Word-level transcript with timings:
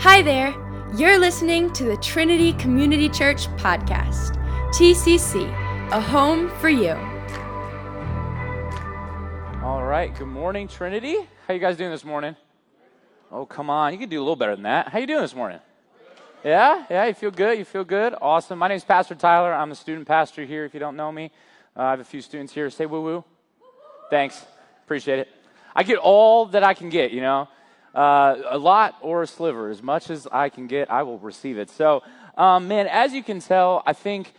Hi 0.00 0.22
there. 0.22 0.54
You're 0.96 1.18
listening 1.18 1.74
to 1.74 1.84
the 1.84 1.96
Trinity 1.98 2.54
Community 2.54 3.06
Church 3.06 3.48
podcast. 3.58 4.34
TCC, 4.72 5.46
a 5.92 6.00
home 6.00 6.48
for 6.58 6.70
you. 6.70 6.92
All 9.62 9.84
right. 9.84 10.10
Good 10.18 10.28
morning, 10.28 10.68
Trinity. 10.68 11.16
How 11.46 11.52
you 11.52 11.60
guys 11.60 11.76
doing 11.76 11.90
this 11.90 12.02
morning? 12.02 12.34
Oh, 13.30 13.44
come 13.44 13.68
on. 13.68 13.92
You 13.92 13.98
can 13.98 14.08
do 14.08 14.18
a 14.18 14.22
little 14.22 14.36
better 14.36 14.54
than 14.54 14.62
that. 14.62 14.88
How 14.88 15.00
you 15.00 15.06
doing 15.06 15.20
this 15.20 15.34
morning? 15.34 15.60
Yeah? 16.42 16.86
Yeah, 16.88 17.04
you 17.04 17.12
feel 17.12 17.30
good? 17.30 17.58
You 17.58 17.66
feel 17.66 17.84
good? 17.84 18.14
Awesome. 18.22 18.58
My 18.58 18.68
name 18.68 18.78
is 18.78 18.84
Pastor 18.84 19.14
Tyler. 19.14 19.52
I'm 19.52 19.68
the 19.68 19.76
student 19.76 20.08
pastor 20.08 20.46
here 20.46 20.64
if 20.64 20.72
you 20.72 20.80
don't 20.80 20.96
know 20.96 21.12
me. 21.12 21.30
Uh, 21.76 21.82
I 21.82 21.90
have 21.90 22.00
a 22.00 22.04
few 22.04 22.22
students 22.22 22.54
here. 22.54 22.70
Say 22.70 22.86
woo 22.86 23.02
woo. 23.02 23.24
Thanks. 24.08 24.46
Appreciate 24.82 25.18
it. 25.18 25.28
I 25.76 25.82
get 25.82 25.98
all 25.98 26.46
that 26.46 26.64
I 26.64 26.72
can 26.72 26.88
get, 26.88 27.10
you 27.10 27.20
know. 27.20 27.48
Uh, 27.94 28.36
a 28.48 28.58
lot 28.58 28.96
or 29.00 29.22
a 29.22 29.26
sliver. 29.26 29.68
As 29.68 29.82
much 29.82 30.10
as 30.10 30.28
I 30.30 30.48
can 30.48 30.68
get, 30.68 30.90
I 30.90 31.02
will 31.02 31.18
receive 31.18 31.58
it. 31.58 31.70
So, 31.70 32.02
um, 32.36 32.68
man, 32.68 32.86
as 32.86 33.12
you 33.12 33.22
can 33.22 33.40
tell, 33.40 33.82
I 33.84 33.94
think 33.94 34.32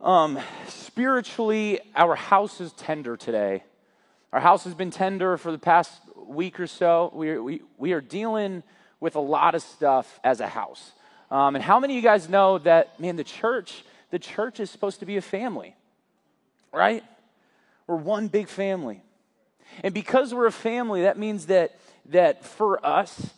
um, 0.00 0.38
spiritually, 0.68 1.80
our 1.94 2.14
house 2.14 2.60
is 2.60 2.72
tender 2.72 3.16
today. 3.16 3.62
Our 4.32 4.40
house 4.40 4.64
has 4.64 4.74
been 4.74 4.90
tender 4.90 5.36
for 5.36 5.52
the 5.52 5.58
past 5.58 6.00
week 6.16 6.58
or 6.60 6.66
so. 6.66 7.10
We, 7.14 7.38
we, 7.38 7.62
we 7.76 7.92
are 7.92 8.00
dealing 8.00 8.62
with 9.00 9.16
a 9.16 9.20
lot 9.20 9.54
of 9.54 9.62
stuff 9.62 10.18
as 10.24 10.40
a 10.40 10.46
house. 10.46 10.92
Um, 11.30 11.56
and 11.56 11.64
how 11.64 11.78
many 11.80 11.94
of 11.94 11.96
you 11.96 12.02
guys 12.02 12.28
know 12.28 12.58
that, 12.58 12.98
man, 12.98 13.16
the 13.16 13.24
church, 13.24 13.84
the 14.10 14.18
church 14.18 14.60
is 14.60 14.70
supposed 14.70 15.00
to 15.00 15.06
be 15.06 15.18
a 15.18 15.22
family, 15.22 15.76
right? 16.72 17.04
We're 17.86 17.96
one 17.96 18.28
big 18.28 18.48
family. 18.48 19.02
And 19.84 19.92
because 19.92 20.32
we're 20.32 20.46
a 20.46 20.52
family, 20.52 21.02
that 21.02 21.18
means 21.18 21.46
that, 21.46 21.78
that 22.08 22.44
for 22.44 22.84
us, 22.84 23.30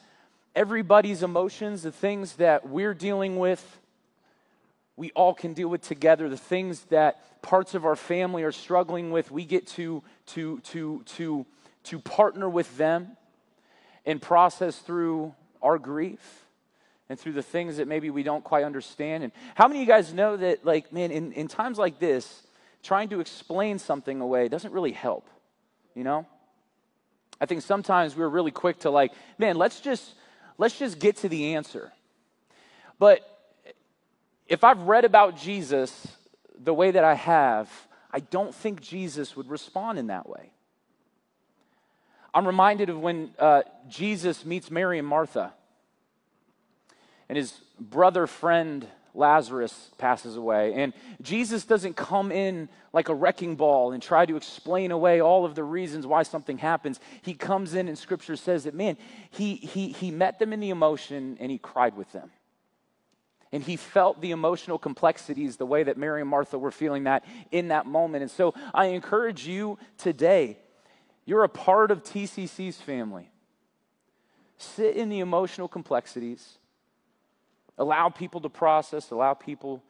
everybody's 0.54 1.22
emotions, 1.22 1.82
the 1.82 1.92
things 1.92 2.36
that 2.36 2.68
we're 2.68 2.94
dealing 2.94 3.38
with, 3.38 3.78
we 4.96 5.10
all 5.12 5.34
can 5.34 5.54
deal 5.54 5.68
with 5.68 5.82
together. 5.82 6.28
The 6.28 6.36
things 6.36 6.80
that 6.86 7.42
parts 7.42 7.74
of 7.74 7.84
our 7.84 7.96
family 7.96 8.42
are 8.42 8.52
struggling 8.52 9.10
with, 9.10 9.30
we 9.30 9.44
get 9.44 9.66
to, 9.68 10.02
to, 10.26 10.60
to, 10.60 11.02
to, 11.04 11.46
to 11.84 11.98
partner 12.00 12.48
with 12.48 12.76
them 12.76 13.16
and 14.04 14.20
process 14.20 14.78
through 14.78 15.34
our 15.62 15.78
grief 15.78 16.44
and 17.08 17.18
through 17.18 17.32
the 17.32 17.42
things 17.42 17.78
that 17.78 17.88
maybe 17.88 18.10
we 18.10 18.22
don't 18.22 18.44
quite 18.44 18.64
understand. 18.64 19.24
And 19.24 19.32
how 19.54 19.68
many 19.68 19.80
of 19.80 19.88
you 19.88 19.92
guys 19.92 20.12
know 20.12 20.36
that, 20.36 20.64
like, 20.64 20.92
man, 20.92 21.10
in, 21.10 21.32
in 21.32 21.48
times 21.48 21.78
like 21.78 21.98
this, 21.98 22.42
trying 22.82 23.08
to 23.08 23.20
explain 23.20 23.78
something 23.78 24.20
away 24.20 24.48
doesn't 24.48 24.72
really 24.72 24.92
help, 24.92 25.26
you 25.94 26.04
know? 26.04 26.26
I 27.40 27.46
think 27.46 27.62
sometimes 27.62 28.16
we're 28.16 28.28
really 28.28 28.50
quick 28.50 28.80
to 28.80 28.90
like, 28.90 29.12
man, 29.38 29.56
let's 29.56 29.80
just 29.80 30.14
let's 30.58 30.78
just 30.78 30.98
get 30.98 31.16
to 31.18 31.28
the 31.28 31.54
answer. 31.54 31.92
But 32.98 33.20
if 34.46 34.62
I've 34.62 34.82
read 34.82 35.04
about 35.04 35.36
Jesus 35.36 36.06
the 36.58 36.74
way 36.74 36.90
that 36.90 37.04
I 37.04 37.14
have, 37.14 37.70
I 38.12 38.20
don't 38.20 38.54
think 38.54 38.80
Jesus 38.80 39.36
would 39.36 39.48
respond 39.48 39.98
in 39.98 40.08
that 40.08 40.28
way. 40.28 40.52
I'm 42.34 42.46
reminded 42.46 42.90
of 42.90 43.00
when 43.00 43.30
uh, 43.38 43.62
Jesus 43.88 44.44
meets 44.44 44.70
Mary 44.70 44.98
and 44.98 45.08
Martha, 45.08 45.52
and 47.28 47.38
his 47.38 47.58
brother 47.78 48.26
friend 48.26 48.86
Lazarus 49.14 49.90
passes 49.98 50.36
away. 50.36 50.74
And 50.74 50.92
Jesus 51.20 51.64
doesn't 51.64 51.96
come 51.96 52.30
in 52.30 52.68
like 52.92 53.08
a 53.08 53.14
wrecking 53.14 53.56
ball 53.56 53.92
and 53.92 54.02
try 54.02 54.26
to 54.26 54.36
explain 54.36 54.90
away 54.90 55.20
all 55.20 55.44
of 55.44 55.54
the 55.54 55.64
reasons 55.64 56.06
why 56.06 56.22
something 56.22 56.58
happens. 56.58 57.00
He 57.22 57.34
comes 57.34 57.74
in, 57.74 57.88
and 57.88 57.98
scripture 57.98 58.36
says 58.36 58.64
that, 58.64 58.74
man, 58.74 58.96
he, 59.30 59.56
he, 59.56 59.88
he 59.88 60.10
met 60.10 60.38
them 60.38 60.52
in 60.52 60.60
the 60.60 60.70
emotion 60.70 61.36
and 61.40 61.50
he 61.50 61.58
cried 61.58 61.96
with 61.96 62.10
them. 62.12 62.30
And 63.52 63.64
he 63.64 63.76
felt 63.76 64.20
the 64.20 64.30
emotional 64.30 64.78
complexities 64.78 65.56
the 65.56 65.66
way 65.66 65.82
that 65.82 65.96
Mary 65.96 66.20
and 66.20 66.30
Martha 66.30 66.56
were 66.56 66.70
feeling 66.70 67.04
that 67.04 67.24
in 67.50 67.68
that 67.68 67.84
moment. 67.84 68.22
And 68.22 68.30
so 68.30 68.54
I 68.72 68.86
encourage 68.86 69.46
you 69.46 69.76
today, 69.98 70.58
you're 71.24 71.42
a 71.42 71.48
part 71.48 71.90
of 71.90 72.04
TCC's 72.04 72.80
family. 72.80 73.30
Sit 74.56 74.94
in 74.94 75.08
the 75.08 75.18
emotional 75.18 75.66
complexities 75.66 76.58
Allow 77.80 78.10
people 78.10 78.42
to 78.42 78.50
process, 78.50 79.10
allow 79.10 79.32
people 79.32 79.82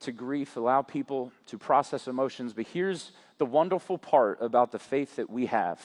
to 0.00 0.12
grief, 0.12 0.56
allow 0.56 0.82
people 0.82 1.32
to 1.46 1.56
process 1.56 2.08
emotions. 2.08 2.52
But 2.52 2.66
here's 2.66 3.10
the 3.38 3.46
wonderful 3.46 3.96
part 3.96 4.42
about 4.42 4.70
the 4.70 4.78
faith 4.78 5.16
that 5.16 5.30
we 5.30 5.46
have 5.46 5.80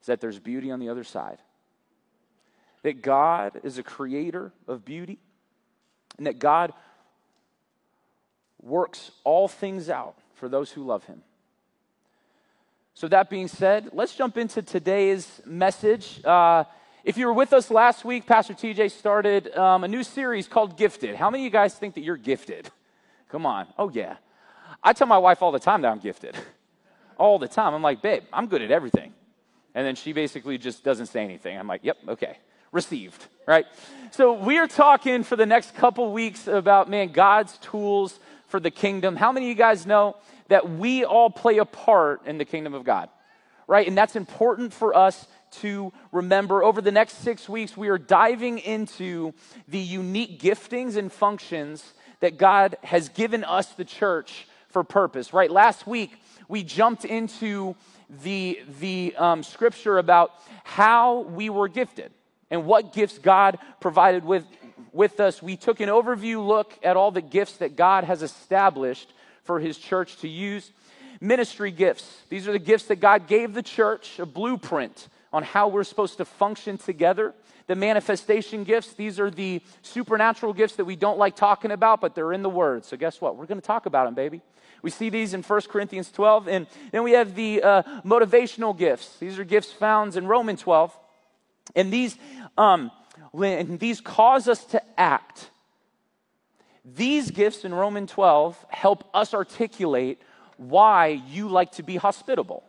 is 0.00 0.08
that 0.08 0.20
there's 0.20 0.40
beauty 0.40 0.72
on 0.72 0.80
the 0.80 0.88
other 0.88 1.04
side. 1.04 1.38
That 2.82 3.02
God 3.02 3.60
is 3.62 3.78
a 3.78 3.84
creator 3.84 4.50
of 4.66 4.84
beauty, 4.84 5.20
and 6.18 6.26
that 6.26 6.40
God 6.40 6.72
works 8.60 9.12
all 9.22 9.46
things 9.46 9.88
out 9.88 10.16
for 10.34 10.48
those 10.48 10.72
who 10.72 10.84
love 10.84 11.04
him. 11.04 11.22
So, 12.94 13.06
that 13.08 13.30
being 13.30 13.46
said, 13.46 13.90
let's 13.92 14.16
jump 14.16 14.36
into 14.36 14.60
today's 14.60 15.40
message. 15.46 16.20
Uh, 16.24 16.64
if 17.04 17.18
you 17.18 17.26
were 17.26 17.34
with 17.34 17.52
us 17.52 17.70
last 17.70 18.02
week, 18.04 18.24
Pastor 18.24 18.54
TJ 18.54 18.90
started 18.90 19.54
um, 19.56 19.84
a 19.84 19.88
new 19.88 20.02
series 20.02 20.48
called 20.48 20.78
Gifted. 20.78 21.14
How 21.16 21.28
many 21.28 21.42
of 21.42 21.44
you 21.44 21.50
guys 21.50 21.74
think 21.74 21.94
that 21.96 22.00
you're 22.00 22.16
gifted? 22.16 22.70
Come 23.28 23.44
on. 23.44 23.66
Oh, 23.78 23.90
yeah. 23.90 24.16
I 24.82 24.94
tell 24.94 25.06
my 25.06 25.18
wife 25.18 25.42
all 25.42 25.52
the 25.52 25.58
time 25.58 25.82
that 25.82 25.88
I'm 25.88 25.98
gifted. 25.98 26.34
All 27.16 27.38
the 27.38 27.46
time. 27.46 27.74
I'm 27.74 27.82
like, 27.82 28.02
babe, 28.02 28.24
I'm 28.32 28.48
good 28.48 28.60
at 28.60 28.72
everything. 28.72 29.14
And 29.72 29.86
then 29.86 29.94
she 29.94 30.12
basically 30.12 30.58
just 30.58 30.82
doesn't 30.82 31.06
say 31.06 31.22
anything. 31.22 31.56
I'm 31.56 31.68
like, 31.68 31.84
yep, 31.84 31.96
okay. 32.08 32.38
Received, 32.72 33.24
right? 33.46 33.66
So 34.10 34.32
we 34.32 34.58
are 34.58 34.66
talking 34.66 35.22
for 35.22 35.36
the 35.36 35.46
next 35.46 35.76
couple 35.76 36.12
weeks 36.12 36.48
about, 36.48 36.90
man, 36.90 37.12
God's 37.12 37.56
tools 37.58 38.18
for 38.48 38.58
the 38.58 38.72
kingdom. 38.72 39.14
How 39.14 39.30
many 39.30 39.46
of 39.46 39.50
you 39.50 39.54
guys 39.54 39.86
know 39.86 40.16
that 40.48 40.68
we 40.68 41.04
all 41.04 41.30
play 41.30 41.58
a 41.58 41.64
part 41.64 42.26
in 42.26 42.36
the 42.36 42.44
kingdom 42.44 42.74
of 42.74 42.82
God? 42.82 43.10
Right? 43.68 43.86
And 43.86 43.96
that's 43.96 44.16
important 44.16 44.72
for 44.72 44.96
us 44.96 45.28
to 45.60 45.92
remember. 46.12 46.62
Over 46.62 46.80
the 46.80 46.92
next 46.92 47.18
six 47.18 47.48
weeks, 47.48 47.76
we 47.76 47.88
are 47.88 47.98
diving 47.98 48.58
into 48.58 49.34
the 49.68 49.78
unique 49.78 50.40
giftings 50.40 50.96
and 50.96 51.12
functions 51.12 51.92
that 52.20 52.38
God 52.38 52.76
has 52.82 53.08
given 53.08 53.44
us, 53.44 53.68
the 53.68 53.84
church, 53.84 54.46
for 54.68 54.82
purpose, 54.82 55.32
right? 55.32 55.50
Last 55.50 55.86
week, 55.86 56.18
we 56.48 56.62
jumped 56.62 57.04
into 57.04 57.76
the, 58.22 58.60
the 58.80 59.14
um, 59.16 59.42
scripture 59.42 59.98
about 59.98 60.32
how 60.64 61.20
we 61.20 61.48
were 61.50 61.68
gifted 61.68 62.12
and 62.50 62.66
what 62.66 62.92
gifts 62.92 63.18
God 63.18 63.58
provided 63.80 64.24
with, 64.24 64.44
with 64.92 65.20
us. 65.20 65.42
We 65.42 65.56
took 65.56 65.80
an 65.80 65.88
overview 65.88 66.44
look 66.46 66.78
at 66.82 66.96
all 66.96 67.10
the 67.10 67.22
gifts 67.22 67.58
that 67.58 67.76
God 67.76 68.04
has 68.04 68.22
established 68.22 69.12
for 69.44 69.60
his 69.60 69.78
church 69.78 70.16
to 70.18 70.28
use. 70.28 70.70
Ministry 71.20 71.70
gifts. 71.70 72.22
These 72.28 72.48
are 72.48 72.52
the 72.52 72.58
gifts 72.58 72.86
that 72.86 72.96
God 72.96 73.26
gave 73.26 73.54
the 73.54 73.62
church, 73.62 74.18
a 74.18 74.26
blueprint 74.26 75.08
on 75.34 75.42
how 75.42 75.66
we're 75.66 75.84
supposed 75.84 76.16
to 76.18 76.24
function 76.24 76.78
together. 76.78 77.34
The 77.66 77.74
manifestation 77.74 78.62
gifts, 78.62 78.92
these 78.94 79.18
are 79.18 79.32
the 79.32 79.60
supernatural 79.82 80.52
gifts 80.52 80.76
that 80.76 80.84
we 80.84 80.94
don't 80.94 81.18
like 81.18 81.34
talking 81.34 81.72
about, 81.72 82.00
but 82.00 82.14
they're 82.14 82.32
in 82.32 82.42
the 82.42 82.48
Word. 82.48 82.84
So, 82.84 82.96
guess 82.96 83.20
what? 83.20 83.36
We're 83.36 83.46
going 83.46 83.60
to 83.60 83.66
talk 83.66 83.86
about 83.86 84.04
them, 84.04 84.14
baby. 84.14 84.42
We 84.80 84.90
see 84.90 85.10
these 85.10 85.34
in 85.34 85.42
1 85.42 85.60
Corinthians 85.62 86.12
12. 86.12 86.46
And 86.46 86.68
then 86.92 87.02
we 87.02 87.12
have 87.12 87.34
the 87.34 87.62
uh, 87.62 87.82
motivational 88.04 88.78
gifts. 88.78 89.16
These 89.18 89.36
are 89.40 89.44
gifts 89.44 89.72
found 89.72 90.14
in 90.14 90.28
Romans 90.28 90.60
12. 90.60 90.96
And 91.74 91.92
these, 91.92 92.16
um, 92.56 92.92
and 93.32 93.80
these 93.80 94.00
cause 94.00 94.46
us 94.46 94.64
to 94.66 94.82
act. 94.96 95.50
These 96.84 97.32
gifts 97.32 97.64
in 97.64 97.74
Romans 97.74 98.12
12 98.12 98.66
help 98.68 99.10
us 99.12 99.34
articulate 99.34 100.22
why 100.58 101.08
you 101.28 101.48
like 101.48 101.72
to 101.72 101.82
be 101.82 101.96
hospitable 101.96 102.62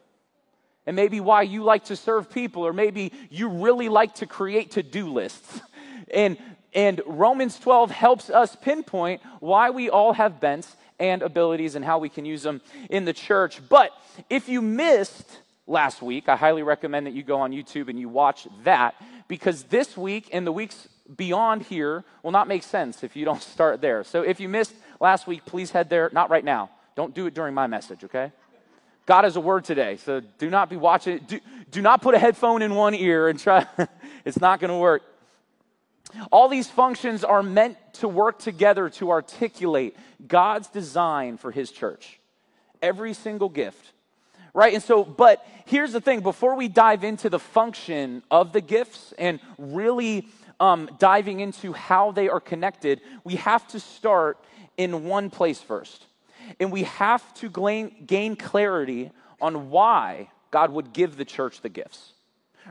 and 0.86 0.96
maybe 0.96 1.20
why 1.20 1.42
you 1.42 1.64
like 1.64 1.86
to 1.86 1.96
serve 1.96 2.30
people, 2.30 2.64
or 2.64 2.74
maybe 2.74 3.12
you 3.30 3.50
really 3.50 3.90
like 3.90 4.16
to 4.16 4.26
create 4.26 4.72
to 4.72 4.84
do 4.84 5.12
lists. 5.12 5.62
And, 6.14 6.38
and 6.74 7.02
Romans 7.06 7.60
12 7.60 7.92
helps 7.92 8.30
us 8.30 8.56
pinpoint 8.56 9.22
why 9.40 9.72
we 9.72 9.90
all 9.90 10.14
have 10.14 10.40
bents 10.40 10.76
and 11.00 11.22
abilities 11.22 11.76
and 11.76 11.84
how 11.84 12.00
we 12.00 12.10
can 12.10 12.26
use 12.26 12.44
them 12.44 12.62
in 12.90 13.06
the 13.06 13.14
church. 13.14 13.62
But 13.68 13.92
if 14.30 14.48
you 14.48 14.62
missed 14.62 15.40
last 15.68 16.02
week, 16.02 16.30
I 16.30 16.36
highly 16.36 16.64
recommend 16.64 17.08
that 17.08 17.14
you 17.14 17.24
go 17.24 17.40
on 17.40 17.52
YouTube 17.52 17.90
and 17.90 18.00
you 18.00 18.10
watch 18.10 18.48
that 18.64 18.96
because 19.28 19.64
this 19.64 19.98
week 19.98 20.30
and 20.32 20.46
the 20.46 20.52
weeks 20.52 20.88
beyond 21.18 21.64
here 21.64 22.04
will 22.24 22.32
not 22.32 22.48
make 22.48 22.64
sense 22.64 23.04
if 23.04 23.16
you 23.16 23.26
don't 23.26 23.42
start 23.56 23.82
there. 23.82 24.04
So 24.04 24.22
if 24.22 24.40
you 24.40 24.50
missed 24.50 24.74
last 25.00 25.28
week, 25.28 25.46
please 25.46 25.72
head 25.72 25.90
there. 25.90 26.10
Not 26.14 26.30
right 26.30 26.46
now. 26.46 26.70
Don't 26.96 27.14
do 27.14 27.26
it 27.26 27.34
during 27.34 27.54
my 27.54 27.68
message, 27.68 28.04
okay? 28.06 28.32
God 29.06 29.24
has 29.24 29.36
a 29.36 29.42
word 29.42 29.66
today, 29.66 29.98
so 29.98 30.22
do 30.40 30.50
not 30.50 30.70
be 30.70 30.78
watching. 30.78 31.20
Do, 31.20 31.40
do 31.70 31.82
not 31.82 32.02
put 32.02 32.16
a 32.16 32.20
headphone 32.20 32.62
in 32.62 32.74
one 32.74 32.96
ear 32.96 33.30
and 33.30 33.40
try, 33.40 33.68
it's 34.26 34.40
not 34.40 34.60
going 34.60 34.72
to 34.72 34.78
work. 34.78 35.04
All 36.32 36.48
these 36.48 36.68
functions 36.68 37.24
are 37.24 37.44
meant 37.44 37.78
to 37.96 38.08
work 38.08 38.40
together 38.40 38.90
to 38.92 39.12
articulate 39.12 39.96
God's 40.28 40.68
design 40.68 41.38
for 41.38 41.52
His 41.52 41.72
church. 41.72 42.20
Every 42.82 43.14
single 43.14 43.50
gift. 43.50 43.92
Right? 44.54 44.74
And 44.74 44.82
so, 44.82 45.04
but 45.04 45.46
here's 45.66 45.92
the 45.92 46.00
thing 46.00 46.22
before 46.22 46.56
we 46.56 46.70
dive 46.70 47.04
into 47.04 47.30
the 47.30 47.40
function 47.40 48.24
of 48.32 48.54
the 48.54 48.62
gifts 48.62 49.14
and 49.18 49.40
really 49.58 50.28
um, 50.62 50.90
diving 50.98 51.42
into 51.42 51.74
how 51.74 52.12
they 52.12 52.30
are 52.30 52.40
connected, 52.40 53.02
we 53.26 53.36
have 53.36 53.68
to 53.70 53.80
start 53.80 54.40
in 54.78 55.06
one 55.06 55.30
place 55.30 55.62
first. 55.62 56.06
And 56.60 56.72
we 56.72 56.84
have 56.84 57.34
to 57.36 57.50
gain, 58.06 58.36
clarity 58.36 59.12
on 59.42 59.70
why 59.70 60.30
God 60.52 60.72
would 60.72 60.94
give 60.94 61.18
the 61.18 61.26
church 61.26 61.62
the 61.62 61.70
gifts. 61.70 62.14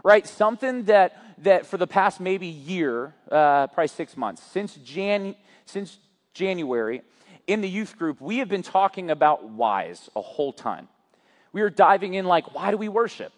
Right? 0.03 0.26
Something 0.26 0.85
that, 0.85 1.17
that 1.38 1.67
for 1.67 1.76
the 1.76 1.87
past 1.87 2.21
maybe 2.21 2.47
year, 2.47 3.15
uh, 3.31 3.69
probably 3.69 3.88
six 3.88 4.17
months, 4.17 4.43
since, 4.43 4.75
Jan, 4.76 5.37
since 5.67 5.99
January, 6.32 7.03
in 7.47 7.61
the 7.61 7.69
youth 7.69 7.97
group, 7.99 8.21
we 8.21 8.38
have 8.38 8.49
been 8.49 8.62
talking 8.62 9.11
about 9.11 9.50
whys 9.50 10.09
a 10.17 10.21
whole 10.21 10.53
time. 10.53 10.88
We 11.53 11.62
are 11.62 11.71
diving 11.71 12.15
in 12.15 12.25
like, 12.25 12.55
why 12.55 12.71
do 12.71 12.76
we 12.76 12.88
worship? 12.88 13.32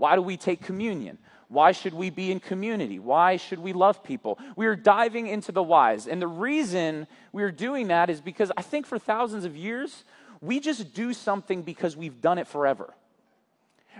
Why 0.00 0.14
do 0.14 0.22
we 0.22 0.38
take 0.38 0.62
communion? 0.62 1.18
Why 1.48 1.72
should 1.72 1.92
we 1.92 2.08
be 2.08 2.32
in 2.32 2.40
community? 2.40 2.98
Why 2.98 3.36
should 3.36 3.58
we 3.58 3.74
love 3.74 4.02
people? 4.02 4.38
We 4.56 4.64
are 4.64 4.74
diving 4.74 5.26
into 5.26 5.52
the 5.52 5.62
whys. 5.62 6.06
And 6.06 6.22
the 6.22 6.26
reason 6.26 7.06
we 7.32 7.42
are 7.42 7.50
doing 7.50 7.88
that 7.88 8.08
is 8.08 8.22
because 8.22 8.50
I 8.56 8.62
think 8.62 8.86
for 8.86 8.98
thousands 8.98 9.44
of 9.44 9.54
years, 9.54 10.04
we 10.40 10.58
just 10.58 10.94
do 10.94 11.12
something 11.12 11.60
because 11.60 11.98
we've 11.98 12.18
done 12.22 12.38
it 12.38 12.48
forever. 12.48 12.94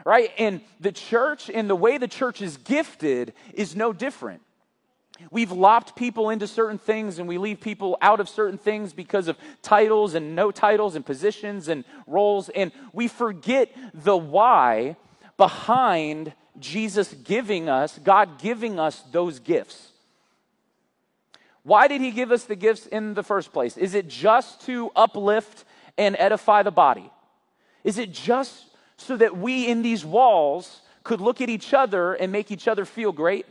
Right? 0.07 0.31
And 0.39 0.63
the 0.81 0.91
church 0.91 1.51
and 1.51 1.69
the 1.69 1.77
way 1.77 1.99
the 1.99 2.09
church 2.09 2.41
is 2.41 2.57
gifted 2.57 3.35
is 3.53 3.77
no 3.77 3.93
different. 3.93 4.41
We've 5.31 5.53
lopped 5.53 5.97
people 5.97 6.31
into 6.31 6.47
certain 6.47 6.79
things 6.79 7.19
and 7.19 7.29
we 7.29 7.37
leave 7.37 7.61
people 7.61 7.99
out 8.01 8.21
of 8.21 8.29
certain 8.31 8.57
things 8.57 8.95
because 8.95 9.29
of 9.29 9.37
titles 9.61 10.15
and 10.15 10.35
no 10.35 10.51
titles 10.51 10.95
and 10.95 11.05
positions 11.05 11.69
and 11.69 11.85
roles. 12.07 12.49
And 12.49 12.73
we 12.95 13.07
forget 13.07 13.71
the 13.93 14.17
why 14.17 14.97
behind 15.41 16.35
Jesus 16.59 17.15
giving 17.25 17.71
us, 17.71 17.99
God 18.05 18.39
giving 18.39 18.79
us 18.79 19.03
those 19.11 19.39
gifts. 19.39 19.89
Why 21.63 21.89
did 21.89 22.03
he 22.03 22.11
give 22.11 22.31
us 22.31 22.45
the 22.45 22.57
gifts 22.57 22.87
in 22.87 23.15
the 23.15 23.23
first 23.23 23.51
place? 23.51 23.79
Is 23.79 23.95
it 23.95 24.07
just 24.07 24.61
to 24.67 24.91
uplift 24.95 25.65
and 25.97 26.15
edify 26.19 26.63
the 26.63 26.71
body? 26.71 27.11
Is 27.85 27.97
it 27.97 28.13
just 28.13 28.67
so 28.99 29.17
that 29.17 29.35
we 29.35 29.67
in 29.67 29.81
these 29.81 30.05
walls 30.05 30.83
could 31.05 31.23
look 31.23 31.41
at 31.41 31.49
each 31.49 31.73
other 31.73 32.13
and 32.13 32.31
make 32.31 32.51
each 32.51 32.69
other 32.69 32.85
feel 32.85 33.11
great? 33.11 33.47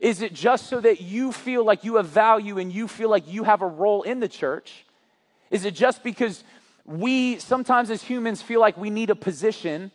Is 0.00 0.22
it 0.22 0.32
just 0.32 0.68
so 0.68 0.80
that 0.80 1.00
you 1.00 1.32
feel 1.32 1.64
like 1.64 1.82
you 1.82 1.96
have 1.96 2.06
value 2.06 2.58
and 2.58 2.72
you 2.72 2.86
feel 2.86 3.10
like 3.10 3.26
you 3.26 3.42
have 3.42 3.60
a 3.60 3.66
role 3.66 4.02
in 4.04 4.20
the 4.20 4.28
church? 4.28 4.84
Is 5.50 5.64
it 5.64 5.74
just 5.74 6.04
because 6.04 6.44
we 6.84 7.40
sometimes 7.40 7.90
as 7.90 8.04
humans 8.04 8.40
feel 8.40 8.60
like 8.60 8.76
we 8.76 8.90
need 8.90 9.10
a 9.10 9.16
position? 9.16 9.90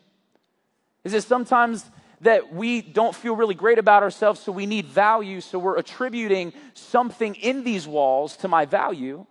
Is 1.04 1.14
it 1.14 1.24
sometimes 1.24 1.90
that 2.22 2.54
we 2.54 2.82
don't 2.82 3.16
feel 3.16 3.36
really 3.36 3.56
great 3.56 3.78
about 3.78 4.04
ourselves, 4.04 4.40
so 4.40 4.52
we 4.52 4.66
need 4.66 4.86
value, 4.86 5.42
so 5.42 5.60
we're 5.60 5.78
attributing 5.78 6.54
something 6.74 7.36
in 7.36 7.64
these 7.64 7.88
walls 7.88 8.38
to 8.38 8.48
my 8.48 8.66
value? 8.66 9.26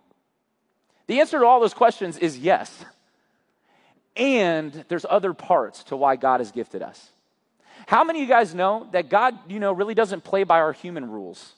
The 1.07 1.19
answer 1.19 1.39
to 1.39 1.45
all 1.45 1.59
those 1.59 1.73
questions 1.73 2.17
is 2.17 2.37
yes. 2.37 2.85
And 4.15 4.85
there's 4.89 5.05
other 5.09 5.33
parts 5.33 5.83
to 5.85 5.97
why 5.97 6.15
God 6.15 6.39
has 6.39 6.51
gifted 6.51 6.83
us. 6.83 7.09
How 7.87 8.03
many 8.03 8.19
of 8.19 8.27
you 8.27 8.33
guys 8.33 8.53
know 8.53 8.87
that 8.91 9.09
God, 9.09 9.37
you 9.49 9.59
know, 9.59 9.73
really 9.73 9.95
doesn't 9.95 10.23
play 10.23 10.43
by 10.43 10.59
our 10.59 10.71
human 10.71 11.09
rules? 11.09 11.53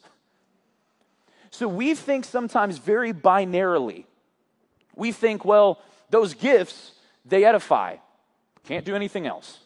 So 1.52 1.68
we 1.68 1.96
think 1.96 2.26
sometimes 2.26 2.78
very 2.78 3.14
binarily. 3.14 4.06
We 4.96 5.12
think, 5.12 5.46
well, 5.46 5.82
those 6.10 6.34
gifts, 6.34 6.94
they 7.26 7.46
edify. 7.46 7.98
Can't 8.64 8.86
do 8.86 8.96
anything 8.96 9.28
else. 9.28 9.60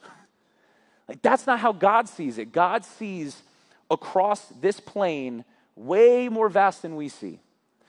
Like, 1.09 1.23
that's 1.23 1.47
not 1.47 1.59
how 1.59 1.73
God 1.73 2.07
sees 2.07 2.37
it. 2.37 2.51
God 2.51 2.85
sees 2.85 3.41
across 3.89 4.45
this 4.61 4.79
plane 4.79 5.43
way 5.75 6.29
more 6.29 6.49
vast 6.49 6.83
than 6.83 6.95
we 6.95 7.09
see. 7.09 7.39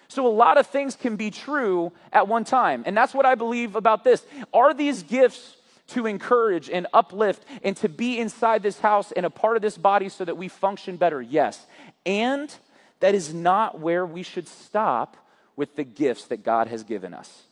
So, 0.09 0.27
a 0.27 0.29
lot 0.29 0.57
of 0.57 0.67
things 0.67 0.97
can 0.97 1.17
be 1.17 1.31
true 1.31 1.93
at 2.15 2.27
one 2.27 2.45
time. 2.45 2.83
And 2.87 2.97
that's 2.97 3.13
what 3.13 3.27
I 3.27 3.35
believe 3.35 3.77
about 3.77 4.05
this. 4.05 4.25
Are 4.55 4.73
these 4.73 5.03
gifts 5.03 5.59
to 5.89 6.07
encourage 6.07 6.71
and 6.71 6.87
uplift 6.95 7.45
and 7.63 7.77
to 7.77 7.91
be 7.91 8.19
inside 8.19 8.63
this 8.63 8.81
house 8.81 9.13
and 9.13 9.27
a 9.27 9.31
part 9.31 9.57
of 9.57 9.63
this 9.63 9.77
body 9.77 10.09
so 10.09 10.25
that 10.25 10.39
we 10.39 10.49
function 10.49 10.97
better? 10.97 11.21
Yes. 11.21 11.67
And 12.07 12.53
that 13.01 13.15
is 13.15 13.35
not 13.35 13.81
where 13.81 14.07
we 14.07 14.23
should 14.23 14.49
stop 14.49 15.19
with 15.57 15.77
the 15.77 15.85
gifts 15.85 16.25
that 16.29 16.43
God 16.43 16.69
has 16.69 16.85
given 16.85 17.13
us. 17.13 17.43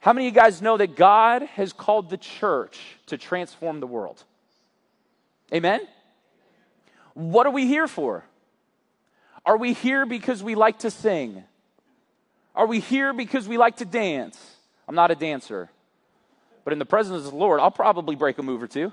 How 0.00 0.12
many 0.12 0.26
of 0.26 0.34
you 0.34 0.40
guys 0.40 0.60
know 0.60 0.76
that 0.76 0.96
God 0.96 1.42
has 1.42 1.72
called 1.72 2.10
the 2.10 2.16
church 2.16 2.80
to 3.06 3.16
transform 3.16 3.78
the 3.78 3.86
world? 3.86 4.24
Amen? 5.52 5.80
What 7.14 7.46
are 7.46 7.50
we 7.50 7.66
here 7.66 7.88
for? 7.88 8.24
Are 9.44 9.56
we 9.56 9.72
here 9.72 10.06
because 10.06 10.42
we 10.42 10.54
like 10.54 10.80
to 10.80 10.90
sing? 10.90 11.42
Are 12.54 12.66
we 12.66 12.80
here 12.80 13.12
because 13.12 13.48
we 13.48 13.58
like 13.58 13.76
to 13.76 13.84
dance? 13.84 14.38
I'm 14.86 14.94
not 14.94 15.10
a 15.10 15.14
dancer, 15.14 15.70
but 16.64 16.72
in 16.72 16.78
the 16.78 16.86
presence 16.86 17.24
of 17.24 17.30
the 17.30 17.36
Lord, 17.36 17.60
I'll 17.60 17.70
probably 17.70 18.16
break 18.16 18.38
a 18.38 18.42
move 18.42 18.62
or 18.62 18.66
two. 18.66 18.92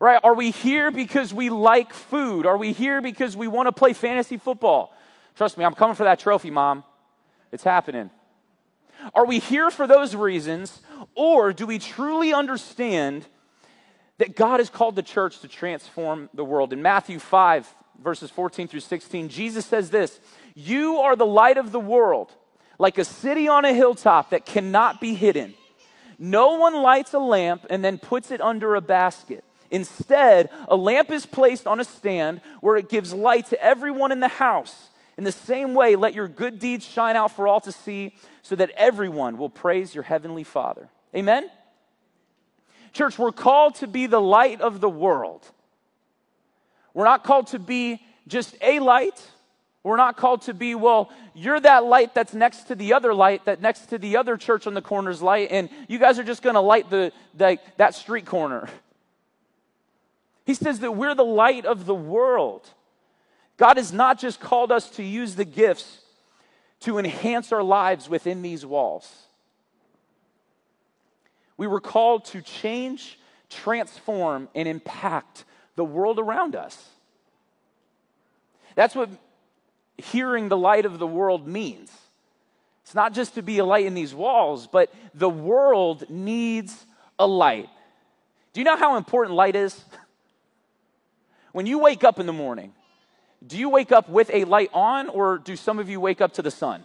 Right? 0.00 0.20
Are 0.22 0.34
we 0.34 0.50
here 0.50 0.90
because 0.90 1.34
we 1.34 1.50
like 1.50 1.92
food? 1.92 2.46
Are 2.46 2.56
we 2.56 2.72
here 2.72 3.00
because 3.00 3.36
we 3.36 3.48
want 3.48 3.66
to 3.66 3.72
play 3.72 3.92
fantasy 3.92 4.36
football? 4.36 4.94
Trust 5.34 5.58
me, 5.58 5.64
I'm 5.64 5.74
coming 5.74 5.96
for 5.96 6.04
that 6.04 6.20
trophy, 6.20 6.50
mom. 6.50 6.84
It's 7.50 7.64
happening. 7.64 8.10
Are 9.14 9.26
we 9.26 9.38
here 9.38 9.70
for 9.70 9.86
those 9.86 10.14
reasons, 10.14 10.80
or 11.14 11.52
do 11.52 11.66
we 11.66 11.78
truly 11.78 12.32
understand 12.32 13.26
that 14.18 14.36
God 14.36 14.60
has 14.60 14.68
called 14.68 14.96
the 14.96 15.02
church 15.02 15.40
to 15.40 15.48
transform 15.48 16.28
the 16.34 16.44
world. 16.44 16.72
In 16.72 16.82
Matthew 16.82 17.18
5, 17.18 17.74
verses 18.02 18.30
14 18.30 18.68
through 18.68 18.80
16, 18.80 19.28
Jesus 19.28 19.64
says 19.64 19.90
this 19.90 20.20
You 20.54 20.98
are 20.98 21.16
the 21.16 21.26
light 21.26 21.56
of 21.56 21.72
the 21.72 21.80
world, 21.80 22.32
like 22.78 22.98
a 22.98 23.04
city 23.04 23.48
on 23.48 23.64
a 23.64 23.72
hilltop 23.72 24.30
that 24.30 24.44
cannot 24.44 25.00
be 25.00 25.14
hidden. 25.14 25.54
No 26.18 26.56
one 26.56 26.74
lights 26.74 27.14
a 27.14 27.18
lamp 27.18 27.66
and 27.70 27.84
then 27.84 27.98
puts 27.98 28.30
it 28.30 28.40
under 28.40 28.74
a 28.74 28.80
basket. 28.80 29.44
Instead, 29.70 30.50
a 30.66 30.76
lamp 30.76 31.10
is 31.10 31.26
placed 31.26 31.66
on 31.66 31.78
a 31.78 31.84
stand 31.84 32.40
where 32.60 32.76
it 32.76 32.88
gives 32.88 33.12
light 33.12 33.46
to 33.46 33.62
everyone 33.62 34.10
in 34.10 34.20
the 34.20 34.28
house. 34.28 34.88
In 35.16 35.24
the 35.24 35.32
same 35.32 35.74
way, 35.74 35.94
let 35.94 36.14
your 36.14 36.26
good 36.26 36.58
deeds 36.58 36.84
shine 36.84 37.16
out 37.16 37.32
for 37.32 37.46
all 37.46 37.60
to 37.60 37.72
see, 37.72 38.14
so 38.42 38.56
that 38.56 38.70
everyone 38.76 39.36
will 39.36 39.50
praise 39.50 39.94
your 39.94 40.04
heavenly 40.04 40.44
Father. 40.44 40.88
Amen? 41.14 41.50
Church, 42.92 43.18
we're 43.18 43.32
called 43.32 43.76
to 43.76 43.86
be 43.86 44.06
the 44.06 44.20
light 44.20 44.60
of 44.60 44.80
the 44.80 44.88
world. 44.88 45.44
We're 46.94 47.04
not 47.04 47.24
called 47.24 47.48
to 47.48 47.58
be 47.58 48.02
just 48.26 48.56
a 48.60 48.80
light. 48.80 49.22
We're 49.82 49.96
not 49.96 50.16
called 50.16 50.42
to 50.42 50.54
be, 50.54 50.74
well, 50.74 51.10
you're 51.34 51.60
that 51.60 51.84
light 51.84 52.14
that's 52.14 52.34
next 52.34 52.64
to 52.64 52.74
the 52.74 52.92
other 52.92 53.14
light, 53.14 53.44
that 53.44 53.62
next 53.62 53.86
to 53.86 53.98
the 53.98 54.16
other 54.16 54.36
church 54.36 54.66
on 54.66 54.74
the 54.74 54.82
corner's 54.82 55.22
light, 55.22 55.48
and 55.50 55.70
you 55.86 55.98
guys 55.98 56.18
are 56.18 56.24
just 56.24 56.42
going 56.42 56.54
to 56.54 56.60
light 56.60 56.90
the, 56.90 57.12
the, 57.34 57.58
that 57.76 57.94
street 57.94 58.26
corner. 58.26 58.68
He 60.44 60.54
says 60.54 60.80
that 60.80 60.92
we're 60.92 61.14
the 61.14 61.24
light 61.24 61.64
of 61.64 61.86
the 61.86 61.94
world. 61.94 62.68
God 63.56 63.76
has 63.76 63.92
not 63.92 64.18
just 64.18 64.40
called 64.40 64.72
us 64.72 64.90
to 64.90 65.02
use 65.02 65.36
the 65.36 65.44
gifts 65.44 66.00
to 66.80 66.98
enhance 66.98 67.52
our 67.52 67.62
lives 67.62 68.08
within 68.08 68.42
these 68.42 68.64
walls. 68.64 69.27
We 71.58 71.66
were 71.66 71.80
called 71.80 72.24
to 72.26 72.40
change, 72.40 73.18
transform, 73.50 74.48
and 74.54 74.66
impact 74.66 75.44
the 75.76 75.84
world 75.84 76.18
around 76.18 76.56
us. 76.56 76.88
That's 78.74 78.94
what 78.94 79.10
hearing 79.98 80.48
the 80.48 80.56
light 80.56 80.86
of 80.86 80.98
the 80.98 81.06
world 81.06 81.46
means. 81.46 81.92
It's 82.84 82.94
not 82.94 83.12
just 83.12 83.34
to 83.34 83.42
be 83.42 83.58
a 83.58 83.64
light 83.64 83.84
in 83.84 83.92
these 83.92 84.14
walls, 84.14 84.66
but 84.66 84.94
the 85.14 85.28
world 85.28 86.08
needs 86.08 86.86
a 87.18 87.26
light. 87.26 87.68
Do 88.52 88.60
you 88.60 88.64
know 88.64 88.76
how 88.76 88.96
important 88.96 89.36
light 89.36 89.56
is? 89.56 89.78
When 91.52 91.66
you 91.66 91.78
wake 91.78 92.04
up 92.04 92.20
in 92.20 92.26
the 92.26 92.32
morning, 92.32 92.72
do 93.44 93.56
you 93.56 93.68
wake 93.70 93.90
up 93.90 94.08
with 94.08 94.30
a 94.32 94.44
light 94.44 94.70
on, 94.72 95.08
or 95.08 95.38
do 95.38 95.56
some 95.56 95.78
of 95.78 95.88
you 95.88 95.98
wake 95.98 96.20
up 96.20 96.34
to 96.34 96.42
the 96.42 96.50
sun? 96.50 96.84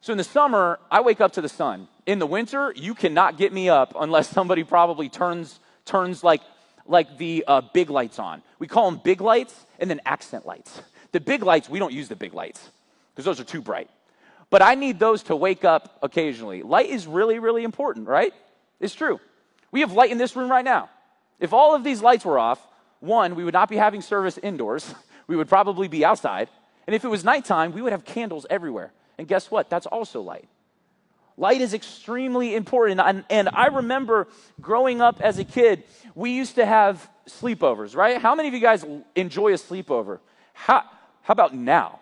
So 0.00 0.12
in 0.12 0.18
the 0.18 0.24
summer, 0.24 0.80
I 0.90 1.00
wake 1.00 1.20
up 1.20 1.32
to 1.32 1.40
the 1.40 1.48
sun. 1.48 1.88
In 2.10 2.18
the 2.18 2.26
winter, 2.26 2.72
you 2.74 2.96
cannot 2.96 3.38
get 3.38 3.52
me 3.52 3.68
up 3.68 3.94
unless 3.96 4.28
somebody 4.28 4.64
probably 4.64 5.08
turns 5.08 5.60
turns 5.84 6.24
like 6.24 6.40
like 6.84 7.18
the 7.18 7.44
uh, 7.46 7.60
big 7.72 7.88
lights 7.88 8.18
on. 8.18 8.42
We 8.58 8.66
call 8.66 8.90
them 8.90 9.00
big 9.04 9.20
lights 9.20 9.54
and 9.78 9.88
then 9.88 10.00
accent 10.04 10.44
lights. 10.44 10.82
The 11.12 11.20
big 11.20 11.44
lights, 11.44 11.68
we 11.68 11.78
don't 11.78 11.92
use 11.92 12.08
the 12.08 12.16
big 12.16 12.34
lights 12.34 12.68
because 13.14 13.24
those 13.24 13.38
are 13.38 13.44
too 13.44 13.62
bright. 13.62 13.88
But 14.50 14.60
I 14.60 14.74
need 14.74 14.98
those 14.98 15.22
to 15.24 15.36
wake 15.36 15.64
up 15.64 16.00
occasionally. 16.02 16.64
Light 16.64 16.90
is 16.90 17.06
really, 17.06 17.38
really 17.38 17.62
important, 17.62 18.08
right? 18.08 18.34
It's 18.80 18.96
true. 18.96 19.20
We 19.70 19.82
have 19.82 19.92
light 19.92 20.10
in 20.10 20.18
this 20.18 20.34
room 20.34 20.50
right 20.50 20.64
now. 20.64 20.90
If 21.38 21.52
all 21.52 21.76
of 21.76 21.84
these 21.84 22.02
lights 22.02 22.24
were 22.24 22.40
off, 22.40 22.58
one, 22.98 23.36
we 23.36 23.44
would 23.44 23.54
not 23.54 23.68
be 23.68 23.76
having 23.76 24.02
service 24.02 24.36
indoors. 24.36 24.92
We 25.28 25.36
would 25.36 25.48
probably 25.48 25.86
be 25.86 26.04
outside. 26.04 26.48
And 26.88 26.96
if 26.96 27.04
it 27.04 27.08
was 27.08 27.22
nighttime, 27.22 27.70
we 27.70 27.82
would 27.82 27.92
have 27.92 28.04
candles 28.04 28.46
everywhere. 28.50 28.92
And 29.16 29.28
guess 29.28 29.48
what? 29.48 29.70
That's 29.70 29.86
also 29.86 30.22
light. 30.22 30.48
Light 31.40 31.62
is 31.62 31.72
extremely 31.72 32.54
important. 32.54 33.00
And, 33.00 33.24
and, 33.30 33.48
I 33.54 33.68
remember 33.68 34.28
growing 34.60 35.00
up 35.00 35.22
as 35.22 35.38
a 35.38 35.44
kid, 35.44 35.84
we 36.14 36.32
used 36.32 36.56
to 36.56 36.66
have 36.66 37.08
sleepovers, 37.26 37.96
right? 37.96 38.20
How 38.20 38.34
many 38.34 38.48
of 38.48 38.52
you 38.52 38.60
guys 38.60 38.84
enjoy 39.16 39.54
a 39.54 39.56
sleepover? 39.56 40.18
How, 40.52 40.82
how 41.22 41.32
about 41.32 41.54
now? 41.54 42.00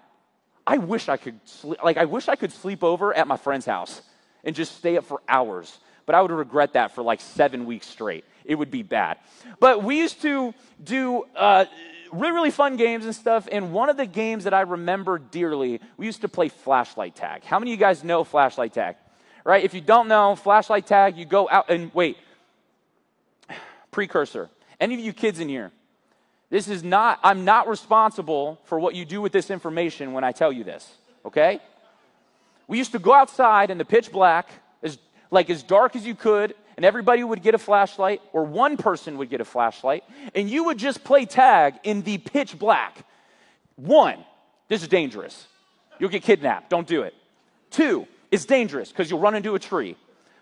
I 0.66 0.78
wish 0.78 1.08
I 1.08 1.16
could 1.16 1.38
sleep, 1.44 1.78
like 1.84 1.98
I 1.98 2.06
wish 2.06 2.26
I 2.26 2.34
could 2.34 2.50
sleep 2.50 2.82
over 2.82 3.16
at 3.16 3.28
my 3.28 3.36
friend's 3.36 3.64
house 3.64 4.02
and 4.42 4.56
just 4.56 4.74
stay 4.74 4.96
up 4.96 5.04
for 5.04 5.22
hours. 5.28 5.78
But 6.04 6.16
I 6.16 6.22
would 6.22 6.32
regret 6.32 6.72
that 6.72 6.96
for 6.96 7.02
like 7.02 7.20
seven 7.20 7.64
weeks 7.64 7.86
straight. 7.86 8.24
It 8.44 8.56
would 8.56 8.72
be 8.72 8.82
bad. 8.82 9.18
But 9.60 9.84
we 9.84 9.98
used 9.98 10.20
to 10.22 10.52
do 10.82 11.26
uh, 11.36 11.66
really, 12.10 12.32
really 12.32 12.50
fun 12.50 12.76
games 12.76 13.04
and 13.04 13.14
stuff. 13.14 13.46
And 13.52 13.72
one 13.72 13.88
of 13.88 13.96
the 13.96 14.06
games 14.06 14.44
that 14.44 14.54
I 14.54 14.62
remember 14.62 15.16
dearly, 15.16 15.80
we 15.96 16.06
used 16.06 16.22
to 16.22 16.28
play 16.28 16.48
flashlight 16.48 17.14
tag. 17.14 17.44
How 17.44 17.60
many 17.60 17.70
of 17.72 17.78
you 17.78 17.80
guys 17.80 18.02
know 18.02 18.24
flashlight 18.24 18.72
tag? 18.72 18.96
Right? 19.48 19.64
If 19.64 19.72
you 19.72 19.80
don't 19.80 20.08
know, 20.08 20.36
flashlight 20.36 20.86
tag, 20.86 21.16
you 21.16 21.24
go 21.24 21.48
out 21.48 21.70
and 21.70 21.90
wait. 21.94 22.18
Precursor. 23.90 24.50
Any 24.78 24.92
of 24.92 25.00
you 25.00 25.14
kids 25.14 25.40
in 25.40 25.48
here? 25.48 25.72
This 26.50 26.68
is 26.68 26.84
not, 26.84 27.18
I'm 27.22 27.46
not 27.46 27.66
responsible 27.66 28.60
for 28.64 28.78
what 28.78 28.94
you 28.94 29.06
do 29.06 29.22
with 29.22 29.32
this 29.32 29.48
information 29.48 30.12
when 30.12 30.22
I 30.22 30.32
tell 30.32 30.52
you 30.52 30.64
this, 30.64 30.86
okay? 31.24 31.60
We 32.66 32.76
used 32.76 32.92
to 32.92 32.98
go 32.98 33.14
outside 33.14 33.70
in 33.70 33.78
the 33.78 33.86
pitch 33.86 34.12
black, 34.12 34.50
as, 34.82 34.98
like 35.30 35.48
as 35.48 35.62
dark 35.62 35.96
as 35.96 36.04
you 36.04 36.14
could, 36.14 36.54
and 36.76 36.84
everybody 36.84 37.24
would 37.24 37.42
get 37.42 37.54
a 37.54 37.58
flashlight, 37.58 38.20
or 38.34 38.44
one 38.44 38.76
person 38.76 39.16
would 39.16 39.30
get 39.30 39.40
a 39.40 39.46
flashlight, 39.46 40.04
and 40.34 40.50
you 40.50 40.64
would 40.64 40.76
just 40.76 41.04
play 41.04 41.24
tag 41.24 41.76
in 41.84 42.02
the 42.02 42.18
pitch 42.18 42.58
black. 42.58 43.02
One, 43.76 44.18
this 44.68 44.82
is 44.82 44.88
dangerous. 44.88 45.46
You'll 45.98 46.10
get 46.10 46.22
kidnapped. 46.22 46.68
Don't 46.68 46.86
do 46.86 47.00
it. 47.00 47.14
Two, 47.70 48.06
it's 48.30 48.44
dangerous 48.44 48.90
because 48.90 49.10
you'll 49.10 49.20
run 49.20 49.34
into 49.34 49.54
a 49.54 49.58
tree. 49.58 49.96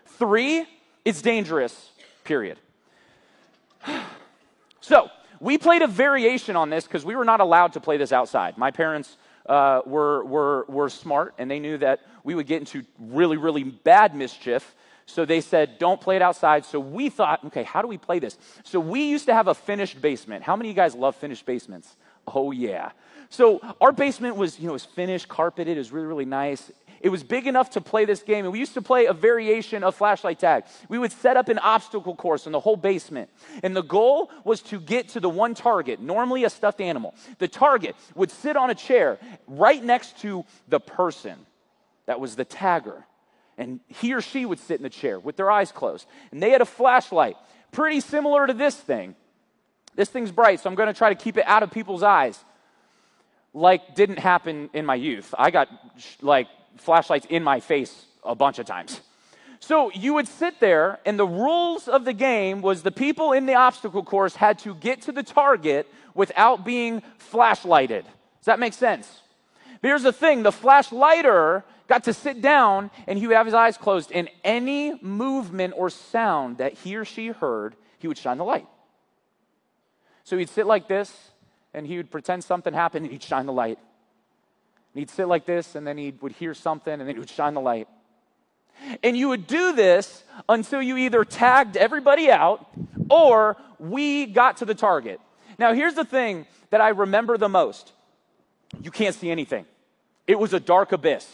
Three, 0.05 0.65
it's 1.05 1.21
dangerous, 1.21 1.91
period. 2.23 2.59
So, 4.79 5.09
we 5.41 5.57
played 5.57 5.81
a 5.81 5.87
variation 5.87 6.55
on 6.55 6.69
this 6.69 6.85
because 6.85 7.03
we 7.03 7.17
were 7.17 7.25
not 7.25 7.41
allowed 7.41 7.73
to 7.73 7.81
play 7.81 7.97
this 7.97 8.13
outside. 8.13 8.57
My 8.57 8.71
parents 8.71 9.17
uh, 9.45 9.81
were, 9.85 10.23
were, 10.23 10.65
were 10.69 10.87
smart 10.87 11.33
and 11.37 11.51
they 11.51 11.59
knew 11.59 11.77
that 11.79 11.99
we 12.23 12.35
would 12.35 12.47
get 12.47 12.59
into 12.59 12.85
really, 12.97 13.35
really 13.35 13.65
bad 13.65 14.15
mischief 14.15 14.73
so 15.07 15.23
they 15.23 15.39
said, 15.39 15.79
don't 15.79 15.99
play 15.99 16.17
it 16.17 16.21
outside. 16.21 16.65
So 16.65 16.81
we 16.81 17.09
thought, 17.09 17.43
okay, 17.45 17.63
how 17.63 17.81
do 17.81 17.87
we 17.87 17.97
play 17.97 18.19
this? 18.19 18.37
So 18.63 18.79
we 18.79 19.03
used 19.03 19.25
to 19.27 19.33
have 19.33 19.47
a 19.47 19.55
finished 19.55 20.01
basement. 20.01 20.43
How 20.43 20.55
many 20.55 20.69
of 20.69 20.75
you 20.75 20.75
guys 20.75 20.93
love 20.93 21.15
finished 21.15 21.45
basements? 21.45 21.95
Oh, 22.27 22.51
yeah. 22.51 22.91
So 23.29 23.61
our 23.79 23.93
basement 23.93 24.35
was, 24.35 24.59
you 24.59 24.65
know, 24.65 24.71
it 24.71 24.73
was 24.73 24.85
finished, 24.85 25.29
carpeted. 25.29 25.77
It 25.77 25.79
was 25.79 25.93
really, 25.93 26.07
really 26.07 26.25
nice. 26.25 26.71
It 27.01 27.09
was 27.09 27.23
big 27.23 27.47
enough 27.47 27.71
to 27.71 27.81
play 27.81 28.05
this 28.05 28.23
game, 28.23 28.45
and 28.45 28.51
we 28.51 28.59
used 28.59 28.73
to 28.73 28.81
play 28.81 29.05
a 29.05 29.13
variation 29.13 29.83
of 29.83 29.95
flashlight 29.95 30.39
tag. 30.39 30.65
We 30.89 30.99
would 30.99 31.11
set 31.11 31.37
up 31.37 31.49
an 31.49 31.59
obstacle 31.59 32.15
course 32.15 32.45
in 32.45 32.51
the 32.51 32.59
whole 32.59 32.77
basement, 32.77 33.29
and 33.63 33.75
the 33.75 33.83
goal 33.83 34.31
was 34.43 34.61
to 34.63 34.79
get 34.79 35.09
to 35.09 35.19
the 35.19 35.29
one 35.29 35.53
target, 35.53 35.99
normally 35.99 36.43
a 36.43 36.49
stuffed 36.49 36.81
animal. 36.81 37.13
The 37.39 37.47
target 37.47 37.95
would 38.15 38.31
sit 38.31 38.57
on 38.57 38.69
a 38.69 38.75
chair 38.75 39.19
right 39.47 39.83
next 39.83 40.19
to 40.21 40.45
the 40.67 40.79
person 40.79 41.37
that 42.05 42.19
was 42.19 42.35
the 42.35 42.45
tagger 42.45 43.03
and 43.57 43.79
he 43.87 44.13
or 44.13 44.21
she 44.21 44.45
would 44.45 44.59
sit 44.59 44.77
in 44.77 44.83
the 44.83 44.89
chair 44.89 45.19
with 45.19 45.35
their 45.35 45.49
eyes 45.49 45.71
closed. 45.71 46.07
And 46.31 46.41
they 46.41 46.51
had 46.51 46.61
a 46.61 46.65
flashlight, 46.65 47.35
pretty 47.71 47.99
similar 47.99 48.45
to 48.45 48.53
this 48.53 48.75
thing. 48.75 49.15
This 49.95 50.09
thing's 50.09 50.31
bright, 50.31 50.59
so 50.59 50.69
I'm 50.69 50.75
going 50.75 50.87
to 50.87 50.93
try 50.93 51.09
to 51.09 51.15
keep 51.15 51.37
it 51.37 51.45
out 51.47 51.63
of 51.63 51.71
people's 51.71 52.03
eyes. 52.03 52.39
Like 53.53 53.95
didn't 53.95 54.19
happen 54.19 54.69
in 54.73 54.85
my 54.85 54.95
youth. 54.95 55.33
I 55.37 55.49
got 55.49 55.69
like 56.21 56.47
flashlights 56.81 57.25
in 57.29 57.43
my 57.43 57.59
face 57.59 58.05
a 58.23 58.35
bunch 58.35 58.59
of 58.59 58.65
times. 58.65 59.01
So 59.59 59.91
you 59.91 60.13
would 60.13 60.27
sit 60.27 60.59
there, 60.59 60.99
and 61.05 61.17
the 61.17 61.27
rules 61.27 61.87
of 61.87 62.05
the 62.05 62.13
game 62.13 62.61
was 62.61 62.83
the 62.83 62.91
people 62.91 63.31
in 63.31 63.45
the 63.45 63.55
obstacle 63.55 64.03
course 64.03 64.35
had 64.35 64.59
to 64.59 64.75
get 64.75 65.01
to 65.03 65.11
the 65.11 65.23
target 65.23 65.87
without 66.13 66.63
being 66.63 67.01
flashlighted. 67.31 68.03
Does 68.03 68.45
that 68.45 68.59
make 68.59 68.73
sense? 68.73 69.21
But 69.81 69.89
here's 69.89 70.03
the 70.03 70.13
thing 70.13 70.43
the 70.43 70.51
flashlighter 70.51 71.63
got 71.87 72.03
to 72.03 72.13
sit 72.13 72.41
down 72.41 72.91
and 73.07 73.17
he 73.17 73.27
would 73.27 73.35
have 73.35 73.45
his 73.45 73.55
eyes 73.55 73.77
closed, 73.77 74.11
and 74.11 74.29
any 74.43 74.99
movement 75.01 75.73
or 75.75 75.89
sound 75.89 76.57
that 76.57 76.73
he 76.73 76.95
or 76.95 77.05
she 77.05 77.27
heard, 77.27 77.75
he 77.97 78.07
would 78.07 78.17
shine 78.17 78.37
the 78.37 78.45
light. 78.45 78.67
So 80.23 80.37
he'd 80.37 80.49
sit 80.49 80.67
like 80.67 80.87
this, 80.87 81.31
and 81.73 81.87
he 81.87 81.97
would 81.97 82.11
pretend 82.11 82.43
something 82.43 82.73
happened, 82.73 83.05
and 83.05 83.11
he'd 83.11 83.23
shine 83.23 83.45
the 83.45 83.53
light. 83.53 83.79
And 84.97 84.99
he'd 84.99 85.11
sit 85.11 85.27
like 85.27 85.45
this, 85.45 85.75
and 85.75 85.85
then 85.85 85.95
he 85.95 86.11
would 86.21 86.31
hear 86.31 86.55
something, 86.55 86.91
and 86.91 87.01
then 87.01 87.15
he 87.15 87.19
would 87.19 87.29
shine 87.29 87.53
the 87.53 87.61
light. 87.61 87.87
And 89.03 89.15
you 89.15 89.29
would 89.29 89.45
do 89.45 89.73
this 89.73 90.23
until 90.49 90.81
you 90.81 90.97
either 90.97 91.23
tagged 91.23 91.77
everybody 91.77 92.31
out 92.31 92.65
or 93.07 93.57
we 93.77 94.25
got 94.25 94.57
to 94.57 94.65
the 94.65 94.73
target. 94.73 95.21
Now, 95.59 95.73
here's 95.73 95.93
the 95.93 96.03
thing 96.03 96.47
that 96.71 96.81
I 96.81 96.89
remember 96.89 97.37
the 97.37 97.47
most 97.47 97.93
you 98.81 98.89
can't 98.89 99.13
see 99.13 99.29
anything. 99.29 99.65
It 100.25 100.39
was 100.39 100.53
a 100.53 100.59
dark 100.59 100.91
abyss 100.91 101.27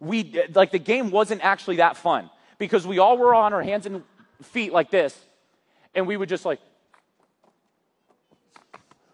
we 0.00 0.42
like 0.54 0.72
the 0.72 0.78
game 0.78 1.10
wasn't 1.10 1.42
actually 1.44 1.76
that 1.76 1.96
fun 1.96 2.30
because 2.58 2.86
we 2.86 2.98
all 2.98 3.18
were 3.18 3.34
on 3.34 3.52
our 3.52 3.62
hands 3.62 3.86
and 3.86 4.02
feet 4.42 4.72
like 4.72 4.90
this 4.90 5.18
and 5.94 6.06
we 6.06 6.16
would 6.16 6.28
just 6.28 6.44
like 6.44 6.60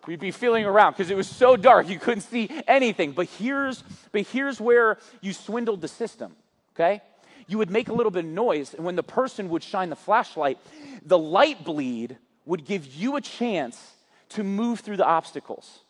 we'd 0.06 0.21
be 0.21 0.30
feeling 0.30 0.64
around 0.64 0.92
because 0.92 1.11
it 1.11 1.16
was 1.16 1.28
so 1.28 1.56
dark 1.56 1.88
you 1.88 1.99
couldn't 1.99 2.23
see 2.23 2.50
anything. 2.66 3.12
But 3.12 3.28
here's 3.28 3.82
but 4.11 4.23
here's 4.23 4.61
where 4.61 4.99
you 5.21 5.32
swindled 5.32 5.80
the 5.80 5.88
system 5.88 6.37
okay? 6.75 7.02
You 7.49 7.59
would 7.59 7.71
make 7.71 7.88
a 7.88 7.92
little 7.92 8.12
bit 8.12 8.25
of 8.25 8.30
noise 8.30 8.75
and 8.75 8.85
when 8.85 8.97
the 8.97 9.02
person 9.02 9.49
would 9.50 9.62
shine 9.62 9.90
the 9.90 9.97
flashlight 9.97 10.59
the 11.04 11.18
light 11.18 11.64
bleed 11.64 12.16
would 12.44 12.64
give 12.64 12.87
you 12.87 13.16
a 13.16 13.21
chance 13.21 13.92
to 14.30 14.42
move 14.42 14.80
through 14.80 14.97
the 14.97 15.06
obstacles 15.06 15.80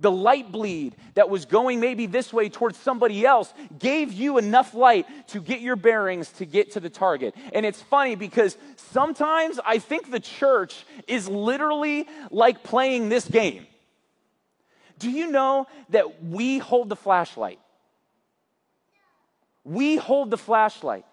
the 0.00 0.10
light 0.10 0.52
bleed 0.52 0.94
that 1.14 1.28
was 1.28 1.44
going 1.44 1.80
maybe 1.80 2.06
this 2.06 2.32
way 2.32 2.48
towards 2.48 2.78
somebody 2.78 3.26
else 3.26 3.52
gave 3.78 4.12
you 4.12 4.38
enough 4.38 4.74
light 4.74 5.06
to 5.28 5.40
get 5.40 5.60
your 5.60 5.76
bearings 5.76 6.30
to 6.32 6.44
get 6.44 6.72
to 6.72 6.80
the 6.80 6.90
target. 6.90 7.34
And 7.52 7.66
it's 7.66 7.82
funny 7.82 8.14
because 8.14 8.56
sometimes 8.76 9.58
I 9.64 9.78
think 9.78 10.10
the 10.10 10.20
church 10.20 10.84
is 11.08 11.28
literally 11.28 12.06
like 12.30 12.62
playing 12.62 13.08
this 13.08 13.26
game. 13.26 13.66
Do 14.98 15.10
you 15.10 15.30
know 15.30 15.66
that 15.90 16.24
we 16.24 16.58
hold 16.58 16.88
the 16.88 16.96
flashlight? 16.96 17.58
We 19.64 19.96
hold 19.96 20.30
the 20.30 20.38
flashlight. 20.38 21.04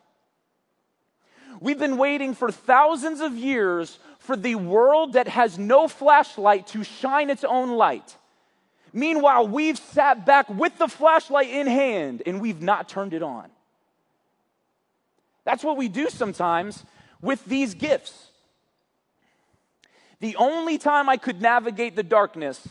We've 1.59 1.79
been 1.79 1.97
waiting 1.97 2.33
for 2.33 2.51
thousands 2.51 3.21
of 3.21 3.35
years 3.35 3.97
for 4.19 4.35
the 4.35 4.55
world 4.55 5.13
that 5.13 5.27
has 5.27 5.57
no 5.57 5.87
flashlight 5.87 6.67
to 6.67 6.83
shine 6.83 7.29
its 7.29 7.43
own 7.43 7.71
light. 7.71 8.17
Meanwhile, 8.95 9.49
we've 9.49 9.77
sat 9.77 10.25
back 10.25 10.49
with 10.49 10.77
the 10.77 10.87
flashlight 10.87 11.49
in 11.49 11.67
hand 11.67 12.23
and 12.25 12.39
we've 12.39 12.61
not 12.61 12.87
turned 12.87 13.13
it 13.13 13.21
on. 13.21 13.49
That's 15.43 15.65
what 15.65 15.75
we 15.75 15.89
do 15.89 16.09
sometimes 16.09 16.85
with 17.21 17.43
these 17.43 17.73
gifts. 17.73 18.29
The 20.21 20.37
only 20.37 20.77
time 20.77 21.09
I 21.09 21.17
could 21.17 21.41
navigate 21.41 21.97
the 21.97 22.03
darkness 22.03 22.65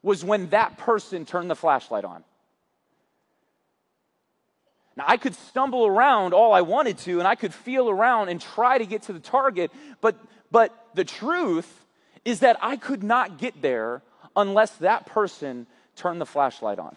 was 0.00 0.24
when 0.24 0.48
that 0.50 0.78
person 0.78 1.26
turned 1.26 1.50
the 1.50 1.56
flashlight 1.56 2.04
on. 2.04 2.22
Now, 4.96 5.06
I 5.08 5.16
could 5.16 5.34
stumble 5.34 5.86
around 5.86 6.34
all 6.34 6.52
I 6.52 6.60
wanted 6.60 6.98
to, 6.98 7.18
and 7.18 7.26
I 7.26 7.34
could 7.34 7.52
feel 7.52 7.90
around 7.90 8.28
and 8.28 8.40
try 8.40 8.78
to 8.78 8.86
get 8.86 9.02
to 9.02 9.12
the 9.12 9.18
target, 9.18 9.72
but, 10.00 10.16
but 10.52 10.72
the 10.94 11.04
truth 11.04 11.84
is 12.24 12.40
that 12.40 12.58
I 12.62 12.76
could 12.76 13.02
not 13.02 13.38
get 13.38 13.60
there 13.60 14.02
unless 14.36 14.72
that 14.76 15.06
person 15.06 15.66
turned 15.96 16.20
the 16.20 16.26
flashlight 16.26 16.78
on. 16.78 16.96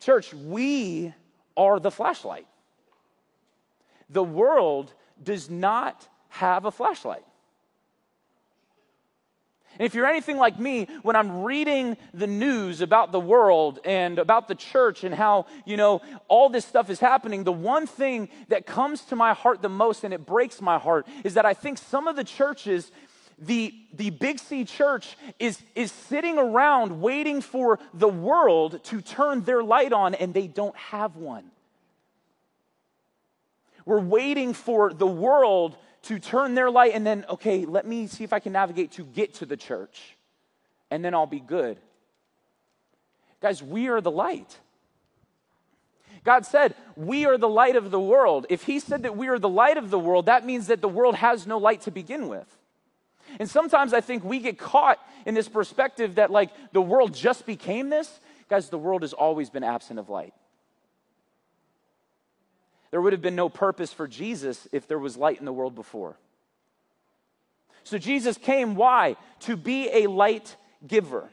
Church, 0.00 0.34
we 0.34 1.12
are 1.56 1.78
the 1.78 1.90
flashlight. 1.90 2.46
The 4.10 4.24
world 4.24 4.92
does 5.22 5.48
not 5.48 6.08
have 6.28 6.64
a 6.64 6.70
flashlight. 6.70 7.24
And 9.78 9.86
if 9.86 9.94
you're 9.94 10.06
anything 10.06 10.36
like 10.36 10.58
me, 10.58 10.86
when 11.02 11.16
I'm 11.16 11.42
reading 11.42 11.96
the 12.12 12.26
news 12.26 12.82
about 12.82 13.10
the 13.10 13.20
world 13.20 13.78
and 13.84 14.18
about 14.18 14.46
the 14.46 14.54
church 14.54 15.02
and 15.02 15.14
how, 15.14 15.46
you 15.64 15.78
know, 15.78 16.02
all 16.28 16.50
this 16.50 16.66
stuff 16.66 16.90
is 16.90 17.00
happening, 17.00 17.44
the 17.44 17.52
one 17.52 17.86
thing 17.86 18.28
that 18.48 18.66
comes 18.66 19.00
to 19.06 19.16
my 19.16 19.32
heart 19.32 19.62
the 19.62 19.70
most 19.70 20.04
and 20.04 20.12
it 20.12 20.26
breaks 20.26 20.60
my 20.60 20.78
heart 20.78 21.06
is 21.24 21.34
that 21.34 21.46
I 21.46 21.54
think 21.54 21.78
some 21.78 22.06
of 22.06 22.16
the 22.16 22.24
churches 22.24 22.92
the, 23.44 23.74
the 23.92 24.10
Big 24.10 24.38
C 24.38 24.64
church 24.64 25.16
is, 25.38 25.60
is 25.74 25.90
sitting 25.90 26.38
around 26.38 27.00
waiting 27.00 27.40
for 27.40 27.78
the 27.92 28.08
world 28.08 28.82
to 28.84 29.00
turn 29.00 29.42
their 29.42 29.62
light 29.62 29.92
on, 29.92 30.14
and 30.14 30.32
they 30.32 30.46
don't 30.46 30.76
have 30.76 31.16
one. 31.16 31.50
We're 33.84 34.00
waiting 34.00 34.54
for 34.54 34.92
the 34.92 35.06
world 35.06 35.76
to 36.02 36.18
turn 36.18 36.54
their 36.54 36.70
light, 36.70 36.92
and 36.94 37.04
then, 37.04 37.24
okay, 37.28 37.64
let 37.64 37.86
me 37.86 38.06
see 38.06 38.22
if 38.22 38.32
I 38.32 38.38
can 38.38 38.52
navigate 38.52 38.92
to 38.92 39.04
get 39.04 39.34
to 39.34 39.46
the 39.46 39.56
church, 39.56 40.16
and 40.90 41.04
then 41.04 41.14
I'll 41.14 41.26
be 41.26 41.40
good. 41.40 41.78
Guys, 43.40 43.60
we 43.60 43.88
are 43.88 44.00
the 44.00 44.10
light. 44.10 44.58
God 46.22 46.46
said, 46.46 46.76
We 46.94 47.26
are 47.26 47.36
the 47.36 47.48
light 47.48 47.74
of 47.74 47.90
the 47.90 47.98
world. 47.98 48.46
If 48.48 48.62
He 48.62 48.78
said 48.78 49.02
that 49.02 49.16
we 49.16 49.26
are 49.26 49.40
the 49.40 49.48
light 49.48 49.76
of 49.76 49.90
the 49.90 49.98
world, 49.98 50.26
that 50.26 50.46
means 50.46 50.68
that 50.68 50.80
the 50.80 50.88
world 50.88 51.16
has 51.16 51.44
no 51.44 51.58
light 51.58 51.80
to 51.82 51.90
begin 51.90 52.28
with. 52.28 52.46
And 53.38 53.48
sometimes 53.48 53.92
I 53.92 54.00
think 54.00 54.24
we 54.24 54.38
get 54.38 54.58
caught 54.58 54.98
in 55.26 55.34
this 55.34 55.48
perspective 55.48 56.16
that, 56.16 56.30
like, 56.30 56.50
the 56.72 56.82
world 56.82 57.14
just 57.14 57.46
became 57.46 57.88
this. 57.88 58.20
Guys, 58.48 58.68
the 58.68 58.78
world 58.78 59.02
has 59.02 59.12
always 59.12 59.50
been 59.50 59.64
absent 59.64 59.98
of 59.98 60.08
light. 60.08 60.34
There 62.90 63.00
would 63.00 63.14
have 63.14 63.22
been 63.22 63.36
no 63.36 63.48
purpose 63.48 63.92
for 63.92 64.06
Jesus 64.06 64.68
if 64.70 64.86
there 64.86 64.98
was 64.98 65.16
light 65.16 65.38
in 65.38 65.46
the 65.46 65.52
world 65.52 65.74
before. 65.74 66.16
So 67.84 67.98
Jesus 67.98 68.36
came, 68.36 68.74
why? 68.74 69.16
To 69.40 69.56
be 69.56 69.88
a 69.90 70.06
light 70.08 70.56
giver. 70.86 71.30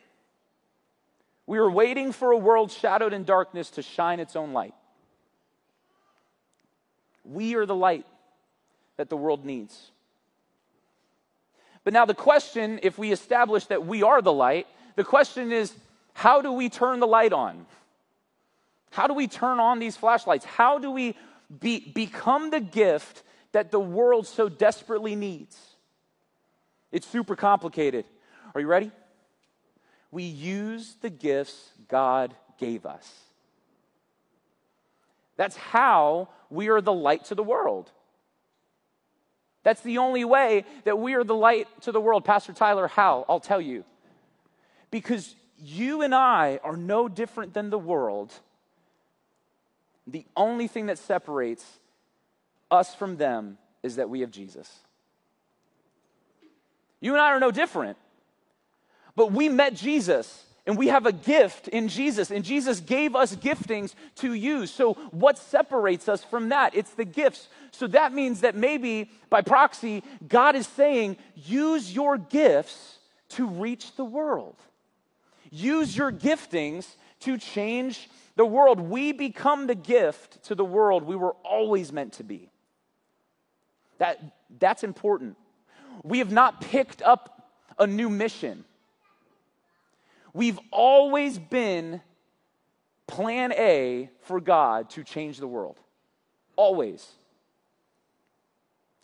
We 1.45 1.59
were 1.59 1.69
waiting 1.69 2.11
for 2.11 2.31
a 2.31 2.37
world 2.37 2.71
shadowed 2.71 3.11
in 3.11 3.23
darkness 3.23 3.71
to 3.71 3.81
shine 3.81 4.19
its 4.19 4.35
own 4.35 4.53
light. 4.53 4.73
We 7.25 7.55
are 7.55 7.65
the 7.65 7.75
light 7.75 8.05
that 8.97 9.09
the 9.09 9.17
world 9.17 9.45
needs. 9.45 9.91
But 11.89 11.93
now, 11.95 12.05
the 12.05 12.13
question 12.13 12.79
if 12.83 12.99
we 12.99 13.11
establish 13.11 13.65
that 13.65 13.83
we 13.83 14.03
are 14.03 14.21
the 14.21 14.31
light, 14.31 14.67
the 14.95 15.03
question 15.03 15.51
is 15.51 15.73
how 16.13 16.39
do 16.39 16.51
we 16.51 16.69
turn 16.69 16.99
the 16.99 17.07
light 17.07 17.33
on? 17.33 17.65
How 18.91 19.07
do 19.07 19.15
we 19.15 19.27
turn 19.27 19.59
on 19.59 19.79
these 19.79 19.97
flashlights? 19.97 20.45
How 20.45 20.77
do 20.77 20.91
we 20.91 21.15
be, 21.59 21.79
become 21.79 22.51
the 22.51 22.59
gift 22.59 23.23
that 23.53 23.71
the 23.71 23.79
world 23.79 24.27
so 24.27 24.49
desperately 24.49 25.15
needs? 25.15 25.59
It's 26.91 27.07
super 27.07 27.35
complicated. 27.35 28.05
Are 28.53 28.61
you 28.61 28.67
ready? 28.67 28.91
We 30.11 30.21
use 30.25 30.95
the 31.01 31.09
gifts 31.09 31.71
God 31.87 32.35
gave 32.59 32.85
us. 32.85 33.11
That's 35.37 35.55
how 35.55 36.29
we 36.51 36.69
are 36.69 36.81
the 36.81 36.93
light 36.93 37.25
to 37.25 37.33
the 37.33 37.41
world. 37.41 37.89
That's 39.63 39.81
the 39.81 39.97
only 39.97 40.23
way 40.23 40.65
that 40.85 40.99
we 40.99 41.13
are 41.15 41.23
the 41.23 41.35
light 41.35 41.67
to 41.81 41.91
the 41.91 41.99
world. 41.99 42.23
Pastor 42.23 42.53
Tyler, 42.53 42.87
how? 42.87 43.25
I'll 43.27 43.39
tell 43.39 43.59
you. 43.59 43.83
Because 44.91 45.35
you 45.59 46.01
and 46.01 46.15
I 46.15 46.59
are 46.63 46.77
no 46.77 47.07
different 47.07 47.53
than 47.53 47.69
the 47.69 47.77
world. 47.77 48.33
The 50.07 50.25
only 50.35 50.67
thing 50.67 50.87
that 50.87 50.97
separates 50.97 51.65
us 52.71 52.95
from 52.95 53.17
them 53.17 53.57
is 53.83 53.97
that 53.97 54.09
we 54.09 54.21
have 54.21 54.31
Jesus. 54.31 54.73
You 57.01 57.13
and 57.13 57.21
I 57.21 57.27
are 57.27 57.39
no 57.39 57.51
different. 57.51 57.97
But 59.15 59.31
we 59.31 59.49
met 59.49 59.75
Jesus 59.75 60.45
and 60.69 60.77
we 60.77 60.89
have 60.89 61.07
a 61.07 61.11
gift 61.11 61.67
in 61.67 61.87
Jesus, 61.87 62.29
and 62.29 62.45
Jesus 62.45 62.79
gave 62.79 63.15
us 63.15 63.35
giftings 63.35 63.95
to 64.17 64.35
use. 64.35 64.69
So, 64.69 64.93
what 65.09 65.39
separates 65.39 66.07
us 66.07 66.23
from 66.23 66.49
that? 66.49 66.75
It's 66.75 66.91
the 66.91 67.05
gifts. 67.05 67.47
So, 67.71 67.87
that 67.87 68.13
means 68.13 68.41
that 68.41 68.55
maybe 68.55 69.09
by 69.31 69.41
proxy, 69.41 70.03
God 70.27 70.55
is 70.55 70.67
saying, 70.67 71.17
use 71.33 71.91
your 71.91 72.19
gifts 72.19 72.99
to 73.29 73.47
reach 73.47 73.95
the 73.95 74.05
world. 74.05 74.57
Use 75.49 75.97
your 75.97 76.11
giftings 76.11 76.85
to 77.21 77.39
change 77.39 78.07
the 78.35 78.45
world. 78.45 78.79
We 78.79 79.11
become 79.11 79.65
the 79.65 79.73
gift 79.73 80.43
to 80.43 80.53
the 80.53 80.63
world 80.63 81.01
we 81.01 81.15
were 81.15 81.33
always 81.43 81.91
meant 81.91 82.13
to 82.13 82.23
be. 82.23 82.51
That, 83.97 84.23
that's 84.59 84.83
important. 84.83 85.35
We 86.03 86.19
have 86.19 86.31
not 86.31 86.61
picked 86.61 87.01
up 87.01 87.49
a 87.79 87.87
new 87.87 88.11
mission. 88.11 88.65
We've 90.33 90.59
always 90.71 91.39
been 91.39 92.01
plan 93.07 93.51
A 93.53 94.09
for 94.21 94.39
God 94.39 94.89
to 94.91 95.03
change 95.03 95.39
the 95.39 95.47
world. 95.47 95.77
Always. 96.55 97.07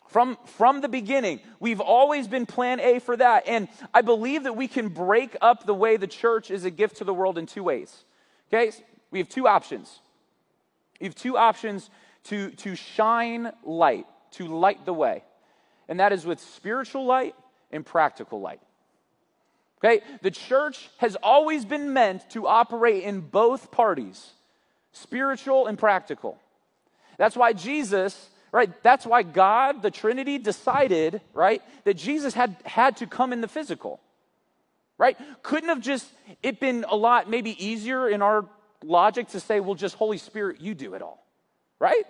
From, 0.10 0.38
from 0.46 0.82
the 0.82 0.88
beginning, 0.88 1.42
we've 1.60 1.82
always 1.82 2.28
been 2.28 2.46
plan 2.46 2.80
A 2.80 3.00
for 3.00 3.18
that. 3.18 3.48
And 3.48 3.68
I 3.94 4.02
believe 4.02 4.44
that 4.44 4.54
we 4.54 4.68
can 4.68 4.90
break 4.90 5.36
up 5.42 5.66
the 5.66 5.74
way 5.74 5.98
the 5.98 6.08
church 6.08 6.52
is 6.52 6.64
a 6.64 6.72
gift 6.72 6.98
to 6.98 7.04
the 7.04 7.14
world 7.14 7.38
in 7.38 7.48
two 7.48 7.64
ways. 7.64 8.06
Okay? 8.48 8.72
We 9.12 9.20
have 9.20 9.28
two 9.28 9.48
options. 9.48 10.00
We 11.02 11.08
have 11.08 11.16
two 11.16 11.38
options 11.38 11.90
to, 12.26 12.52
to 12.52 12.76
shine 12.76 13.52
light, 13.64 14.06
to 14.32 14.48
light 14.48 14.86
the 14.86 14.94
way. 14.94 15.24
And 15.90 16.00
that 16.00 16.14
is 16.14 16.26
with 16.26 16.40
spiritual 16.40 17.06
light 17.06 17.36
and 17.72 17.86
practical 17.86 18.40
light. 18.40 18.62
Okay? 19.84 20.04
The 20.22 20.32
church 20.32 20.90
has 20.98 21.16
always 21.22 21.66
been 21.66 21.94
meant 21.94 22.30
to 22.32 22.48
operate 22.48 23.04
in 23.04 23.22
both 23.22 23.72
parties 23.72 24.32
spiritual 24.92 25.68
and 25.68 25.78
practical. 25.78 26.40
That's 27.18 27.36
why 27.36 27.52
Jesus, 27.54 28.30
right? 28.52 28.72
That's 28.82 29.06
why 29.06 29.24
God, 29.24 29.82
the 29.82 29.92
Trinity, 29.92 30.38
decided, 30.38 31.22
right, 31.34 31.62
that 31.84 31.96
Jesus 31.96 32.34
had, 32.34 32.56
had 32.66 32.98
to 32.98 33.08
come 33.08 33.34
in 33.34 33.42
the 33.42 33.48
physical. 33.48 34.00
Right? 34.98 35.18
Couldn't 35.44 35.68
have 35.68 35.82
just 35.82 36.08
it 36.42 36.62
been 36.62 36.86
a 36.88 36.96
lot 36.96 37.30
maybe 37.30 37.62
easier 37.64 38.08
in 38.08 38.22
our 38.22 38.46
logic 38.82 39.28
to 39.30 39.42
say, 39.42 39.60
well, 39.60 39.76
just 39.76 39.96
Holy 39.96 40.18
Spirit, 40.18 40.62
you 40.62 40.74
do 40.74 40.94
it 40.94 41.02
all. 41.02 41.26
Right? 41.80 42.06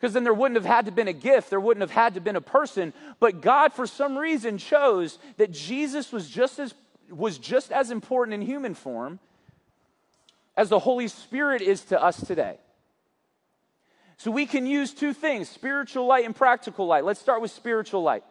Because 0.00 0.14
then 0.14 0.24
there 0.24 0.34
wouldn't 0.34 0.56
have 0.56 0.64
had 0.64 0.86
to 0.86 0.92
been 0.92 1.08
a 1.08 1.12
gift 1.12 1.50
there 1.50 1.60
wouldn't 1.60 1.82
have 1.82 1.90
had 1.90 2.14
to 2.14 2.20
been 2.20 2.36
a 2.36 2.40
person. 2.40 2.92
But 3.18 3.40
god 3.42 3.72
for 3.72 3.86
some 3.86 4.16
reason 4.16 4.58
chose 4.58 5.18
that 5.36 5.52
jesus 5.52 6.12
was 6.12 6.28
just 6.28 6.58
as 6.58 6.74
was 7.10 7.38
just 7.38 7.72
as 7.72 7.90
important 7.90 8.34
in 8.34 8.42
human 8.42 8.74
form 8.74 9.18
as 10.56 10.68
the 10.68 10.78
holy 10.78 11.08
spirit 11.08 11.62
is 11.62 11.82
to 11.86 12.02
us 12.02 12.20
today. 12.24 12.58
So 14.16 14.30
we 14.30 14.44
can 14.46 14.66
use 14.66 14.92
two 14.92 15.12
things 15.12 15.48
spiritual 15.48 16.06
light 16.06 16.24
and 16.24 16.36
practical 16.36 16.86
light. 16.86 17.04
Let's 17.04 17.20
start 17.20 17.40
with 17.40 17.50
spiritual 17.50 18.02
light. 18.02 18.24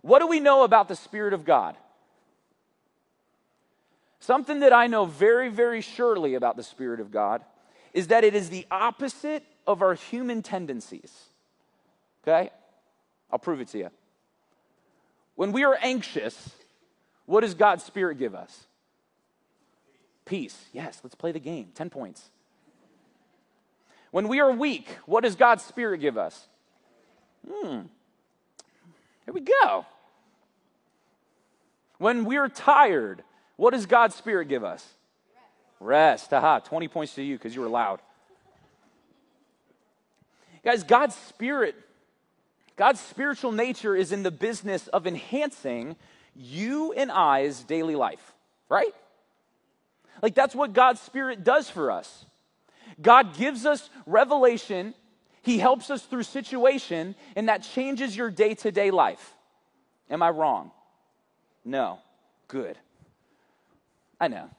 What 0.00 0.18
do 0.18 0.26
we 0.26 0.40
know 0.40 0.64
about 0.64 0.88
the 0.88 0.96
spirit 0.96 1.32
of 1.32 1.44
god? 1.44 1.76
Something 4.20 4.60
that 4.60 4.72
i 4.72 4.86
know 4.86 5.04
very 5.04 5.48
very 5.48 5.80
surely 5.80 6.34
about 6.34 6.56
the 6.56 6.62
spirit 6.62 7.00
of 7.00 7.10
god 7.10 7.42
is 7.92 8.06
that 8.08 8.24
it 8.24 8.34
is 8.34 8.50
the 8.50 8.66
opposite 8.70 9.44
of 9.66 9.82
our 9.82 9.94
human 9.94 10.42
tendencies. 10.42 11.12
Okay? 12.22 12.50
I'll 13.30 13.38
prove 13.38 13.60
it 13.60 13.68
to 13.68 13.78
you. 13.78 13.90
When 15.34 15.52
we 15.52 15.64
are 15.64 15.78
anxious, 15.80 16.50
what 17.26 17.40
does 17.40 17.54
God's 17.54 17.84
Spirit 17.84 18.18
give 18.18 18.34
us? 18.34 18.66
Peace. 20.24 20.66
Yes, 20.72 21.00
let's 21.02 21.14
play 21.14 21.32
the 21.32 21.40
game. 21.40 21.68
10 21.74 21.90
points. 21.90 22.30
When 24.10 24.28
we 24.28 24.40
are 24.40 24.52
weak, 24.52 24.88
what 25.06 25.22
does 25.22 25.36
God's 25.36 25.64
Spirit 25.64 25.98
give 26.00 26.18
us? 26.18 26.46
Hmm. 27.50 27.80
Here 29.24 29.34
we 29.34 29.40
go. 29.40 29.86
When 31.98 32.24
we're 32.24 32.48
tired, 32.48 33.22
what 33.56 33.70
does 33.70 33.86
God's 33.86 34.14
Spirit 34.14 34.48
give 34.48 34.64
us? 34.64 34.86
Rest. 35.80 36.32
Aha, 36.32 36.58
20 36.60 36.88
points 36.88 37.14
to 37.14 37.22
you 37.22 37.36
because 37.36 37.54
you 37.54 37.60
were 37.60 37.68
loud. 37.68 38.00
Guys, 40.64 40.84
God's 40.84 41.14
spirit, 41.14 41.74
God's 42.76 43.00
spiritual 43.00 43.52
nature 43.52 43.96
is 43.96 44.12
in 44.12 44.22
the 44.22 44.30
business 44.30 44.88
of 44.88 45.06
enhancing 45.06 45.96
you 46.34 46.92
and 46.92 47.10
I's 47.10 47.62
daily 47.64 47.96
life, 47.96 48.32
right? 48.68 48.94
Like 50.22 50.34
that's 50.34 50.54
what 50.54 50.72
God's 50.72 51.00
spirit 51.00 51.44
does 51.44 51.68
for 51.68 51.90
us. 51.90 52.24
God 53.00 53.36
gives 53.36 53.66
us 53.66 53.90
revelation, 54.06 54.94
He 55.42 55.58
helps 55.58 55.90
us 55.90 56.02
through 56.04 56.22
situation, 56.22 57.16
and 57.34 57.48
that 57.48 57.62
changes 57.62 58.16
your 58.16 58.30
day 58.30 58.54
to 58.56 58.70
day 58.70 58.90
life. 58.90 59.34
Am 60.10 60.22
I 60.22 60.30
wrong? 60.30 60.70
No. 61.64 61.98
Good. 62.48 62.76
I 64.20 64.28
know. 64.28 64.50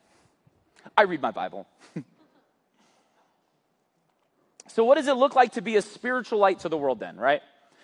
I 0.98 1.04
read 1.04 1.22
my 1.22 1.32
Bible. 1.32 1.68
So, 4.74 4.84
what 4.84 4.98
does 4.98 5.08
it 5.08 5.14
look 5.14 5.36
like 5.36 5.52
to 5.52 5.62
be 5.62 5.76
a 5.76 5.84
spiritual 5.84 6.40
light 6.40 6.62
to 6.62 6.70
the 6.70 6.78
world 6.78 7.00
then, 7.00 7.16
right? 7.16 7.44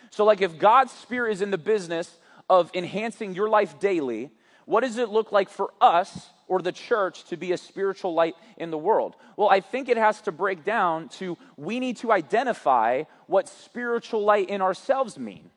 So, 0.10 0.26
like, 0.26 0.42
if 0.42 0.58
God's 0.58 0.92
Spirit 0.92 1.34
is 1.34 1.44
in 1.44 1.52
the 1.52 1.58
business 1.60 2.12
of 2.50 2.72
enhancing 2.74 3.36
your 3.36 3.48
life 3.48 3.80
daily, 3.80 4.32
what 4.66 4.82
does 4.82 4.98
it 4.98 5.10
look 5.10 5.32
like 5.32 5.50
for 5.50 5.72
us 5.80 6.30
or 6.48 6.64
the 6.64 6.72
church 6.72 7.26
to 7.26 7.38
be 7.38 7.52
a 7.52 7.58
spiritual 7.58 8.16
light 8.16 8.34
in 8.58 8.72
the 8.72 8.78
world? 8.78 9.16
Well, 9.38 9.50
I 9.50 9.60
think 9.60 9.88
it 9.88 9.98
has 9.98 10.20
to 10.22 10.32
break 10.32 10.66
down 10.66 11.10
to 11.20 11.38
we 11.58 11.80
need 11.80 11.98
to 11.98 12.12
identify 12.12 13.04
what 13.28 13.48
spiritual 13.48 14.24
light 14.24 14.50
in 14.50 14.60
ourselves 14.60 15.16
mean. 15.20 15.52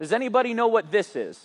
Does 0.00 0.12
anybody 0.12 0.52
know 0.52 0.66
what 0.66 0.90
this 0.90 1.14
is? 1.14 1.38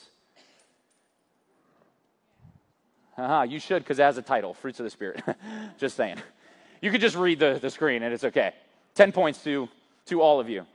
Uh-huh, 3.16 3.44
you 3.44 3.60
should 3.60 3.84
because 3.84 4.00
it 4.00 4.04
has 4.04 4.18
a 4.18 4.24
title 4.24 4.56
Fruits 4.56 4.80
of 4.80 4.84
the 4.86 4.90
Spirit. 4.90 5.22
just 5.78 5.96
saying. 5.96 6.18
You 6.82 6.90
could 6.90 7.02
just 7.02 7.16
read 7.16 7.38
the, 7.38 7.60
the 7.62 7.70
screen 7.70 8.02
and 8.02 8.12
it's 8.12 8.24
okay. 8.24 8.54
10 8.98 9.12
points 9.12 9.44
to, 9.44 9.70
to 10.08 10.22
all 10.22 10.40
of 10.40 10.50
you. 10.50 10.66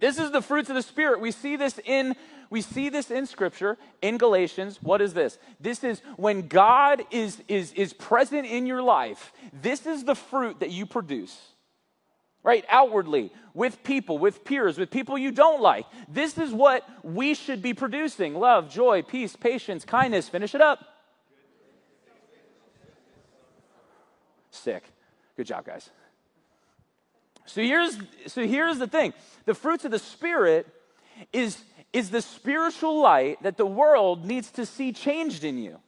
This 0.00 0.18
is 0.18 0.32
the 0.32 0.42
fruits 0.42 0.68
of 0.68 0.74
the 0.74 0.82
Spirit. 0.82 1.20
We 1.20 1.30
see 1.30 1.56
this 1.56 1.78
in 1.84 2.16
we 2.50 2.60
see 2.60 2.88
this 2.90 3.10
in 3.10 3.26
scripture 3.26 3.78
in 4.00 4.16
galatians 4.18 4.78
what 4.80 5.00
is 5.00 5.14
this 5.14 5.38
this 5.58 5.82
is 5.82 6.02
when 6.16 6.46
god 6.46 7.02
is 7.10 7.42
is 7.48 7.72
is 7.72 7.94
present 7.94 8.46
in 8.46 8.66
your 8.66 8.82
life 8.82 9.32
this 9.62 9.86
is 9.86 10.04
the 10.04 10.14
fruit 10.14 10.60
that 10.60 10.70
you 10.70 10.84
produce 10.84 11.36
right? 12.44 12.64
Outwardly, 12.68 13.32
with 13.54 13.82
people, 13.82 14.18
with 14.18 14.44
peers, 14.44 14.78
with 14.78 14.90
people 14.90 15.18
you 15.18 15.32
don't 15.32 15.60
like. 15.60 15.86
This 16.08 16.38
is 16.38 16.52
what 16.52 16.88
we 17.02 17.34
should 17.34 17.62
be 17.62 17.74
producing 17.74 18.34
love, 18.34 18.70
joy, 18.70 19.02
peace, 19.02 19.34
patience, 19.34 19.84
kindness. 19.84 20.28
Finish 20.28 20.54
it 20.54 20.60
up. 20.60 20.78
Sick. 24.50 24.84
Good 25.36 25.46
job, 25.46 25.64
guys. 25.64 25.90
So 27.46 27.60
here's, 27.62 27.98
so 28.26 28.46
here's 28.46 28.78
the 28.78 28.86
thing 28.86 29.12
the 29.44 29.54
fruits 29.54 29.84
of 29.84 29.90
the 29.90 29.98
Spirit 29.98 30.66
is, 31.32 31.62
is 31.92 32.10
the 32.10 32.22
spiritual 32.22 33.00
light 33.00 33.42
that 33.42 33.56
the 33.56 33.66
world 33.66 34.24
needs 34.24 34.50
to 34.52 34.66
see 34.66 34.92
changed 34.92 35.44
in 35.44 35.58
you. 35.58 35.78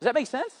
Does 0.00 0.06
that 0.06 0.14
make 0.14 0.26
sense? 0.26 0.54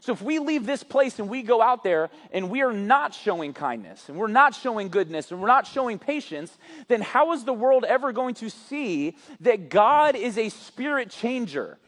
So 0.00 0.12
if 0.12 0.20
we 0.20 0.38
leave 0.38 0.66
this 0.66 0.82
place 0.82 1.18
and 1.18 1.28
we 1.28 1.42
go 1.42 1.62
out 1.62 1.82
there 1.82 2.10
and 2.32 2.50
we 2.50 2.62
are 2.62 2.72
not 2.72 3.14
showing 3.14 3.52
kindness 3.52 4.08
and 4.08 4.18
we're 4.18 4.26
not 4.26 4.54
showing 4.54 4.88
goodness 4.88 5.30
and 5.30 5.40
we're 5.40 5.46
not 5.46 5.66
showing 5.66 5.98
patience, 5.98 6.56
then 6.88 7.00
how 7.00 7.32
is 7.32 7.44
the 7.44 7.52
world 7.52 7.84
ever 7.84 8.12
going 8.12 8.34
to 8.36 8.50
see 8.50 9.16
that 9.40 9.68
God 9.68 10.16
is 10.16 10.36
a 10.36 10.48
spirit 10.48 11.10
changer? 11.10 11.78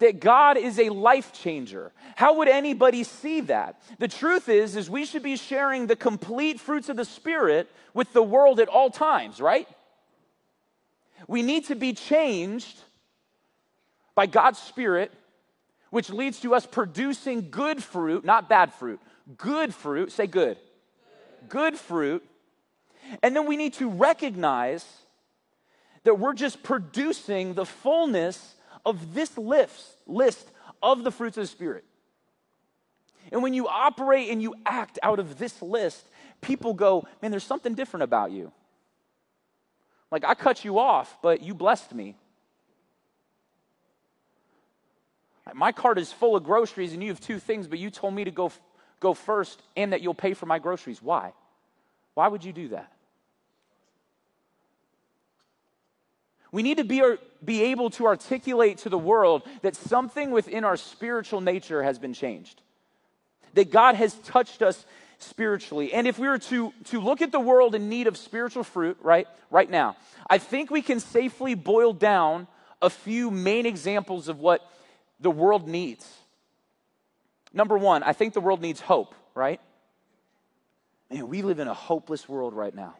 That 0.00 0.20
God 0.20 0.56
is 0.56 0.78
a 0.78 0.88
life 0.90 1.32
changer. 1.32 1.92
How 2.16 2.38
would 2.38 2.48
anybody 2.48 3.04
see 3.04 3.40
that? 3.42 3.80
The 3.98 4.08
truth 4.08 4.48
is 4.48 4.76
is 4.76 4.90
we 4.90 5.04
should 5.04 5.22
be 5.22 5.36
sharing 5.36 5.86
the 5.86 5.96
complete 5.96 6.60
fruits 6.60 6.88
of 6.88 6.96
the 6.96 7.04
spirit 7.04 7.70
with 7.94 8.12
the 8.12 8.22
world 8.22 8.60
at 8.60 8.68
all 8.68 8.90
times, 8.90 9.40
right? 9.40 9.68
We 11.28 11.42
need 11.42 11.66
to 11.66 11.74
be 11.74 11.92
changed 11.92 12.76
by 14.14 14.26
God's 14.26 14.58
spirit 14.58 15.12
which 15.94 16.10
leads 16.10 16.40
to 16.40 16.52
us 16.56 16.66
producing 16.66 17.50
good 17.50 17.80
fruit, 17.80 18.24
not 18.24 18.48
bad 18.48 18.74
fruit. 18.74 18.98
Good 19.36 19.72
fruit, 19.72 20.10
say 20.10 20.26
good. 20.26 20.58
Good 21.48 21.76
fruit. 21.76 22.28
And 23.22 23.36
then 23.36 23.46
we 23.46 23.56
need 23.56 23.74
to 23.74 23.88
recognize 23.88 24.84
that 26.02 26.18
we're 26.18 26.34
just 26.34 26.64
producing 26.64 27.54
the 27.54 27.64
fullness 27.64 28.53
of 28.84 29.14
this 29.14 29.36
list, 29.38 29.96
list 30.06 30.46
of 30.82 31.04
the 31.04 31.10
fruits 31.10 31.36
of 31.36 31.44
the 31.44 31.48
Spirit. 31.48 31.84
And 33.32 33.42
when 33.42 33.54
you 33.54 33.68
operate 33.68 34.30
and 34.30 34.42
you 34.42 34.54
act 34.66 34.98
out 35.02 35.18
of 35.18 35.38
this 35.38 35.62
list, 35.62 36.06
people 36.40 36.74
go, 36.74 37.06
man, 37.22 37.30
there's 37.30 37.44
something 37.44 37.74
different 37.74 38.02
about 38.02 38.30
you. 38.30 38.52
Like, 40.10 40.24
I 40.24 40.34
cut 40.34 40.64
you 40.64 40.78
off, 40.78 41.18
but 41.22 41.42
you 41.42 41.54
blessed 41.54 41.94
me. 41.94 42.16
My 45.52 45.72
cart 45.72 45.98
is 45.98 46.12
full 46.12 46.36
of 46.36 46.44
groceries 46.44 46.92
and 46.92 47.02
you 47.02 47.10
have 47.10 47.20
two 47.20 47.38
things, 47.38 47.66
but 47.66 47.78
you 47.78 47.90
told 47.90 48.14
me 48.14 48.24
to 48.24 48.30
go, 48.30 48.50
go 49.00 49.14
first 49.14 49.60
and 49.76 49.92
that 49.92 50.00
you'll 50.00 50.14
pay 50.14 50.34
for 50.34 50.46
my 50.46 50.58
groceries. 50.58 51.02
Why? 51.02 51.32
Why 52.14 52.28
would 52.28 52.44
you 52.44 52.52
do 52.52 52.68
that? 52.68 52.93
We 56.54 56.62
need 56.62 56.78
to 56.78 56.84
be, 56.84 57.02
be 57.44 57.62
able 57.64 57.90
to 57.90 58.06
articulate 58.06 58.78
to 58.78 58.88
the 58.88 58.96
world 58.96 59.42
that 59.62 59.74
something 59.74 60.30
within 60.30 60.62
our 60.62 60.76
spiritual 60.76 61.40
nature 61.40 61.82
has 61.82 61.98
been 61.98 62.14
changed, 62.14 62.62
that 63.54 63.72
God 63.72 63.96
has 63.96 64.14
touched 64.20 64.62
us 64.62 64.86
spiritually. 65.18 65.92
And 65.92 66.06
if 66.06 66.16
we 66.16 66.28
were 66.28 66.38
to, 66.38 66.72
to 66.84 67.00
look 67.00 67.22
at 67.22 67.32
the 67.32 67.40
world 67.40 67.74
in 67.74 67.88
need 67.88 68.06
of 68.06 68.16
spiritual 68.16 68.62
fruit, 68.62 68.96
right, 69.02 69.26
right 69.50 69.68
now, 69.68 69.96
I 70.30 70.38
think 70.38 70.70
we 70.70 70.80
can 70.80 71.00
safely 71.00 71.56
boil 71.56 71.92
down 71.92 72.46
a 72.80 72.88
few 72.88 73.32
main 73.32 73.66
examples 73.66 74.28
of 74.28 74.38
what 74.38 74.60
the 75.18 75.32
world 75.32 75.66
needs. 75.66 76.08
Number 77.52 77.76
one, 77.76 78.04
I 78.04 78.12
think 78.12 78.32
the 78.32 78.40
world 78.40 78.62
needs 78.62 78.80
hope, 78.80 79.12
right? 79.34 79.60
Man, 81.10 81.26
we 81.26 81.42
live 81.42 81.58
in 81.58 81.66
a 81.66 81.74
hopeless 81.74 82.28
world 82.28 82.54
right 82.54 82.76
now. 82.76 82.94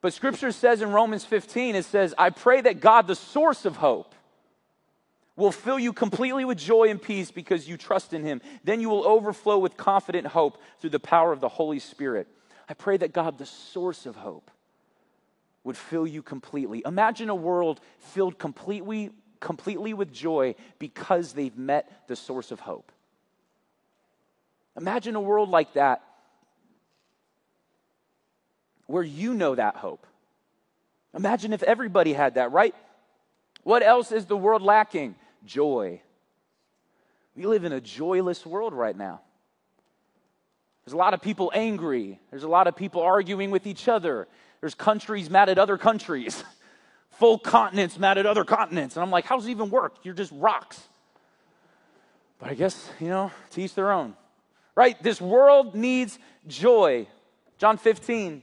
But 0.00 0.12
scripture 0.12 0.52
says 0.52 0.80
in 0.80 0.92
Romans 0.92 1.24
15, 1.24 1.74
it 1.74 1.84
says, 1.84 2.14
I 2.16 2.30
pray 2.30 2.60
that 2.60 2.80
God, 2.80 3.06
the 3.06 3.16
source 3.16 3.64
of 3.64 3.76
hope, 3.76 4.14
will 5.36 5.52
fill 5.52 5.78
you 5.78 5.92
completely 5.92 6.44
with 6.44 6.58
joy 6.58 6.88
and 6.88 7.00
peace 7.00 7.30
because 7.30 7.68
you 7.68 7.76
trust 7.76 8.12
in 8.12 8.24
him. 8.24 8.40
Then 8.64 8.80
you 8.80 8.88
will 8.88 9.06
overflow 9.06 9.58
with 9.58 9.76
confident 9.76 10.26
hope 10.26 10.60
through 10.80 10.90
the 10.90 11.00
power 11.00 11.32
of 11.32 11.40
the 11.40 11.48
Holy 11.48 11.78
Spirit. 11.78 12.28
I 12.68 12.74
pray 12.74 12.96
that 12.98 13.12
God, 13.12 13.38
the 13.38 13.46
source 13.46 14.06
of 14.06 14.16
hope, 14.16 14.50
would 15.64 15.76
fill 15.76 16.06
you 16.06 16.22
completely. 16.22 16.82
Imagine 16.84 17.28
a 17.28 17.34
world 17.34 17.80
filled 17.98 18.38
completely 18.38 19.10
completely 19.40 19.94
with 19.94 20.12
joy 20.12 20.54
because 20.78 21.32
they've 21.32 21.56
met 21.56 22.06
the 22.08 22.16
source 22.16 22.50
of 22.50 22.60
hope. 22.60 22.92
Imagine 24.76 25.16
a 25.16 25.20
world 25.20 25.50
like 25.50 25.74
that 25.74 26.02
where 28.88 29.04
you 29.04 29.34
know 29.34 29.54
that 29.54 29.76
hope. 29.76 30.04
Imagine 31.14 31.52
if 31.52 31.62
everybody 31.62 32.12
had 32.12 32.34
that, 32.34 32.50
right? 32.50 32.74
What 33.62 33.84
else 33.84 34.10
is 34.10 34.26
the 34.26 34.36
world 34.36 34.62
lacking? 34.62 35.14
Joy. 35.44 36.02
We 37.36 37.46
live 37.46 37.62
in 37.62 37.72
a 37.72 37.80
joyless 37.80 38.44
world 38.44 38.74
right 38.74 38.96
now. 38.96 39.20
There's 40.84 40.94
a 40.94 40.96
lot 40.96 41.14
of 41.14 41.22
people 41.22 41.52
angry. 41.54 42.18
There's 42.30 42.42
a 42.42 42.48
lot 42.48 42.66
of 42.66 42.74
people 42.74 43.02
arguing 43.02 43.50
with 43.50 43.66
each 43.66 43.86
other. 43.88 44.26
There's 44.60 44.74
countries 44.74 45.30
mad 45.30 45.48
at 45.48 45.58
other 45.58 45.78
countries. 45.78 46.42
full 47.18 47.38
continents 47.38 47.98
mad 47.98 48.16
at 48.16 48.26
other 48.26 48.44
continents. 48.44 48.96
And 48.96 49.02
I'm 49.02 49.10
like, 49.10 49.24
how 49.24 49.36
does 49.36 49.46
it 49.46 49.50
even 49.50 49.70
work? 49.70 49.96
You're 50.02 50.14
just 50.14 50.32
rocks. 50.34 50.80
But 52.38 52.50
I 52.50 52.54
guess, 52.54 52.90
you 53.00 53.08
know, 53.08 53.32
to 53.50 53.60
each 53.60 53.74
their 53.74 53.92
own. 53.92 54.14
Right? 54.74 55.00
This 55.02 55.20
world 55.20 55.74
needs 55.74 56.18
joy. 56.46 57.08
John 57.58 57.76
15, 57.76 58.42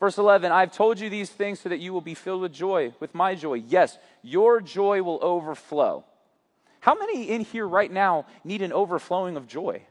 verse 0.00 0.18
11 0.18 0.52
I've 0.52 0.72
told 0.72 1.00
you 1.00 1.10
these 1.10 1.30
things 1.30 1.60
so 1.60 1.68
that 1.68 1.78
you 1.78 1.92
will 1.92 2.00
be 2.00 2.14
filled 2.14 2.42
with 2.42 2.52
joy, 2.52 2.94
with 3.00 3.14
my 3.14 3.34
joy. 3.34 3.54
Yes, 3.54 3.98
your 4.22 4.60
joy 4.60 5.02
will 5.02 5.18
overflow. 5.22 6.04
How 6.80 6.94
many 6.94 7.28
in 7.30 7.40
here 7.40 7.66
right 7.66 7.90
now 7.90 8.26
need 8.44 8.62
an 8.62 8.72
overflowing 8.72 9.36
of 9.36 9.46
joy? 9.46 9.82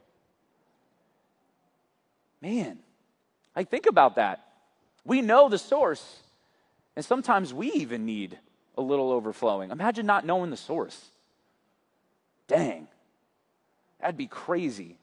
Man, 2.42 2.80
I 3.56 3.64
think 3.64 3.86
about 3.86 4.16
that. 4.16 4.46
We 5.04 5.22
know 5.22 5.50
the 5.50 5.58
source. 5.58 6.22
And 6.96 7.04
sometimes 7.04 7.54
we 7.54 7.72
even 7.72 8.06
need 8.06 8.38
a 8.78 8.82
little 8.82 9.12
overflowing. 9.12 9.72
Imagine 9.72 10.06
not 10.06 10.26
knowing 10.26 10.50
the 10.50 10.58
source. 10.58 11.10
Dang, 12.48 12.88
that'd 14.00 14.18
be 14.18 14.28
crazy. 14.28 14.98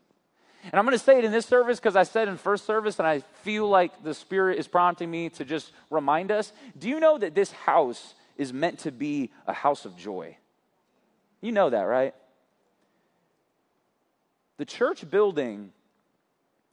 And 0.64 0.74
I'm 0.74 0.84
going 0.84 0.96
to 0.96 1.04
say 1.04 1.18
it 1.18 1.24
in 1.24 1.32
this 1.32 1.46
service 1.46 1.80
because 1.80 1.96
I 1.96 2.04
said 2.04 2.28
in 2.28 2.36
first 2.36 2.66
service, 2.66 2.98
and 2.98 3.08
I 3.08 3.20
feel 3.42 3.68
like 3.68 4.04
the 4.04 4.14
Spirit 4.14 4.58
is 4.58 4.68
prompting 4.68 5.10
me 5.10 5.28
to 5.30 5.44
just 5.44 5.72
remind 5.90 6.30
us. 6.30 6.52
Do 6.78 6.88
you 6.88 7.00
know 7.00 7.18
that 7.18 7.34
this 7.34 7.50
house 7.52 8.14
is 8.36 8.52
meant 8.52 8.80
to 8.80 8.92
be 8.92 9.30
a 9.46 9.52
house 9.52 9.84
of 9.84 9.96
joy? 9.96 10.36
You 11.40 11.50
know 11.50 11.70
that, 11.70 11.82
right? 11.82 12.14
The 14.58 14.64
church 14.64 15.08
building 15.10 15.72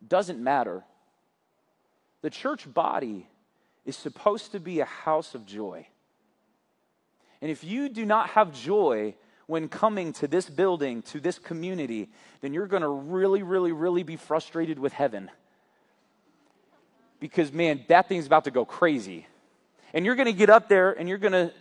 doesn't 0.08 0.42
matter. 0.42 0.84
The 2.22 2.30
church 2.30 2.72
body 2.72 3.28
is 3.86 3.96
supposed 3.96 4.52
to 4.52 4.60
be 4.60 4.82
a 4.82 4.86
house 4.86 5.34
of 5.34 5.46
joy. 5.46 5.88
And 7.42 7.50
if 7.50 7.64
you 7.64 7.90
do 7.90 8.06
not 8.06 8.30
have 8.32 8.54
joy 8.54 9.16
when 9.50 9.68
coming 9.68 10.14
to 10.14 10.28
this 10.28 10.48
building, 10.48 11.02
to 11.02 11.20
this 11.20 11.40
community, 11.40 12.08
then 12.42 12.54
you're 12.54 12.68
going 12.68 12.84
to 12.84 12.88
really, 12.88 13.42
really, 13.42 13.72
really 13.72 14.04
be 14.04 14.16
frustrated 14.16 14.78
with 14.78 14.94
heaven. 14.94 15.32
Because, 17.20 17.52
man, 17.52 17.84
that 17.88 18.08
thing's 18.08 18.28
about 18.28 18.44
to 18.44 18.52
go 18.52 18.64
crazy. 18.64 19.26
And 19.92 20.06
you're 20.06 20.14
going 20.14 20.28
to 20.28 20.34
get 20.34 20.52
up 20.52 20.70
there 20.70 20.92
and 20.92 21.10
you're 21.10 21.18
going 21.18 21.32
to 21.32 21.52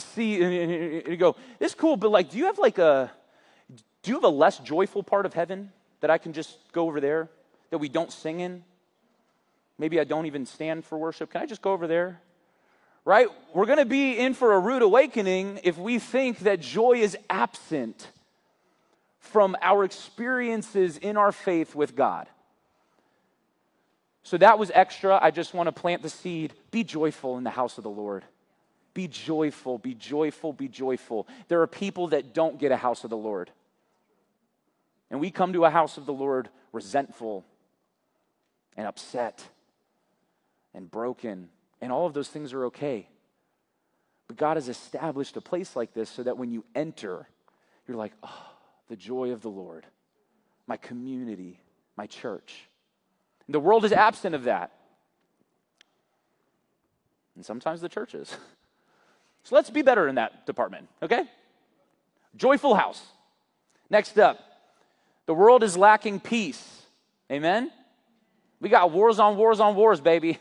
see 0.00 0.42
and 0.42 1.18
go, 1.18 1.36
it's 1.60 1.74
cool, 1.74 1.98
but 1.98 2.10
like, 2.10 2.30
do 2.30 2.38
you 2.38 2.46
have 2.46 2.58
like 2.58 2.78
a, 2.78 3.12
do 4.02 4.10
you 4.10 4.14
have 4.14 4.24
a 4.24 4.28
less 4.28 4.58
joyful 4.60 5.02
part 5.02 5.26
of 5.26 5.34
heaven 5.34 5.70
that 6.00 6.08
I 6.08 6.16
can 6.16 6.32
just 6.32 6.56
go 6.72 6.88
over 6.88 6.98
there 6.98 7.28
that 7.68 7.76
we 7.76 7.90
don't 7.90 8.10
sing 8.10 8.40
in? 8.40 8.64
Maybe 9.78 10.00
I 10.00 10.04
don't 10.04 10.24
even 10.24 10.46
stand 10.46 10.86
for 10.86 10.96
worship. 10.96 11.30
Can 11.30 11.42
I 11.42 11.46
just 11.46 11.60
go 11.60 11.72
over 11.72 11.86
there? 11.86 12.22
Right? 13.04 13.28
We're 13.52 13.66
going 13.66 13.78
to 13.78 13.84
be 13.84 14.18
in 14.18 14.34
for 14.34 14.54
a 14.54 14.58
rude 14.58 14.82
awakening 14.82 15.60
if 15.62 15.76
we 15.76 15.98
think 15.98 16.40
that 16.40 16.60
joy 16.60 16.92
is 16.92 17.16
absent 17.28 18.08
from 19.18 19.56
our 19.60 19.84
experiences 19.84 20.96
in 20.96 21.16
our 21.16 21.32
faith 21.32 21.74
with 21.74 21.94
God. 21.94 22.28
So 24.22 24.38
that 24.38 24.58
was 24.58 24.70
extra. 24.74 25.18
I 25.20 25.30
just 25.30 25.52
want 25.52 25.66
to 25.66 25.72
plant 25.72 26.02
the 26.02 26.08
seed. 26.08 26.54
Be 26.70 26.82
joyful 26.82 27.36
in 27.36 27.44
the 27.44 27.50
house 27.50 27.76
of 27.76 27.84
the 27.84 27.90
Lord. 27.90 28.24
Be 28.94 29.08
joyful, 29.08 29.76
be 29.76 29.92
joyful, 29.94 30.52
be 30.52 30.68
joyful. 30.68 31.26
There 31.48 31.60
are 31.60 31.66
people 31.66 32.08
that 32.08 32.32
don't 32.32 32.58
get 32.58 32.72
a 32.72 32.76
house 32.76 33.04
of 33.04 33.10
the 33.10 33.16
Lord. 33.16 33.50
And 35.10 35.20
we 35.20 35.30
come 35.30 35.52
to 35.52 35.64
a 35.64 35.70
house 35.70 35.98
of 35.98 36.06
the 36.06 36.12
Lord 36.12 36.48
resentful 36.72 37.44
and 38.76 38.86
upset 38.86 39.44
and 40.72 40.90
broken, 40.90 41.48
and 41.84 41.92
all 41.92 42.06
of 42.06 42.14
those 42.14 42.28
things 42.28 42.54
are 42.54 42.64
okay. 42.64 43.06
But 44.26 44.38
God 44.38 44.56
has 44.56 44.70
established 44.70 45.36
a 45.36 45.42
place 45.42 45.76
like 45.76 45.92
this 45.92 46.08
so 46.08 46.22
that 46.22 46.38
when 46.38 46.50
you 46.50 46.64
enter, 46.74 47.28
you're 47.86 47.98
like, 47.98 48.14
oh, 48.22 48.46
the 48.88 48.96
joy 48.96 49.32
of 49.32 49.42
the 49.42 49.50
Lord. 49.50 49.84
my 50.66 50.78
community, 50.78 51.60
my 51.94 52.06
church. 52.06 52.70
The 53.50 53.60
world 53.60 53.84
is 53.84 53.92
absent 53.92 54.34
of 54.34 54.44
that. 54.44 54.72
And 57.36 57.44
sometimes 57.44 57.82
the 57.82 57.88
church 57.88 58.14
is. 58.14 58.34
So 59.46 59.54
let's 59.54 59.68
be 59.68 59.82
better 59.82 60.08
in 60.08 60.14
that 60.14 60.46
department, 60.46 60.88
okay? 61.02 61.24
Joyful 62.34 62.74
house. 62.74 63.02
Next 63.90 64.18
up, 64.18 64.38
the 65.26 65.34
world 65.34 65.62
is 65.62 65.76
lacking 65.76 66.20
peace. 66.20 66.80
Amen? 67.30 67.70
We 68.58 68.70
got 68.70 68.90
wars 68.90 69.18
on 69.18 69.36
wars 69.36 69.60
on 69.60 69.76
wars, 69.76 70.00
baby. 70.00 70.38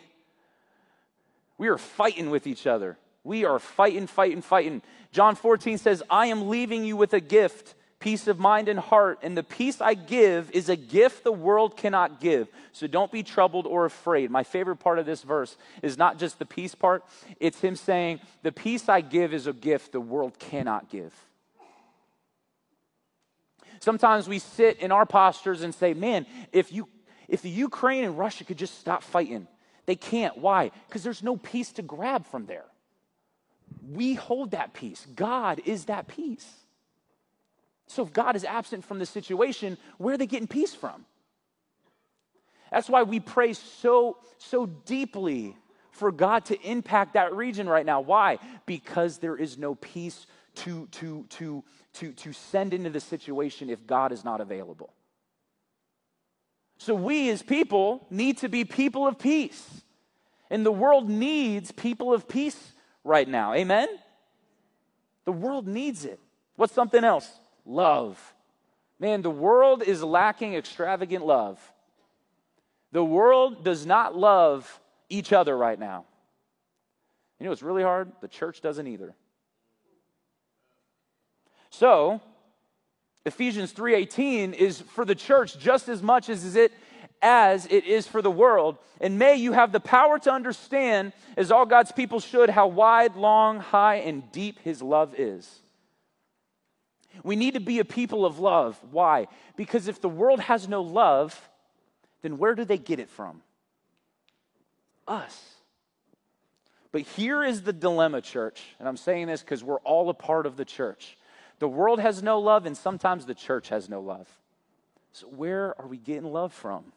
We 1.63 1.69
are 1.69 1.78
fighting 1.78 2.30
with 2.30 2.45
each 2.45 2.67
other. 2.67 2.97
We 3.23 3.45
are 3.45 3.58
fighting, 3.58 4.06
fighting, 4.06 4.41
fighting. 4.41 4.82
John 5.13 5.36
14 5.36 5.78
says, 5.78 6.04
I 6.10 6.26
am 6.26 6.49
leaving 6.49 6.84
you 6.84 6.97
with 6.97 7.13
a 7.13 7.21
gift 7.21 7.76
peace 8.02 8.28
of 8.28 8.38
mind 8.38 8.67
and 8.67 8.78
heart. 8.78 9.19
And 9.21 9.38
the 9.38 9.43
peace 9.43 9.80
I 9.80 9.93
give 9.93 10.52
is 10.52 10.67
a 10.67 10.76
gift 10.76 11.23
the 11.23 11.32
world 11.32 11.78
cannot 11.78 12.19
give. 12.19 12.49
So 12.73 12.86
don't 12.86 13.13
be 13.13 13.23
troubled 13.23 13.65
or 13.65 13.86
afraid. 13.86 14.30
My 14.30 14.43
favorite 14.43 14.76
part 14.76 14.99
of 14.99 15.06
this 15.06 15.21
verse 15.21 15.56
is 15.82 15.97
not 15.97 16.19
just 16.19 16.38
the 16.38 16.45
peace 16.45 16.76
part, 16.76 17.06
it's 17.39 17.62
him 17.62 17.78
saying, 17.78 18.19
The 18.41 18.52
peace 18.52 18.89
I 18.89 18.99
give 18.99 19.34
is 19.34 19.47
a 19.47 19.54
gift 19.54 19.93
the 19.93 20.02
world 20.02 20.38
cannot 20.38 20.89
give. 20.89 21.13
Sometimes 23.80 24.28
we 24.28 24.39
sit 24.39 24.80
in 24.80 24.91
our 24.91 25.06
postures 25.06 25.62
and 25.62 25.73
say, 25.73 25.93
Man, 25.93 26.26
if, 26.52 26.73
you, 26.73 26.89
if 27.30 27.41
the 27.41 27.49
Ukraine 27.49 28.04
and 28.04 28.17
Russia 28.17 28.43
could 28.43 28.58
just 28.58 28.82
stop 28.82 29.02
fighting, 29.02 29.47
they 29.86 29.96
can't. 29.96 30.38
Why? 30.38 30.72
Because 30.88 31.04
there's 31.04 31.24
no 31.24 31.38
peace 31.38 31.72
to 31.74 31.82
grab 31.82 32.26
from 32.26 32.46
there. 32.46 32.65
We 33.91 34.13
hold 34.13 34.52
that 34.52 34.74
peace. 34.74 35.06
God 35.15 35.62
is 35.65 35.86
that 35.86 36.08
peace. 36.08 36.48
So 37.88 38.04
if 38.04 38.13
God 38.13 38.36
is 38.36 38.46
absent 38.46 38.86
from 38.86 39.00
the 39.00 39.06
situation, 39.06 39.78
where 39.98 40.15
are 40.15 40.17
they 40.17 40.26
getting 40.26 40.48
peace 40.48 40.74
from? 40.74 41.06
That's 42.72 42.89
why 42.89 43.04
we 43.04 43.19
pray 43.19 43.54
so, 43.54 44.17
so 44.38 44.65
deeply 44.65 45.56
for 45.91 46.12
God 46.12 46.46
to 46.46 46.60
impact 46.62 47.13
that 47.13 47.36
region 47.36 47.69
right 47.69 47.86
now. 47.86 48.02
Why? 48.02 48.39
Because 48.65 49.19
there 49.19 49.36
is 49.36 49.58
no 49.58 49.76
peace 49.76 50.26
to, 50.56 50.88
to, 50.88 51.26
to, 51.30 51.63
to, 51.93 52.12
to 52.13 52.34
send 52.34 52.74
into 52.74 52.89
the 52.89 53.00
situation 53.00 53.69
if 53.69 53.86
God 53.86 54.12
is 54.12 54.24
not 54.24 54.41
available. 54.41 54.93
So 56.84 56.93
we 56.93 57.30
as 57.30 57.41
people 57.41 58.06
need 58.10 58.39
to 58.39 58.50
be 58.50 58.65
people 58.65 59.08
of 59.08 59.17
peace. 59.17 59.84
And 60.50 60.65
the 60.65 60.72
world 60.72 61.10
needs 61.10 61.72
people 61.72 62.13
of 62.13 62.28
peace 62.28 62.74
right 63.04 63.28
now. 63.28 63.54
Amen? 63.54 63.88
The 65.26 65.32
world 65.32 65.67
needs 65.67 66.06
it. 66.06 66.19
What's 66.56 66.74
something 66.74 67.04
else? 67.04 67.30
love. 67.65 68.34
Man, 69.00 69.22
the 69.22 69.30
world 69.30 69.84
is 69.84 70.04
lacking 70.04 70.56
extravagant 70.56 71.26
love. 71.26 71.60
The 72.91 73.04
world 73.04 73.63
does 73.63 73.86
not 73.86 74.15
love 74.15 74.80
each 75.10 75.34
other 75.34 75.58
right 75.58 75.80
now. 75.80 76.06
You 77.39 77.48
know 77.48 77.52
it's 77.52 77.63
really 77.63 77.84
hard? 77.84 78.12
The 78.22 78.28
church 78.28 78.62
doesn't 78.62 78.88
either. 78.88 79.15
So, 81.69 82.22
Ephesians 83.25 83.71
3:18 83.71 84.53
is 84.53 84.81
for 84.81 85.05
the 85.05 85.15
church 85.15 85.57
just 85.57 85.88
as 85.88 86.01
much 86.01 86.29
as 86.29 86.55
it 86.55 86.73
as 87.21 87.65
it 87.67 87.86
is 87.86 88.05
for 88.05 88.21
the 88.21 88.29
world. 88.29 88.77
And 88.99 89.17
may 89.17 89.36
you 89.36 89.53
have 89.53 89.71
the 89.71 89.79
power 89.79 90.19
to 90.19 90.31
understand 90.31 91.13
as 91.38 91.51
all 91.51 91.65
God's 91.65 91.93
people 91.93 92.19
should 92.19 92.49
how 92.49 92.67
wide, 92.67 93.15
long, 93.15 93.59
high 93.59 93.95
and 93.95 94.29
deep 94.33 94.59
his 94.59 94.81
love 94.81 95.17
is. 95.17 95.62
We 97.23 97.38
need 97.38 97.53
to 97.53 97.62
be 97.62 97.79
a 97.79 97.86
people 97.86 98.25
of 98.25 98.39
love. 98.39 98.77
Why? 98.91 99.27
Because 99.55 99.88
if 99.88 100.01
the 100.01 100.09
world 100.09 100.41
has 100.41 100.67
no 100.67 100.81
love, 100.81 101.49
then 102.23 102.38
where 102.38 102.55
do 102.55 102.65
they 102.65 102.77
get 102.77 102.99
it 102.99 103.09
from? 103.09 103.41
Us. 105.07 105.55
But 106.91 107.01
here 107.01 107.43
is 107.43 107.62
the 107.62 107.73
dilemma, 107.73 108.21
church, 108.21 108.62
and 108.79 108.88
I'm 108.88 108.97
saying 108.97 109.27
this 109.27 109.41
because 109.41 109.63
we're 109.63 109.79
all 109.79 110.09
a 110.09 110.13
part 110.13 110.45
of 110.45 110.57
the 110.57 110.65
church. 110.65 111.17
The 111.60 111.68
world 111.68 112.00
has 112.00 112.22
no 112.22 112.39
love, 112.39 112.66
and 112.66 112.76
sometimes 112.76 113.26
the 113.26 113.36
church 113.36 113.70
has 113.70 113.89
no 113.89 114.02
love. 114.02 114.28
So, 115.13 115.28
where 115.28 115.80
are 115.80 115.88
we 115.88 115.98
getting 115.98 116.32
love 116.32 116.54
from? 116.54 116.92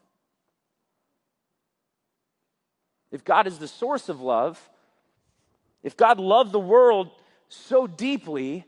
If 3.10 3.24
God 3.24 3.46
is 3.46 3.58
the 3.58 3.68
source 3.68 4.08
of 4.08 4.20
love, 4.20 4.70
if 5.82 5.96
God 5.96 6.18
loved 6.18 6.52
the 6.52 6.60
world 6.60 7.10
so 7.48 7.86
deeply, 7.86 8.64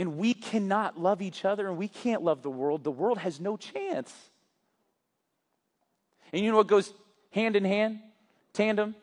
and 0.00 0.16
we 0.16 0.32
cannot 0.32 0.98
love 0.98 1.20
each 1.20 1.44
other 1.44 1.68
and 1.68 1.76
we 1.76 1.86
can't 1.86 2.22
love 2.22 2.42
the 2.42 2.50
world, 2.50 2.84
the 2.84 2.90
world 2.90 3.18
has 3.18 3.38
no 3.38 3.58
chance. 3.58 4.14
And 6.32 6.42
you 6.42 6.50
know 6.50 6.56
what 6.56 6.68
goes 6.68 6.94
hand 7.32 7.54
in 7.54 7.66
hand, 7.66 8.00
tandem? 8.54 8.94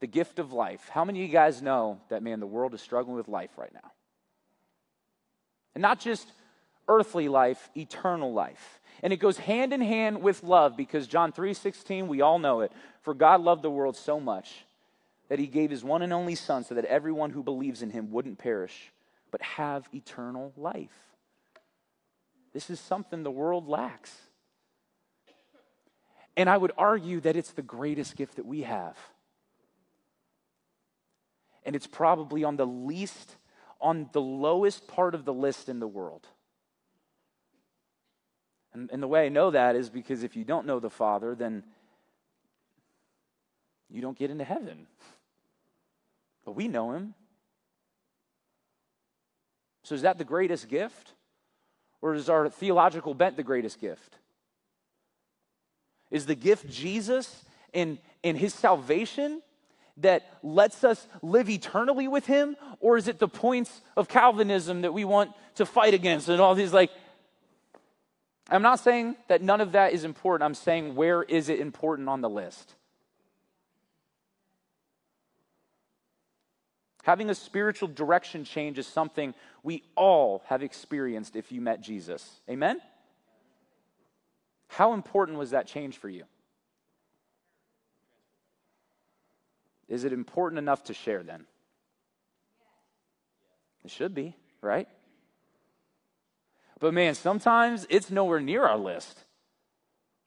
The 0.00 0.08
gift 0.08 0.40
of 0.40 0.52
life. 0.52 0.88
How 0.90 1.04
many 1.04 1.20
of 1.20 1.26
you 1.28 1.32
guys 1.32 1.62
know 1.62 2.00
that, 2.08 2.20
man, 2.20 2.40
the 2.40 2.48
world 2.48 2.74
is 2.74 2.80
struggling 2.80 3.16
with 3.16 3.28
life 3.28 3.50
right 3.56 3.72
now? 3.72 3.92
And 5.74 5.82
not 5.82 6.00
just 6.00 6.28
earthly 6.88 7.28
life, 7.28 7.70
eternal 7.76 8.32
life. 8.32 8.80
And 9.02 9.12
it 9.12 9.16
goes 9.16 9.38
hand 9.38 9.72
in 9.72 9.80
hand 9.80 10.22
with 10.22 10.42
love 10.42 10.76
because 10.76 11.06
John 11.06 11.32
3:16, 11.32 12.08
we 12.08 12.20
all 12.20 12.38
know 12.38 12.60
it. 12.60 12.72
For 13.02 13.14
God 13.14 13.40
loved 13.40 13.62
the 13.62 13.70
world 13.70 13.96
so 13.96 14.18
much 14.20 14.64
that 15.28 15.38
he 15.38 15.46
gave 15.46 15.70
his 15.70 15.84
one 15.84 16.02
and 16.02 16.12
only 16.12 16.34
son 16.34 16.64
so 16.64 16.74
that 16.74 16.84
everyone 16.84 17.30
who 17.30 17.42
believes 17.42 17.82
in 17.82 17.90
him 17.90 18.10
wouldn't 18.10 18.38
perish 18.38 18.92
but 19.30 19.42
have 19.42 19.88
eternal 19.92 20.52
life. 20.56 20.94
This 22.52 22.70
is 22.70 22.78
something 22.78 23.24
the 23.24 23.30
world 23.30 23.68
lacks. 23.68 24.16
And 26.36 26.48
I 26.48 26.56
would 26.56 26.72
argue 26.78 27.20
that 27.20 27.36
it's 27.36 27.50
the 27.50 27.62
greatest 27.62 28.16
gift 28.16 28.36
that 28.36 28.46
we 28.46 28.62
have. 28.62 28.96
And 31.64 31.74
it's 31.74 31.86
probably 31.86 32.44
on 32.44 32.56
the 32.56 32.66
least, 32.66 33.36
on 33.84 34.08
the 34.12 34.20
lowest 34.20 34.88
part 34.88 35.14
of 35.14 35.26
the 35.26 35.32
list 35.32 35.68
in 35.68 35.78
the 35.78 35.86
world. 35.86 36.26
And, 38.72 38.90
and 38.90 39.02
the 39.02 39.06
way 39.06 39.26
I 39.26 39.28
know 39.28 39.50
that 39.50 39.76
is 39.76 39.90
because 39.90 40.24
if 40.24 40.34
you 40.34 40.42
don't 40.42 40.66
know 40.66 40.80
the 40.80 40.90
Father, 40.90 41.34
then 41.34 41.62
you 43.90 44.00
don't 44.00 44.18
get 44.18 44.30
into 44.30 44.42
heaven. 44.42 44.86
But 46.46 46.52
we 46.52 46.66
know 46.66 46.92
him. 46.92 47.14
So, 49.82 49.94
is 49.94 50.02
that 50.02 50.16
the 50.16 50.24
greatest 50.24 50.68
gift? 50.68 51.12
Or 52.00 52.14
is 52.14 52.30
our 52.30 52.48
theological 52.48 53.12
bent 53.12 53.36
the 53.36 53.42
greatest 53.42 53.80
gift? 53.80 54.16
Is 56.10 56.24
the 56.24 56.34
gift 56.34 56.68
Jesus 56.70 57.44
and, 57.74 57.98
and 58.22 58.38
his 58.38 58.54
salvation 58.54 59.42
that 59.98 60.38
lets 60.42 60.84
us 60.84 61.06
live 61.22 61.48
eternally 61.48 62.08
with 62.08 62.26
him? 62.26 62.56
Or 62.80 62.96
is 62.96 63.08
it 63.08 63.18
the 63.18 63.28
points 63.28 63.82
of 63.96 64.08
Calvinism 64.08 64.82
that 64.82 64.92
we 64.92 65.04
want 65.04 65.32
to 65.56 65.66
fight 65.66 65.94
against 65.94 66.28
and 66.28 66.40
all 66.40 66.54
these 66.54 66.72
like, 66.72 66.90
I'm 68.50 68.62
not 68.62 68.80
saying 68.80 69.16
that 69.28 69.40
none 69.40 69.60
of 69.60 69.72
that 69.72 69.92
is 69.92 70.04
important. 70.04 70.44
I'm 70.44 70.54
saying 70.54 70.94
where 70.94 71.22
is 71.22 71.48
it 71.48 71.60
important 71.60 72.08
on 72.08 72.20
the 72.20 72.28
list? 72.28 72.74
Having 77.04 77.30
a 77.30 77.34
spiritual 77.34 77.88
direction 77.88 78.44
change 78.44 78.78
is 78.78 78.86
something 78.86 79.34
we 79.62 79.82
all 79.94 80.42
have 80.46 80.62
experienced 80.62 81.36
if 81.36 81.52
you 81.52 81.60
met 81.60 81.82
Jesus. 81.82 82.40
Amen? 82.48 82.80
How 84.68 84.94
important 84.94 85.38
was 85.38 85.50
that 85.50 85.66
change 85.66 85.98
for 85.98 86.08
you? 86.08 86.24
Is 89.94 90.02
it 90.02 90.12
important 90.12 90.58
enough 90.58 90.82
to 90.84 90.94
share 90.94 91.22
then? 91.22 91.46
It 93.84 93.92
should 93.92 94.12
be, 94.12 94.34
right? 94.60 94.88
But 96.80 96.92
man, 96.92 97.14
sometimes 97.14 97.86
it's 97.88 98.10
nowhere 98.10 98.40
near 98.40 98.64
our 98.64 98.76
list, 98.76 99.16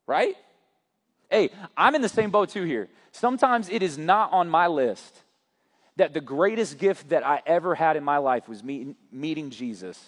right? 0.07 0.35
Hey, 1.29 1.49
I'm 1.75 1.95
in 1.95 2.01
the 2.01 2.07
same 2.07 2.31
boat 2.31 2.47
too 2.47 2.63
here. 2.63 2.87
Sometimes 3.11 3.67
it 3.67 3.83
is 3.83 3.97
not 3.97 4.31
on 4.31 4.47
my 4.47 4.67
list 4.67 5.21
that 5.97 6.13
the 6.13 6.21
greatest 6.21 6.77
gift 6.77 7.09
that 7.09 7.25
I 7.27 7.41
ever 7.45 7.75
had 7.75 7.97
in 7.97 8.05
my 8.05 8.19
life 8.19 8.47
was 8.47 8.63
meeting, 8.63 8.95
meeting 9.11 9.49
Jesus. 9.49 9.99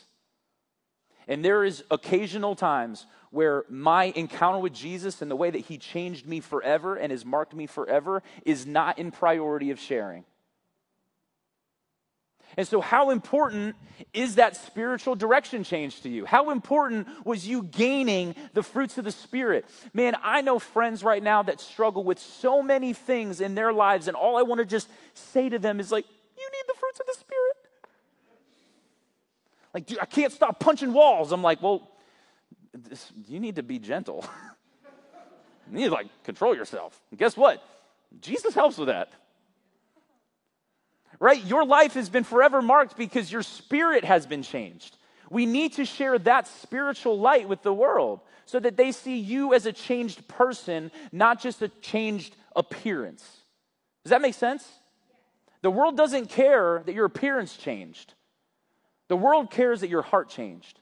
And 1.29 1.45
there 1.45 1.63
is 1.63 1.83
occasional 1.91 2.55
times 2.55 3.05
where 3.29 3.63
my 3.69 4.05
encounter 4.15 4.57
with 4.57 4.73
Jesus 4.73 5.21
and 5.21 5.29
the 5.29 5.35
way 5.35 5.51
that 5.51 5.59
he 5.59 5.77
changed 5.77 6.25
me 6.25 6.39
forever 6.39 6.95
and 6.95 7.11
has 7.11 7.23
marked 7.23 7.53
me 7.53 7.67
forever 7.67 8.23
is 8.45 8.65
not 8.65 8.97
in 8.97 9.11
priority 9.11 9.69
of 9.69 9.79
sharing. 9.79 10.25
And 12.57 12.67
so, 12.67 12.81
how 12.81 13.11
important 13.11 13.75
is 14.11 14.35
that 14.35 14.57
spiritual 14.57 15.15
direction 15.15 15.63
change 15.63 16.01
to 16.01 16.09
you? 16.09 16.25
How 16.25 16.49
important 16.49 17.07
was 17.23 17.47
you 17.47 17.61
gaining 17.61 18.33
the 18.55 18.63
fruits 18.63 18.97
of 18.97 19.05
the 19.05 19.11
Spirit? 19.11 19.65
Man, 19.93 20.15
I 20.23 20.41
know 20.41 20.57
friends 20.57 21.03
right 21.03 21.21
now 21.21 21.43
that 21.43 21.61
struggle 21.61 22.03
with 22.03 22.17
so 22.17 22.63
many 22.63 22.93
things 22.93 23.39
in 23.39 23.53
their 23.53 23.71
lives, 23.71 24.07
and 24.07 24.17
all 24.17 24.35
I 24.35 24.41
want 24.41 24.59
to 24.59 24.65
just 24.65 24.89
say 25.13 25.47
to 25.47 25.59
them 25.59 25.79
is 25.79 25.91
like, 25.91 26.05
you 26.37 26.49
need 26.51 26.63
the 26.67 26.73
fruits 26.79 26.99
of 26.99 27.05
the 27.05 27.13
Spirit. 27.19 27.58
Like, 29.73 29.85
dude, 29.85 29.99
I 29.99 30.05
can't 30.05 30.33
stop 30.33 30.59
punching 30.59 30.93
walls. 30.93 31.31
I'm 31.31 31.43
like, 31.43 31.61
well, 31.61 31.91
this, 32.73 33.11
you 33.27 33.39
need 33.39 33.55
to 33.57 33.63
be 33.63 33.79
gentle. 33.79 34.25
you 35.71 35.77
need 35.77 35.85
to 35.85 35.93
like 35.93 36.07
control 36.23 36.55
yourself. 36.55 36.99
And 37.11 37.19
guess 37.19 37.37
what? 37.37 37.63
Jesus 38.21 38.53
helps 38.53 38.77
with 38.77 38.87
that. 38.87 39.11
Right? 41.19 41.43
Your 41.43 41.65
life 41.65 41.93
has 41.93 42.09
been 42.09 42.23
forever 42.23 42.61
marked 42.61 42.97
because 42.97 43.31
your 43.31 43.43
spirit 43.43 44.05
has 44.05 44.25
been 44.25 44.41
changed. 44.41 44.95
We 45.29 45.45
need 45.45 45.73
to 45.73 45.85
share 45.85 46.17
that 46.19 46.47
spiritual 46.47 47.19
light 47.19 47.47
with 47.47 47.61
the 47.61 47.73
world 47.73 48.21
so 48.45 48.59
that 48.59 48.77
they 48.77 48.91
see 48.91 49.17
you 49.17 49.53
as 49.53 49.67
a 49.67 49.73
changed 49.73 50.27
person, 50.27 50.91
not 51.11 51.39
just 51.39 51.61
a 51.61 51.67
changed 51.67 52.35
appearance. 52.55 53.23
Does 54.03 54.09
that 54.09 54.21
make 54.21 54.33
sense? 54.33 54.67
The 55.61 55.69
world 55.69 55.97
doesn't 55.97 56.29
care 56.29 56.81
that 56.85 56.95
your 56.95 57.05
appearance 57.05 57.55
changed. 57.57 58.13
The 59.09 59.17
world 59.17 59.51
cares 59.51 59.81
that 59.81 59.89
your 59.89 60.03
heart 60.03 60.29
changed. 60.29 60.79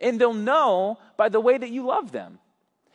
And 0.00 0.18
they'll 0.18 0.32
know 0.32 0.98
by 1.16 1.28
the 1.28 1.40
way 1.40 1.58
that 1.58 1.70
you 1.70 1.84
love 1.84 2.10
them. 2.12 2.38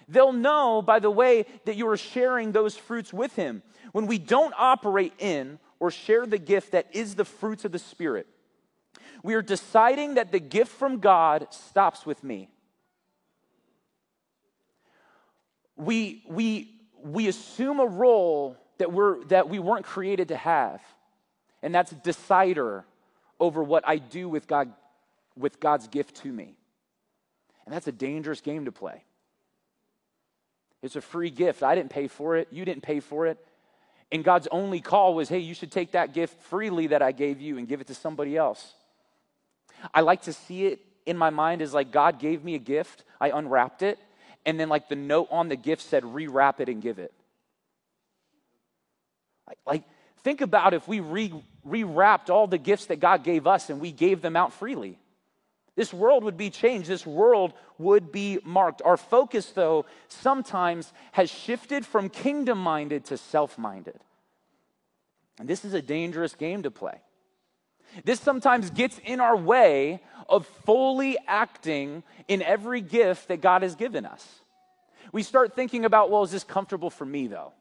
They'll 0.08 0.34
know 0.34 0.82
by 0.82 1.00
the 1.00 1.12
way 1.12 1.46
that 1.66 1.76
you 1.76 1.88
are 1.90 1.98
sharing 1.98 2.52
those 2.52 2.76
fruits 2.76 3.14
with 3.14 3.36
Him. 3.36 3.62
When 3.92 4.08
we 4.08 4.18
don't 4.18 4.54
operate 4.58 5.14
in 5.20 5.60
or 5.80 5.92
share 5.92 6.26
the 6.26 6.40
gift 6.40 6.72
that 6.72 6.88
is 6.94 7.16
the 7.16 7.26
fruits 7.26 7.64
of 7.64 7.72
the 7.72 7.80
Spirit, 7.80 8.26
we 9.22 9.36
are 9.36 9.42
deciding 9.42 10.16
that 10.16 10.32
the 10.32 10.40
gift 10.40 10.72
from 10.72 11.00
God 11.00 11.48
stops 11.52 12.06
with 12.06 12.24
me. 12.24 12.50
We, 15.76 16.24
we, 16.28 16.74
we 17.04 17.28
assume 17.28 17.80
a 17.80 17.86
role 17.86 18.58
that, 18.78 18.92
we're, 18.92 19.24
that 19.26 19.50
we 19.50 19.60
weren't 19.60 19.86
created 19.86 20.30
to 20.30 20.38
have, 20.38 20.82
and 21.62 21.76
that's 21.76 21.92
decider 21.92 22.86
over 23.40 23.64
what 23.64 23.84
I 23.88 23.98
do 23.98 24.28
with, 24.30 24.48
God, 24.48 24.72
with 25.38 25.60
God's 25.60 25.88
gift 25.88 26.16
to 26.24 26.32
me. 26.32 26.56
And 27.66 27.74
that's 27.74 27.88
a 27.88 27.92
dangerous 27.92 28.42
game 28.42 28.66
to 28.66 28.72
play. 28.72 29.04
It's 30.82 30.96
a 30.96 31.02
free 31.02 31.30
gift. 31.30 31.62
I 31.62 31.76
didn't 31.76 31.92
pay 31.92 32.08
for 32.08 32.38
it. 32.38 32.48
You 32.52 32.66
didn't 32.66 32.84
pay 32.84 33.00
for 33.00 33.28
it. 33.28 33.38
And 34.12 34.24
God's 34.24 34.48
only 34.52 34.82
call 34.82 35.14
was, 35.14 35.30
hey, 35.30 35.40
you 35.40 35.54
should 35.54 35.72
take 35.72 35.92
that 35.92 36.14
gift 36.14 36.42
freely 36.44 36.88
that 36.88 37.02
I 37.02 37.12
gave 37.12 37.42
you 37.42 37.58
and 37.58 37.68
give 37.68 37.82
it 37.82 37.88
to 37.88 37.96
somebody 37.96 38.36
else. 38.38 38.74
I 39.94 40.02
like 40.02 40.24
to 40.24 40.34
see 40.34 40.66
it 40.66 40.80
in 41.06 41.18
my 41.18 41.30
mind 41.30 41.62
as 41.62 41.74
like 41.74 41.92
God 41.92 42.20
gave 42.20 42.44
me 42.44 42.56
a 42.56 42.60
gift, 42.60 43.04
I 43.20 43.30
unwrapped 43.30 43.82
it, 43.82 44.00
and 44.46 44.60
then 44.60 44.70
like 44.70 44.90
the 44.90 44.96
note 44.96 45.28
on 45.32 45.50
the 45.50 45.56
gift 45.56 45.84
said, 45.84 46.04
rewrap 46.04 46.60
it 46.60 46.70
and 46.70 46.82
give 46.82 47.00
it. 47.00 47.14
Like, 49.66 49.84
think 50.24 50.42
about 50.42 50.74
if 50.74 50.88
we 50.88 51.00
re, 51.00 51.34
rewrapped 51.68 52.30
all 52.30 52.48
the 52.48 52.58
gifts 52.58 52.88
that 52.88 53.00
God 53.00 53.24
gave 53.24 53.48
us 53.48 53.70
and 53.70 53.80
we 53.80 53.92
gave 53.92 54.22
them 54.22 54.36
out 54.36 54.54
freely. 54.54 54.98
This 55.76 55.94
world 55.94 56.24
would 56.26 56.38
be 56.38 56.50
changed. 56.50 56.90
This 56.90 57.06
world 57.06 57.54
would 57.78 58.12
be 58.12 58.40
marked. 58.44 58.82
Our 58.84 58.98
focus, 58.98 59.52
though, 59.52 59.86
sometimes 60.10 60.92
has 61.14 61.30
shifted 61.30 61.86
from 61.86 62.10
kingdom 62.10 62.58
minded 62.58 63.06
to 63.06 63.18
self 63.18 63.58
minded. 63.58 64.00
And 65.40 65.48
this 65.48 65.64
is 65.64 65.74
a 65.74 65.82
dangerous 65.82 66.36
game 66.36 66.64
to 66.64 66.72
play. 66.72 67.00
This 68.04 68.20
sometimes 68.20 68.70
gets 68.70 69.00
in 69.06 69.20
our 69.20 69.38
way 69.38 70.02
of 70.28 70.46
fully 70.66 71.18
acting 71.28 72.04
in 72.28 72.42
every 72.42 72.82
gift 72.82 73.30
that 73.30 73.42
God 73.42 73.64
has 73.64 73.76
given 73.76 74.06
us. 74.06 74.28
We 75.12 75.24
start 75.24 75.56
thinking 75.56 75.86
about, 75.86 76.12
well, 76.12 76.24
is 76.24 76.32
this 76.32 76.44
comfortable 76.44 76.90
for 76.90 77.06
me, 77.06 77.28
though? 77.28 77.54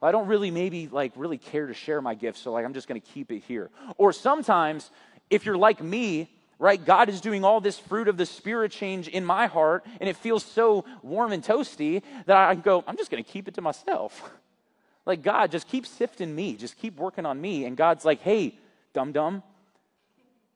Well, 0.00 0.08
I 0.08 0.12
don't 0.12 0.26
really 0.28 0.50
maybe 0.50 0.88
like 0.88 1.12
really 1.16 1.38
care 1.38 1.66
to 1.66 1.74
share 1.74 2.00
my 2.00 2.14
gifts, 2.14 2.40
so 2.40 2.52
like 2.52 2.64
I'm 2.64 2.74
just 2.74 2.88
going 2.88 3.00
to 3.00 3.06
keep 3.06 3.30
it 3.30 3.40
here. 3.40 3.70
Or 3.98 4.12
sometimes, 4.12 4.90
if 5.28 5.44
you're 5.44 5.58
like 5.58 5.82
me, 5.82 6.30
right? 6.58 6.84
God 6.84 7.08
is 7.08 7.20
doing 7.20 7.44
all 7.44 7.60
this 7.60 7.78
fruit 7.78 8.06
of 8.06 8.16
the 8.16 8.26
Spirit 8.26 8.70
change 8.70 9.08
in 9.08 9.24
my 9.24 9.46
heart, 9.46 9.84
and 9.98 10.08
it 10.08 10.16
feels 10.16 10.44
so 10.44 10.84
warm 11.02 11.32
and 11.32 11.42
toasty 11.42 12.02
that 12.26 12.36
I 12.36 12.54
go, 12.54 12.84
I'm 12.86 12.96
just 12.96 13.10
going 13.10 13.24
to 13.24 13.28
keep 13.28 13.48
it 13.48 13.54
to 13.54 13.62
myself. 13.62 14.30
like, 15.06 15.22
God, 15.22 15.50
just 15.50 15.66
keep 15.68 15.86
sifting 15.86 16.34
me, 16.34 16.54
just 16.54 16.76
keep 16.78 16.96
working 16.96 17.24
on 17.24 17.40
me. 17.40 17.64
And 17.64 17.76
God's 17.76 18.04
like, 18.04 18.20
hey, 18.20 18.54
dum 18.92 19.12
dum, 19.12 19.42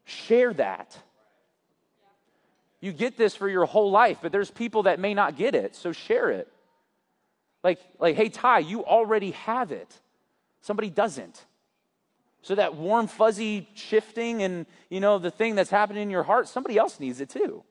share 0.05 0.53
that. 0.55 0.97
You 2.81 2.93
get 2.93 3.17
this 3.17 3.35
for 3.35 3.49
your 3.49 3.65
whole 3.65 3.91
life, 3.91 4.19
but 4.21 4.31
there's 4.31 4.51
people 4.51 4.83
that 4.83 5.01
may 5.01 5.15
not 5.15 5.39
get 5.39 5.55
it, 5.55 5.75
so 5.75 5.93
share 5.93 6.31
it. 6.31 6.49
Like, 7.65 7.81
like, 7.99 8.15
hey, 8.15 8.29
Ty, 8.29 8.61
you 8.61 8.85
already 8.85 9.33
have 9.33 9.73
it. 9.73 9.99
Somebody 10.61 10.91
doesn't. 10.91 11.45
So 12.43 12.55
that 12.57 12.77
warm, 12.77 13.07
fuzzy 13.07 13.67
shifting 13.75 14.43
and, 14.43 14.67
you 14.91 15.01
know, 15.01 15.19
the 15.19 15.31
thing 15.31 15.55
that's 15.55 15.71
happening 15.71 16.03
in 16.03 16.11
your 16.11 16.23
heart, 16.23 16.47
somebody 16.47 16.77
else 16.77 17.01
needs 17.01 17.23
it 17.23 17.31
too. 17.31 17.65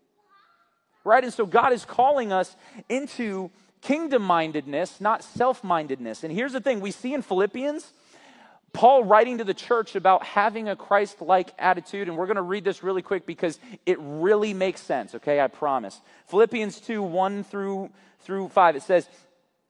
Right? 1.03 1.23
And 1.23 1.31
so 1.31 1.45
God 1.45 1.73
is 1.73 1.85
calling 1.85 2.33
us 2.33 2.55
into 2.89 3.51
kingdom 3.81 4.23
mindedness, 4.23 4.99
not 4.99 5.23
self 5.23 5.63
mindedness. 5.63 6.23
And 6.23 6.33
here's 6.33 6.53
the 6.53 6.61
thing 6.61 6.79
we 6.79 6.89
see 6.89 7.13
in 7.13 7.21
Philippians, 7.21 7.93
Paul 8.71 9.03
writing 9.03 9.37
to 9.37 9.43
the 9.43 9.53
church 9.53 9.95
about 9.95 10.25
having 10.25 10.69
a 10.69 10.75
Christ 10.75 11.21
like 11.21 11.53
attitude, 11.59 12.07
and 12.07 12.17
we're 12.17 12.25
going 12.25 12.37
to 12.37 12.41
read 12.41 12.63
this 12.63 12.81
really 12.81 13.03
quick 13.03 13.27
because 13.27 13.59
it 13.85 13.97
really 13.99 14.55
makes 14.55 14.81
sense, 14.81 15.13
okay? 15.13 15.39
I 15.39 15.47
promise. 15.47 16.01
Philippians 16.27 16.79
2 16.81 17.03
1 17.03 17.43
through, 17.43 17.91
through 18.21 18.49
5, 18.49 18.75
it 18.77 18.81
says, 18.81 19.07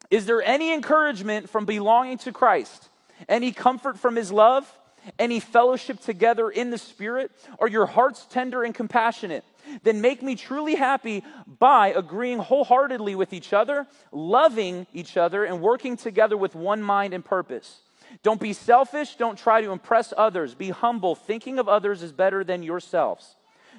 Is 0.10 0.26
there 0.26 0.42
any 0.42 0.74
encouragement 0.74 1.50
from 1.50 1.66
belonging 1.66 2.18
to 2.20 2.32
Christ? 2.32 2.89
Any 3.28 3.52
comfort 3.52 3.98
from 3.98 4.16
his 4.16 4.32
love? 4.32 4.72
any 5.20 5.39
fellowship 5.39 6.00
together 6.00 6.50
in 6.50 6.70
the 6.70 6.78
Spirit? 6.78 7.32
Are 7.60 7.68
your 7.68 7.86
hearts 7.86 8.26
tender 8.30 8.63
and 8.63 8.74
compassionate? 8.74 9.44
Then 9.84 10.02
make 10.02 10.22
me 10.22 10.36
truly 10.36 10.76
happy 10.76 11.24
by 11.60 11.89
agreeing 11.89 12.39
wholeheartedly 12.39 13.16
with 13.16 13.34
each 13.34 13.54
other, 13.54 13.88
loving 14.12 14.88
each 14.94 15.18
other, 15.18 15.46
and 15.46 15.62
working 15.62 15.98
together 15.98 16.38
with 16.38 16.56
one 16.56 16.82
mind 16.82 17.13
and 17.13 17.24
purpose. 17.24 17.80
Don't 18.22 18.42
be 18.42 18.54
selfish. 18.54 19.16
Don't 19.16 19.38
try 19.38 19.62
to 19.62 19.72
impress 19.72 20.13
others. 20.16 20.54
Be 20.54 20.70
humble. 20.70 21.16
Thinking 21.16 21.60
of 21.60 21.68
others 21.68 22.04
is 22.04 22.12
better 22.12 22.44
than 22.44 22.62
yourselves. 22.62 23.36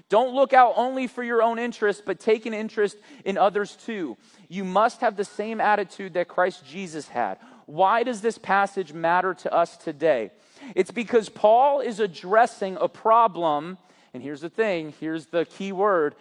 Don't 0.08 0.34
look 0.34 0.52
out 0.52 0.74
only 0.76 1.06
for 1.06 1.22
your 1.22 1.42
own 1.42 1.58
interest, 1.58 2.02
but 2.04 2.20
take 2.20 2.46
an 2.46 2.54
interest 2.54 2.96
in 3.24 3.38
others 3.38 3.76
too. 3.76 4.16
You 4.48 4.64
must 4.64 5.00
have 5.00 5.16
the 5.16 5.24
same 5.24 5.60
attitude 5.60 6.14
that 6.14 6.28
Christ 6.28 6.66
Jesus 6.66 7.08
had. 7.08 7.38
Why 7.66 8.02
does 8.02 8.20
this 8.20 8.36
passage 8.36 8.92
matter 8.92 9.34
to 9.34 9.52
us 9.52 9.76
today? 9.76 10.30
It's 10.74 10.90
because 10.90 11.28
Paul 11.28 11.80
is 11.80 12.00
addressing 12.00 12.76
a 12.80 12.88
problem, 12.88 13.78
and 14.12 14.22
here's 14.22 14.42
the 14.42 14.50
thing 14.50 14.92
here's 15.00 15.26
the 15.26 15.46
key 15.46 15.72
word 15.72 16.14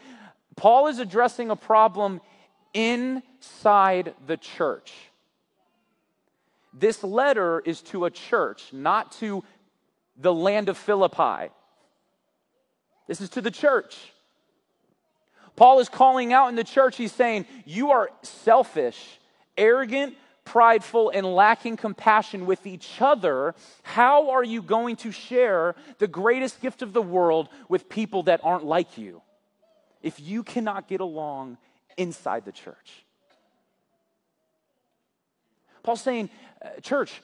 Paul 0.56 0.88
is 0.88 1.00
addressing 1.00 1.50
a 1.50 1.56
problem 1.56 2.22
inside 2.74 4.14
the 4.26 4.38
church. 4.38 4.94
This 6.74 7.04
letter 7.04 7.60
is 7.60 7.82
to 7.82 8.06
a 8.06 8.12
church, 8.12 8.72
not 8.72 9.12
to 9.14 9.44
the 10.18 10.34
land 10.34 10.70
of 10.70 10.78
Philippi. 10.78 11.52
This 13.08 13.22
is 13.22 13.30
to 13.32 13.42
the 13.42 13.52
church. 13.52 13.98
Paul 15.56 15.80
is 15.80 15.90
calling 15.90 16.34
out 16.34 16.48
in 16.48 16.56
the 16.56 16.64
church, 16.64 16.98
he's 16.98 17.12
saying, 17.12 17.46
You 17.66 17.92
are 17.92 18.10
selfish, 18.24 19.20
arrogant, 19.58 20.16
prideful, 20.46 21.12
and 21.12 21.26
lacking 21.26 21.78
compassion 21.78 22.46
with 22.46 22.66
each 22.66 23.02
other, 23.02 23.56
how 23.84 24.32
are 24.32 24.44
you 24.44 24.62
going 24.62 24.96
to 24.98 25.12
share 25.12 25.76
the 26.00 26.08
greatest 26.08 26.62
gift 26.62 26.82
of 26.82 26.94
the 26.94 27.02
world 27.02 27.50
with 27.70 27.90
people 27.90 28.24
that 28.24 28.42
aren't 28.44 28.66
like 28.66 28.98
you 28.98 29.22
if 30.02 30.20
you 30.20 30.44
cannot 30.44 30.88
get 30.88 31.02
along 31.02 31.58
inside 31.98 32.46
the 32.46 32.52
church? 32.52 33.06
Paul's 35.84 36.02
saying, 36.02 36.30
uh, 36.64 36.80
Church, 36.82 37.22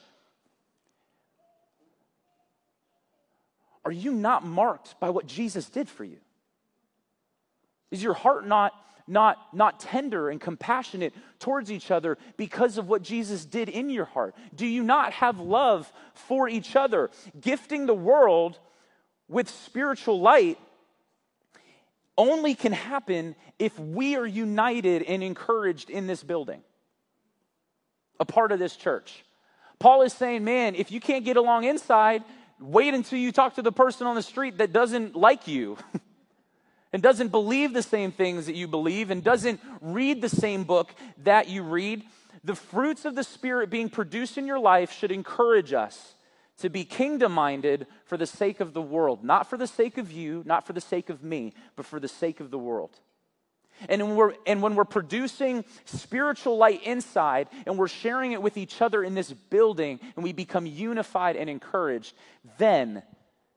are 3.84 3.92
you 3.92 4.12
not 4.12 4.44
marked 4.44 4.98
by 5.00 5.10
what 5.10 5.26
Jesus 5.26 5.68
did 5.68 5.88
for 5.88 6.04
you? 6.04 6.18
Is 7.90 8.02
your 8.02 8.14
heart 8.14 8.46
not 8.46 8.72
not, 9.10 9.38
not 9.52 9.80
tender 9.80 10.30
and 10.30 10.40
compassionate 10.40 11.12
towards 11.40 11.70
each 11.70 11.90
other 11.90 12.16
because 12.36 12.78
of 12.78 12.88
what 12.88 13.02
Jesus 13.02 13.44
did 13.44 13.68
in 13.68 13.90
your 13.90 14.04
heart? 14.04 14.36
Do 14.54 14.66
you 14.66 14.84
not 14.84 15.12
have 15.14 15.40
love 15.40 15.92
for 16.14 16.48
each 16.48 16.76
other? 16.76 17.10
Gifting 17.40 17.86
the 17.86 17.94
world 17.94 18.58
with 19.28 19.48
spiritual 19.50 20.20
light 20.20 20.58
only 22.16 22.54
can 22.54 22.72
happen 22.72 23.34
if 23.58 23.76
we 23.78 24.16
are 24.16 24.26
united 24.26 25.02
and 25.02 25.22
encouraged 25.22 25.90
in 25.90 26.06
this 26.06 26.22
building, 26.22 26.62
a 28.20 28.24
part 28.24 28.52
of 28.52 28.58
this 28.58 28.76
church. 28.76 29.24
Paul 29.80 30.02
is 30.02 30.12
saying, 30.12 30.44
man, 30.44 30.74
if 30.74 30.92
you 30.92 31.00
can't 31.00 31.24
get 31.24 31.36
along 31.36 31.64
inside, 31.64 32.22
wait 32.60 32.94
until 32.94 33.18
you 33.18 33.32
talk 33.32 33.54
to 33.54 33.62
the 33.62 33.72
person 33.72 34.06
on 34.06 34.14
the 34.14 34.22
street 34.22 34.58
that 34.58 34.72
doesn't 34.72 35.16
like 35.16 35.48
you. 35.48 35.76
and 36.92 37.02
doesn't 37.02 37.28
believe 37.28 37.72
the 37.72 37.82
same 37.82 38.10
things 38.12 38.46
that 38.46 38.56
you 38.56 38.66
believe 38.66 39.10
and 39.10 39.22
doesn't 39.22 39.60
read 39.80 40.20
the 40.20 40.28
same 40.28 40.64
book 40.64 40.92
that 41.22 41.48
you 41.48 41.62
read, 41.62 42.04
the 42.42 42.54
fruits 42.54 43.04
of 43.04 43.14
the 43.14 43.24
Spirit 43.24 43.70
being 43.70 43.88
produced 43.88 44.38
in 44.38 44.46
your 44.46 44.58
life 44.58 44.92
should 44.92 45.12
encourage 45.12 45.72
us 45.72 46.14
to 46.58 46.68
be 46.68 46.84
kingdom 46.84 47.32
minded 47.32 47.86
for 48.04 48.16
the 48.16 48.26
sake 48.26 48.60
of 48.60 48.74
the 48.74 48.82
world. 48.82 49.24
Not 49.24 49.48
for 49.48 49.56
the 49.56 49.66
sake 49.66 49.98
of 49.98 50.12
you, 50.12 50.42
not 50.44 50.66
for 50.66 50.72
the 50.72 50.80
sake 50.80 51.10
of 51.10 51.22
me, 51.22 51.54
but 51.76 51.86
for 51.86 52.00
the 52.00 52.08
sake 52.08 52.40
of 52.40 52.50
the 52.50 52.58
world. 52.58 52.98
And 53.88 54.02
when, 54.02 54.16
we're, 54.16 54.34
and 54.46 54.62
when 54.62 54.74
we're 54.74 54.84
producing 54.84 55.64
spiritual 55.84 56.56
light 56.56 56.82
inside 56.82 57.48
and 57.66 57.78
we're 57.78 57.88
sharing 57.88 58.32
it 58.32 58.42
with 58.42 58.56
each 58.56 58.82
other 58.82 59.02
in 59.02 59.14
this 59.14 59.32
building 59.32 60.00
and 60.16 60.24
we 60.24 60.32
become 60.32 60.66
unified 60.66 61.36
and 61.36 61.48
encouraged, 61.48 62.14
then 62.58 63.02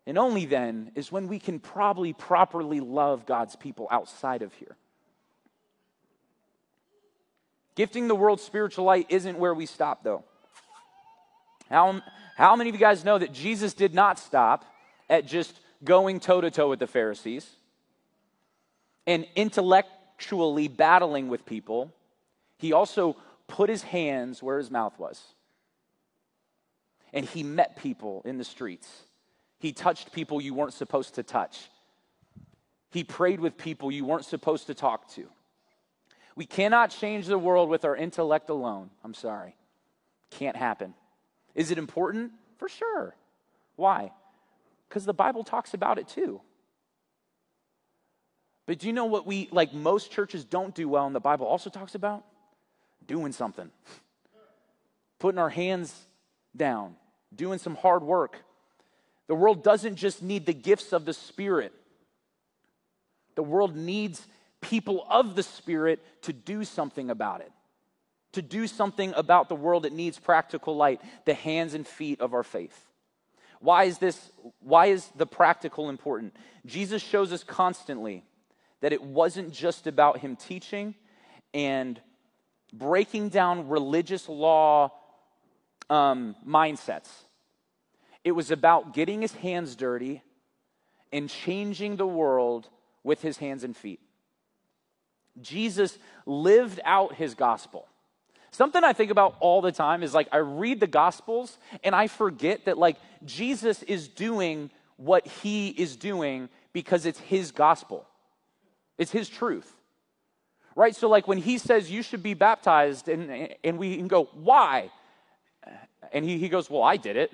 and 0.05 0.17
only 0.17 0.45
then 0.45 0.91
is 0.95 1.11
when 1.11 1.27
we 1.27 1.39
can 1.39 1.59
probably 1.59 2.13
properly 2.13 2.79
love 2.79 3.25
God's 3.25 3.55
people 3.55 3.87
outside 3.89 4.41
of 4.41 4.53
here. 4.53 4.75
Gifting 7.75 8.07
the 8.07 8.15
world 8.15 8.39
spiritual 8.39 8.85
light 8.85 9.07
isn't 9.09 9.39
where 9.39 9.53
we 9.53 9.65
stop, 9.65 10.03
though. 10.03 10.23
How, 11.69 12.01
how 12.35 12.55
many 12.55 12.69
of 12.69 12.75
you 12.75 12.79
guys 12.79 13.03
know 13.03 13.17
that 13.17 13.33
Jesus 13.33 13.73
did 13.73 13.93
not 13.95 14.19
stop 14.19 14.65
at 15.09 15.25
just 15.25 15.59
going 15.83 16.19
toe 16.19 16.41
to 16.41 16.51
toe 16.51 16.69
with 16.69 16.79
the 16.79 16.87
Pharisees 16.87 17.49
and 19.07 19.25
intellectually 20.13 20.67
battling 20.67 21.29
with 21.29 21.45
people? 21.45 21.93
He 22.57 22.73
also 22.73 23.17
put 23.47 23.69
his 23.69 23.83
hands 23.83 24.41
where 24.41 24.57
his 24.57 24.71
mouth 24.71 24.97
was. 24.97 25.21
And 27.11 27.25
he 27.25 27.43
met 27.43 27.75
people 27.75 28.21
in 28.25 28.37
the 28.37 28.43
streets. 28.43 28.87
He 29.59 29.71
touched 29.71 30.11
people 30.11 30.41
you 30.41 30.53
weren't 30.53 30.73
supposed 30.73 31.15
to 31.15 31.23
touch. 31.23 31.69
He 32.89 33.03
prayed 33.03 33.39
with 33.39 33.57
people 33.57 33.91
you 33.91 34.05
weren't 34.05 34.25
supposed 34.25 34.67
to 34.67 34.73
talk 34.73 35.09
to. 35.13 35.27
We 36.35 36.45
cannot 36.45 36.89
change 36.89 37.27
the 37.27 37.37
world 37.37 37.69
with 37.69 37.85
our 37.85 37.95
intellect 37.95 38.49
alone. 38.49 38.89
I'm 39.03 39.13
sorry. 39.13 39.55
Can't 40.31 40.55
happen. 40.55 40.95
Is 41.53 41.69
it 41.69 41.77
important? 41.77 42.31
For 42.57 42.67
sure. 42.67 43.15
Why? 43.75 44.11
Because 44.89 45.05
the 45.05 45.13
Bible 45.13 45.43
talks 45.43 45.73
about 45.73 45.99
it 45.99 46.07
too. 46.07 46.41
But 48.65 48.79
do 48.79 48.87
you 48.87 48.93
know 48.93 49.05
what 49.05 49.25
we, 49.25 49.49
like 49.51 49.73
most 49.73 50.11
churches 50.11 50.45
don't 50.45 50.73
do 50.73 50.87
well, 50.87 51.05
and 51.05 51.15
the 51.15 51.19
Bible 51.19 51.45
also 51.45 51.69
talks 51.69 51.95
about? 51.95 52.23
Doing 53.05 53.33
something. 53.33 53.69
Putting 55.19 55.39
our 55.39 55.49
hands 55.49 55.93
down, 56.55 56.95
doing 57.35 57.59
some 57.59 57.75
hard 57.75 58.03
work. 58.03 58.37
The 59.27 59.35
world 59.35 59.63
doesn't 59.63 59.95
just 59.95 60.21
need 60.21 60.45
the 60.45 60.53
gifts 60.53 60.93
of 60.93 61.05
the 61.05 61.13
Spirit, 61.13 61.73
the 63.35 63.43
world 63.43 63.75
needs 63.75 64.25
people 64.61 65.05
of 65.09 65.35
the 65.35 65.43
Spirit 65.43 65.99
to 66.21 66.31
do 66.31 66.63
something 66.63 67.09
about 67.09 67.41
it, 67.41 67.51
to 68.33 68.41
do 68.41 68.67
something 68.67 69.13
about 69.15 69.49
the 69.49 69.55
world 69.55 69.83
that 69.83 69.93
needs 69.93 70.19
practical 70.19 70.75
light, 70.75 71.01
the 71.25 71.33
hands 71.33 71.73
and 71.73 71.87
feet 71.87 72.21
of 72.21 72.33
our 72.33 72.43
faith. 72.43 72.85
Why 73.59 73.85
is 73.85 73.97
this? 73.97 74.29
Why 74.59 74.87
is 74.87 75.07
the 75.15 75.25
practical 75.25 75.89
important? 75.89 76.35
Jesus 76.65 77.01
shows 77.01 77.31
us 77.33 77.43
constantly 77.43 78.23
that 78.83 78.91
it 78.91 79.01
wasn't 79.01 79.53
just 79.53 79.87
about 79.87 80.19
him 80.19 80.35
teaching 80.35 80.93
and 81.53 82.01
breaking 82.73 83.29
down 83.29 83.69
religious 83.69 84.27
law 84.27 84.91
um, 85.89 86.35
mindsets. 86.45 87.07
It 88.25 88.33
was 88.33 88.51
about 88.51 88.93
getting 88.93 89.21
his 89.21 89.31
hands 89.35 89.77
dirty 89.77 90.21
and 91.13 91.29
changing 91.29 91.95
the 91.95 92.05
world 92.05 92.67
with 93.05 93.21
his 93.21 93.37
hands 93.37 93.63
and 93.63 93.73
feet. 93.73 94.01
Jesus 95.39 95.97
lived 96.25 96.81
out 96.83 97.15
his 97.15 97.35
gospel. 97.35 97.87
Something 98.51 98.83
I 98.83 98.91
think 98.91 99.11
about 99.11 99.37
all 99.39 99.61
the 99.61 99.71
time 99.71 100.03
is 100.03 100.13
like 100.13 100.27
I 100.29 100.39
read 100.39 100.81
the 100.81 100.87
gospels 100.87 101.57
and 101.85 101.95
I 101.95 102.07
forget 102.07 102.65
that 102.65 102.77
like 102.77 102.97
Jesus 103.23 103.81
is 103.83 104.09
doing 104.09 104.71
what 104.97 105.25
he 105.25 105.69
is 105.69 105.95
doing 105.95 106.49
because 106.73 107.05
it's 107.05 107.19
his 107.19 107.53
gospel. 107.53 108.05
It's 108.97 109.11
his 109.11 109.29
truth. 109.29 109.71
Right? 110.75 110.95
So 110.95 111.07
like 111.07 111.27
when 111.27 111.37
he 111.37 111.57
says 111.57 111.91
you 111.91 112.01
should 112.01 112.23
be 112.23 112.33
baptized 112.33 113.07
and 113.07 113.53
and 113.63 113.77
we 113.77 113.97
can 113.97 114.07
go, 114.07 114.29
"Why?" 114.33 114.89
And 116.11 116.25
he 116.25 116.37
he 116.37 116.49
goes, 116.49 116.69
"Well, 116.69 116.83
I 116.83 116.97
did 116.97 117.15
it." 117.15 117.31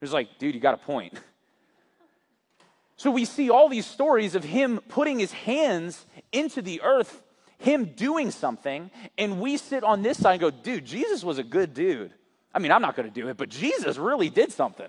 It's 0.00 0.12
like, 0.12 0.38
"Dude, 0.38 0.54
you 0.54 0.60
got 0.60 0.74
a 0.74 0.84
point." 0.84 1.18
So 3.02 3.10
we 3.10 3.24
see 3.24 3.50
all 3.50 3.68
these 3.68 3.86
stories 3.86 4.36
of 4.36 4.44
him 4.44 4.78
putting 4.88 5.18
his 5.18 5.32
hands 5.32 6.06
into 6.30 6.62
the 6.62 6.82
earth, 6.82 7.20
him 7.58 7.86
doing 7.96 8.30
something, 8.30 8.92
and 9.18 9.40
we 9.40 9.56
sit 9.56 9.82
on 9.82 10.02
this 10.02 10.20
side 10.20 10.34
and 10.34 10.40
go, 10.40 10.50
dude, 10.50 10.84
Jesus 10.84 11.24
was 11.24 11.38
a 11.38 11.42
good 11.42 11.74
dude. 11.74 12.14
I 12.54 12.60
mean, 12.60 12.70
I'm 12.70 12.80
not 12.80 12.94
going 12.94 13.08
to 13.08 13.14
do 13.14 13.28
it, 13.28 13.36
but 13.36 13.48
Jesus 13.48 13.96
really 13.96 14.30
did 14.30 14.52
something. 14.52 14.86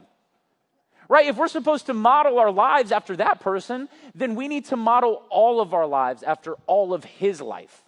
Right? 1.10 1.28
If 1.28 1.38
we're 1.38 1.48
supposed 1.48 1.88
to 1.88 1.94
model 1.94 2.40
our 2.40 2.52
lives 2.52 2.92
after 2.92 3.16
that 3.18 3.40
person, 3.40 3.90
then 4.16 4.36
we 4.36 4.48
need 4.48 4.66
to 4.66 4.78
model 4.78 5.24
all 5.30 5.60
of 5.62 5.74
our 5.74 5.86
lives 5.86 6.24
after 6.24 6.54
all 6.66 6.94
of 6.94 7.04
his 7.04 7.42
life. 7.42 7.84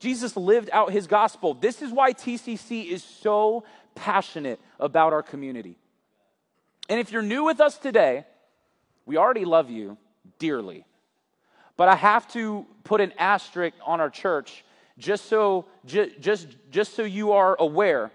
Jesus 0.00 0.36
lived 0.36 0.70
out 0.72 0.92
his 0.92 1.06
gospel. 1.06 1.54
This 1.54 1.82
is 1.82 1.90
why 1.90 2.12
TCC 2.12 2.86
is 2.86 3.02
so 3.02 3.64
passionate 3.94 4.60
about 4.78 5.12
our 5.12 5.22
community. 5.22 5.76
And 6.88 7.00
if 7.00 7.10
you're 7.10 7.22
new 7.22 7.44
with 7.44 7.60
us 7.60 7.78
today, 7.78 8.24
we 9.06 9.16
already 9.16 9.44
love 9.44 9.70
you 9.70 9.98
dearly. 10.38 10.84
But 11.76 11.88
I 11.88 11.96
have 11.96 12.30
to 12.32 12.66
put 12.84 13.00
an 13.00 13.12
asterisk 13.18 13.76
on 13.84 14.00
our 14.00 14.10
church 14.10 14.64
just 14.98 15.26
so, 15.26 15.66
just, 15.84 16.58
just, 16.70 16.94
so 16.94 17.02
you 17.02 17.32
are 17.32 17.56
aware 17.58 18.10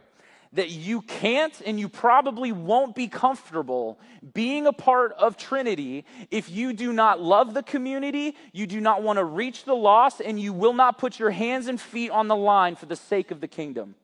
that 0.54 0.70
you 0.70 1.02
can't 1.02 1.62
and 1.66 1.80
you 1.80 1.90
probably 1.90 2.52
won't 2.52 2.96
be 2.96 3.08
comfortable 3.08 4.00
being 4.34 4.68
a 4.68 4.74
part 4.74 5.12
of 5.14 5.36
Trinity 5.36 6.06
if 6.30 6.50
you 6.50 6.74
do 6.74 6.94
not 6.94 7.20
love 7.20 7.54
the 7.54 7.64
community, 7.64 8.36
you 8.52 8.68
do 8.68 8.80
not 8.80 9.02
want 9.02 9.18
to 9.18 9.26
reach 9.26 9.66
the 9.66 9.74
lost, 9.74 10.22
and 10.22 10.40
you 10.40 10.54
will 10.54 10.74
not 10.74 10.98
put 10.98 11.20
your 11.20 11.32
hands 11.32 11.68
and 11.68 11.82
feet 11.82 12.12
on 12.12 12.28
the 12.28 12.36
line 12.36 12.76
for 12.76 12.86
the 12.86 12.96
sake 12.96 13.32
of 13.32 13.42
the 13.42 13.48
kingdom. 13.48 13.96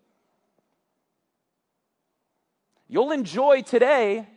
You'll 2.87 3.11
enjoy 3.11 3.61
today 3.61 4.27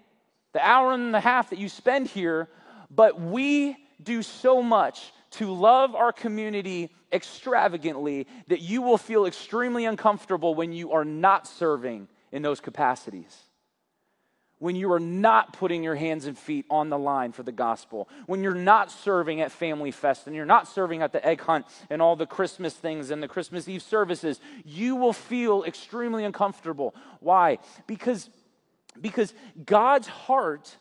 the 0.52 0.66
hour 0.66 0.92
and 0.92 1.16
a 1.16 1.20
half 1.20 1.50
that 1.50 1.58
you 1.58 1.70
spend 1.70 2.08
here, 2.08 2.48
but 2.90 3.18
we 3.18 3.76
do 4.02 4.22
so 4.22 4.62
much 4.62 5.12
to 5.30 5.50
love 5.50 5.94
our 5.94 6.12
community 6.12 6.90
extravagantly 7.12 8.26
that 8.48 8.60
you 8.60 8.82
will 8.82 8.98
feel 8.98 9.26
extremely 9.26 9.84
uncomfortable 9.84 10.54
when 10.54 10.72
you 10.72 10.92
are 10.92 11.04
not 11.04 11.46
serving 11.46 12.08
in 12.30 12.42
those 12.42 12.60
capacities. 12.60 13.36
When 14.58 14.76
you 14.76 14.92
are 14.92 15.00
not 15.00 15.54
putting 15.54 15.82
your 15.82 15.96
hands 15.96 16.26
and 16.26 16.38
feet 16.38 16.66
on 16.70 16.88
the 16.88 16.98
line 16.98 17.32
for 17.32 17.42
the 17.42 17.50
gospel, 17.50 18.08
when 18.26 18.44
you're 18.44 18.54
not 18.54 18.92
serving 18.92 19.40
at 19.40 19.50
Family 19.50 19.90
Fest 19.90 20.28
and 20.28 20.36
you're 20.36 20.46
not 20.46 20.68
serving 20.68 21.02
at 21.02 21.12
the 21.12 21.24
egg 21.26 21.40
hunt 21.40 21.66
and 21.90 22.00
all 22.00 22.14
the 22.14 22.26
Christmas 22.26 22.72
things 22.72 23.10
and 23.10 23.20
the 23.20 23.26
Christmas 23.26 23.66
Eve 23.66 23.82
services, 23.82 24.40
you 24.64 24.94
will 24.94 25.12
feel 25.12 25.64
extremely 25.64 26.24
uncomfortable. 26.24 26.94
Why? 27.18 27.58
Because 27.88 28.30
because 29.00 29.34
God's 29.64 30.06
heart 30.06 30.76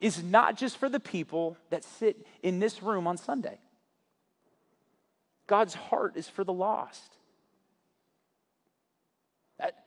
is 0.00 0.22
not 0.22 0.56
just 0.56 0.76
for 0.76 0.88
the 0.88 1.00
people 1.00 1.56
that 1.70 1.84
sit 1.84 2.26
in 2.42 2.58
this 2.58 2.82
room 2.82 3.06
on 3.06 3.16
Sunday. 3.16 3.58
God's 5.46 5.74
heart 5.74 6.16
is 6.16 6.28
for 6.28 6.44
the 6.44 6.52
lost. 6.52 7.16
That, 9.58 9.84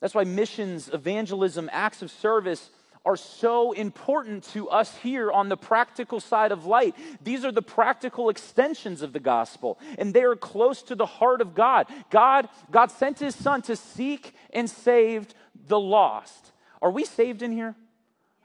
that's 0.00 0.14
why 0.14 0.24
missions, 0.24 0.90
evangelism, 0.92 1.68
acts 1.72 2.02
of 2.02 2.10
service 2.10 2.70
are 3.04 3.16
so 3.16 3.72
important 3.72 4.44
to 4.44 4.68
us 4.68 4.96
here 4.98 5.30
on 5.32 5.48
the 5.48 5.56
practical 5.56 6.20
side 6.20 6.52
of 6.52 6.66
light. 6.66 6.94
These 7.22 7.44
are 7.44 7.50
the 7.50 7.62
practical 7.62 8.28
extensions 8.28 9.02
of 9.02 9.12
the 9.12 9.20
gospel, 9.20 9.78
and 9.98 10.14
they 10.14 10.22
are 10.22 10.36
close 10.36 10.82
to 10.84 10.94
the 10.94 11.06
heart 11.06 11.40
of 11.40 11.54
God. 11.54 11.86
God, 12.10 12.48
God 12.70 12.90
sent 12.92 13.18
his 13.18 13.34
son 13.34 13.62
to 13.62 13.74
seek 13.74 14.34
and 14.52 14.70
save 14.70 15.26
the 15.66 15.80
lost. 15.80 16.52
Are 16.80 16.90
we 16.90 17.04
saved 17.04 17.42
in 17.42 17.52
here? 17.52 17.74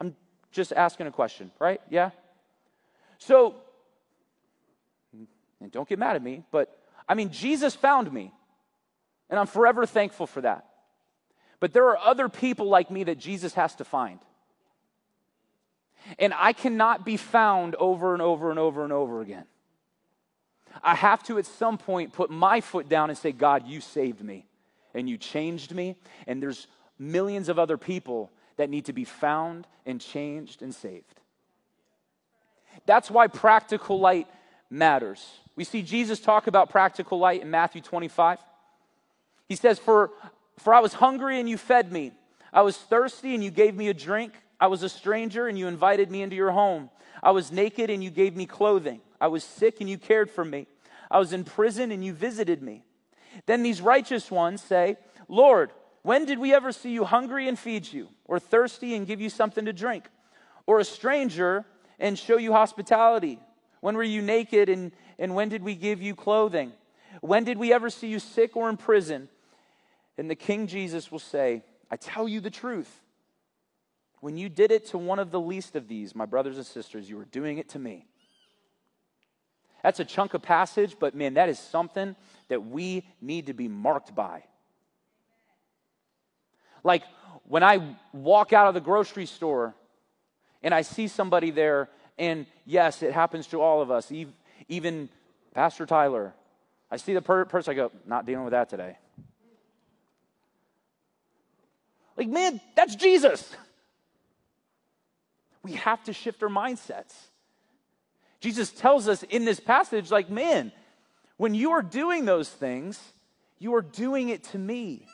I'm 0.02 0.16
just 0.52 0.74
asking 0.74 1.06
a 1.08 1.12
question, 1.12 1.52
right? 1.60 1.82
Yeah? 1.90 2.12
So, 3.20 3.56
and 5.62 5.72
don't 5.72 5.88
get 5.88 6.00
mad 6.00 6.16
at 6.16 6.24
me, 6.24 6.44
but 6.52 6.78
I 7.08 7.16
mean, 7.16 7.32
Jesus 7.32 7.76
found 7.76 8.12
me, 8.12 8.32
and 9.30 9.40
I'm 9.40 9.48
forever 9.48 9.86
thankful 9.86 10.28
for 10.28 10.42
that. 10.42 10.66
But 11.60 11.74
there 11.74 11.88
are 11.88 11.98
other 11.98 12.30
people 12.30 12.68
like 12.68 12.92
me 12.92 13.04
that 13.06 13.18
Jesus 13.18 13.54
has 13.56 13.76
to 13.76 13.84
find. 13.84 14.20
And 16.20 16.34
I 16.36 16.54
cannot 16.54 17.06
be 17.06 17.18
found 17.18 17.76
over 17.76 18.14
and 18.14 18.22
over 18.22 18.50
and 18.50 18.60
over 18.60 18.84
and 18.84 18.94
over 18.94 19.22
again. 19.22 19.46
I 20.84 20.96
have 20.96 21.24
to, 21.24 21.38
at 21.38 21.46
some 21.46 21.78
point, 21.78 22.14
put 22.14 22.30
my 22.30 22.62
foot 22.62 22.88
down 22.88 23.10
and 23.10 23.18
say, 23.18 23.32
God, 23.32 23.68
you 23.68 23.82
saved 23.82 24.24
me 24.24 24.46
and 24.94 25.10
you 25.10 25.18
changed 25.18 25.74
me. 25.74 25.96
And 26.28 26.42
there's 26.42 26.68
millions 27.00 27.50
of 27.50 27.58
other 27.58 27.78
people 27.78 28.32
that 28.58 28.70
need 28.70 28.86
to 28.86 28.94
be 28.94 29.04
found 29.04 29.68
and 29.86 30.00
changed 30.00 30.62
and 30.62 30.74
saved. 30.74 31.22
That's 32.86 33.10
why 33.10 33.28
practical 33.28 34.00
light 34.00 34.28
matters. 34.70 35.26
We 35.58 35.66
see 35.66 35.82
Jesus 35.82 36.22
talk 36.22 36.48
about 36.48 36.70
practical 36.70 37.20
light 37.20 37.42
in 37.42 37.52
Matthew 37.52 37.82
25. 37.82 38.38
He 39.50 39.56
says, 39.56 39.80
For, 39.80 40.12
for 40.60 40.74
I 40.74 40.80
was 40.80 40.94
hungry 40.94 41.40
and 41.40 41.50
you 41.50 41.58
fed 41.58 41.92
me, 41.92 42.14
I 42.54 42.62
was 42.62 42.78
thirsty 42.78 43.34
and 43.34 43.44
you 43.44 43.52
gave 43.52 43.76
me 43.76 43.90
a 43.90 43.94
drink, 43.94 44.34
I 44.60 44.68
was 44.68 44.84
a 44.84 44.90
stranger 44.90 45.48
and 45.48 45.58
you 45.58 45.68
invited 45.68 46.10
me 46.12 46.22
into 46.22 46.36
your 46.36 46.52
home, 46.52 46.90
I 47.22 47.32
was 47.32 47.52
naked 47.52 47.90
and 47.90 48.04
you 48.04 48.12
gave 48.12 48.36
me 48.36 48.46
clothing, 48.46 49.02
I 49.20 49.28
was 49.28 49.44
sick 49.44 49.82
and 49.82 49.90
you 49.90 49.98
cared 49.98 50.30
for 50.30 50.46
me. 50.46 50.68
I 51.10 51.20
was 51.20 51.34
in 51.34 51.44
prison 51.44 51.92
and 51.92 52.04
you 52.04 52.14
visited 52.14 52.62
me. 52.62 52.84
Then 53.46 53.64
these 53.64 53.82
righteous 53.82 54.30
ones 54.30 54.62
say, 54.62 54.98
Lord, 55.28 55.72
when 56.04 56.26
did 56.26 56.38
we 56.38 56.54
ever 56.54 56.72
see 56.72 56.92
you 56.92 57.04
hungry 57.04 57.48
and 57.48 57.58
feed 57.58 57.92
you, 57.92 58.10
or 58.26 58.40
thirsty 58.40 58.94
and 58.94 59.08
give 59.08 59.22
you 59.22 59.30
something 59.30 59.66
to 59.66 59.74
drink, 59.74 60.06
or 60.66 60.80
a 60.80 60.86
stranger 60.86 61.66
and 62.00 62.18
show 62.20 62.38
you 62.38 62.54
hospitality? 62.54 63.40
When 63.88 63.96
were 63.96 64.04
you 64.04 64.22
naked 64.22 64.68
and, 64.68 64.92
and 65.18 65.34
when 65.34 65.48
did 65.48 65.64
we 65.64 65.74
give 65.74 66.02
you 66.02 66.14
clothing? 66.14 66.74
When 67.22 67.46
did 67.46 67.58
we 67.58 67.72
ever 67.72 67.90
see 67.90 68.10
you 68.10 68.20
sick 68.20 68.58
or 68.58 68.70
in 68.70 68.76
prison? 68.76 69.30
And 70.18 70.30
the 70.30 70.36
King 70.36 70.68
Jesus 70.68 71.10
will 71.10 71.20
say, 71.20 71.64
I 71.90 71.96
tell 71.96 72.28
you 72.28 72.42
the 72.42 72.50
truth. 72.50 73.00
When 74.20 74.36
you 74.36 74.50
did 74.50 74.74
it 74.74 74.88
to 74.88 74.98
one 74.98 75.20
of 75.20 75.32
the 75.32 75.40
least 75.40 75.78
of 75.78 75.88
these, 75.88 76.14
my 76.14 76.26
brothers 76.26 76.58
and 76.58 76.66
sisters, 76.66 77.10
you 77.10 77.16
were 77.16 77.24
doing 77.24 77.60
it 77.60 77.70
to 77.70 77.80
me. 77.80 78.06
That's 79.84 80.02
a 80.02 80.06
chunk 80.06 80.34
of 80.34 80.42
passage, 80.42 80.98
but 81.00 81.16
man, 81.16 81.36
that 81.36 81.48
is 81.48 81.58
something 81.58 82.18
that 82.50 82.66
we 82.66 83.08
need 83.22 83.46
to 83.46 83.54
be 83.54 83.70
marked 83.70 84.14
by. 84.14 84.44
Like 86.84 87.04
when 87.46 87.64
I 87.64 87.96
walk 88.12 88.52
out 88.52 88.68
of 88.68 88.74
the 88.74 88.82
grocery 88.82 89.28
store 89.28 89.76
and 90.62 90.74
I 90.74 90.82
see 90.82 91.08
somebody 91.08 91.52
there, 91.52 91.88
and 92.18 92.46
yes, 92.66 93.04
it 93.04 93.14
happens 93.14 93.48
to 93.48 93.62
all 93.62 93.82
of 93.82 93.92
us, 93.92 94.12
even 94.68 95.10
Pastor 95.54 95.86
Tyler. 95.86 96.34
I 96.90 96.98
see 96.98 97.14
the 97.14 97.22
per- 97.22 97.46
person, 97.46 97.72
I 97.72 97.76
go, 97.76 97.92
not 98.06 98.26
dealing 98.26 98.44
with 98.44 98.52
that 98.52 98.70
today. 98.70 98.98
Like, 102.16 102.30
man, 102.30 102.60
that's 102.76 102.96
Jesus. 102.96 103.56
We 105.62 105.74
have 105.74 106.04
to 106.06 106.14
shift 106.14 106.42
our 106.42 106.50
mindsets. 106.50 107.14
Jesus 108.40 108.72
tells 108.72 109.08
us 109.08 109.24
in 109.24 109.46
this 109.46 109.60
passage, 109.60 110.10
like, 110.10 110.30
man, 110.30 110.72
when 111.38 111.54
you 111.54 111.72
are 111.72 111.82
doing 111.82 112.26
those 112.26 112.50
things, 112.50 113.00
you 113.60 113.76
are 113.76 113.82
doing 113.82 114.30
it 114.30 114.44
to 114.46 114.58
me. 114.58 115.06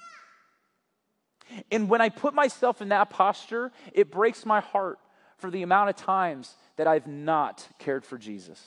And 1.71 1.89
when 1.89 2.01
I 2.01 2.09
put 2.09 2.33
myself 2.33 2.81
in 2.81 2.89
that 2.89 3.09
posture, 3.09 3.71
it 3.91 4.11
breaks 4.11 4.45
my 4.45 4.59
heart 4.61 4.99
for 5.37 5.49
the 5.49 5.63
amount 5.63 5.89
of 5.89 5.95
times 5.95 6.53
that 6.77 6.87
I've 6.87 7.07
not 7.07 7.67
cared 7.79 8.05
for 8.05 8.17
Jesus. 8.17 8.61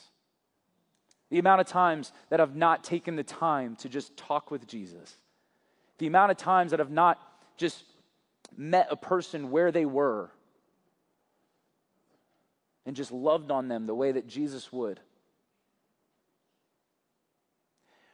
The 1.29 1.39
amount 1.39 1.61
of 1.61 1.67
times 1.67 2.13
that 2.29 2.39
I've 2.39 2.55
not 2.55 2.83
taken 2.83 3.15
the 3.15 3.23
time 3.23 3.75
to 3.77 3.89
just 3.89 4.15
talk 4.15 4.49
with 4.49 4.65
Jesus. 4.65 5.17
The 5.97 6.07
amount 6.07 6.31
of 6.31 6.37
times 6.37 6.71
that 6.71 6.79
I've 6.79 6.91
not 6.91 7.19
just 7.57 7.83
met 8.55 8.87
a 8.89 8.95
person 8.95 9.51
where 9.51 9.71
they 9.71 9.85
were 9.85 10.29
and 12.85 12.95
just 12.95 13.11
loved 13.11 13.51
on 13.51 13.67
them 13.67 13.85
the 13.85 13.95
way 13.95 14.13
that 14.13 14.27
Jesus 14.27 14.71
would. 14.71 14.99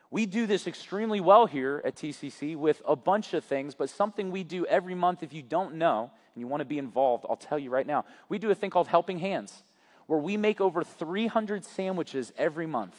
We 0.10 0.26
do 0.28 0.46
this 0.46 0.68
extremely 0.68 1.22
well 1.22 1.48
here 1.48 1.82
at 1.84 1.96
TCC 1.96 2.56
with 2.56 2.82
a 2.88 2.96
bunch 2.96 3.34
of 3.34 3.44
things, 3.44 3.74
but 3.74 3.90
something 3.90 4.30
we 4.30 4.44
do 4.44 4.66
every 4.66 4.94
month, 4.94 5.24
if 5.24 5.34
you 5.34 5.42
don't 5.42 5.76
know 5.76 6.12
and 6.34 6.40
you 6.40 6.48
want 6.48 6.62
to 6.62 6.66
be 6.66 6.78
involved, 6.78 7.26
I'll 7.28 7.36
tell 7.36 7.58
you 7.58 7.72
right 7.72 7.86
now. 7.86 8.06
We 8.30 8.38
do 8.38 8.52
a 8.52 8.56
thing 8.56 8.70
called 8.70 8.88
Helping 8.88 9.18
Hands, 9.18 9.64
where 10.08 10.20
we 10.20 10.38
make 10.38 10.62
over 10.62 10.84
300 10.84 11.66
sandwiches 11.66 12.32
every 12.38 12.66
month. 12.66 12.96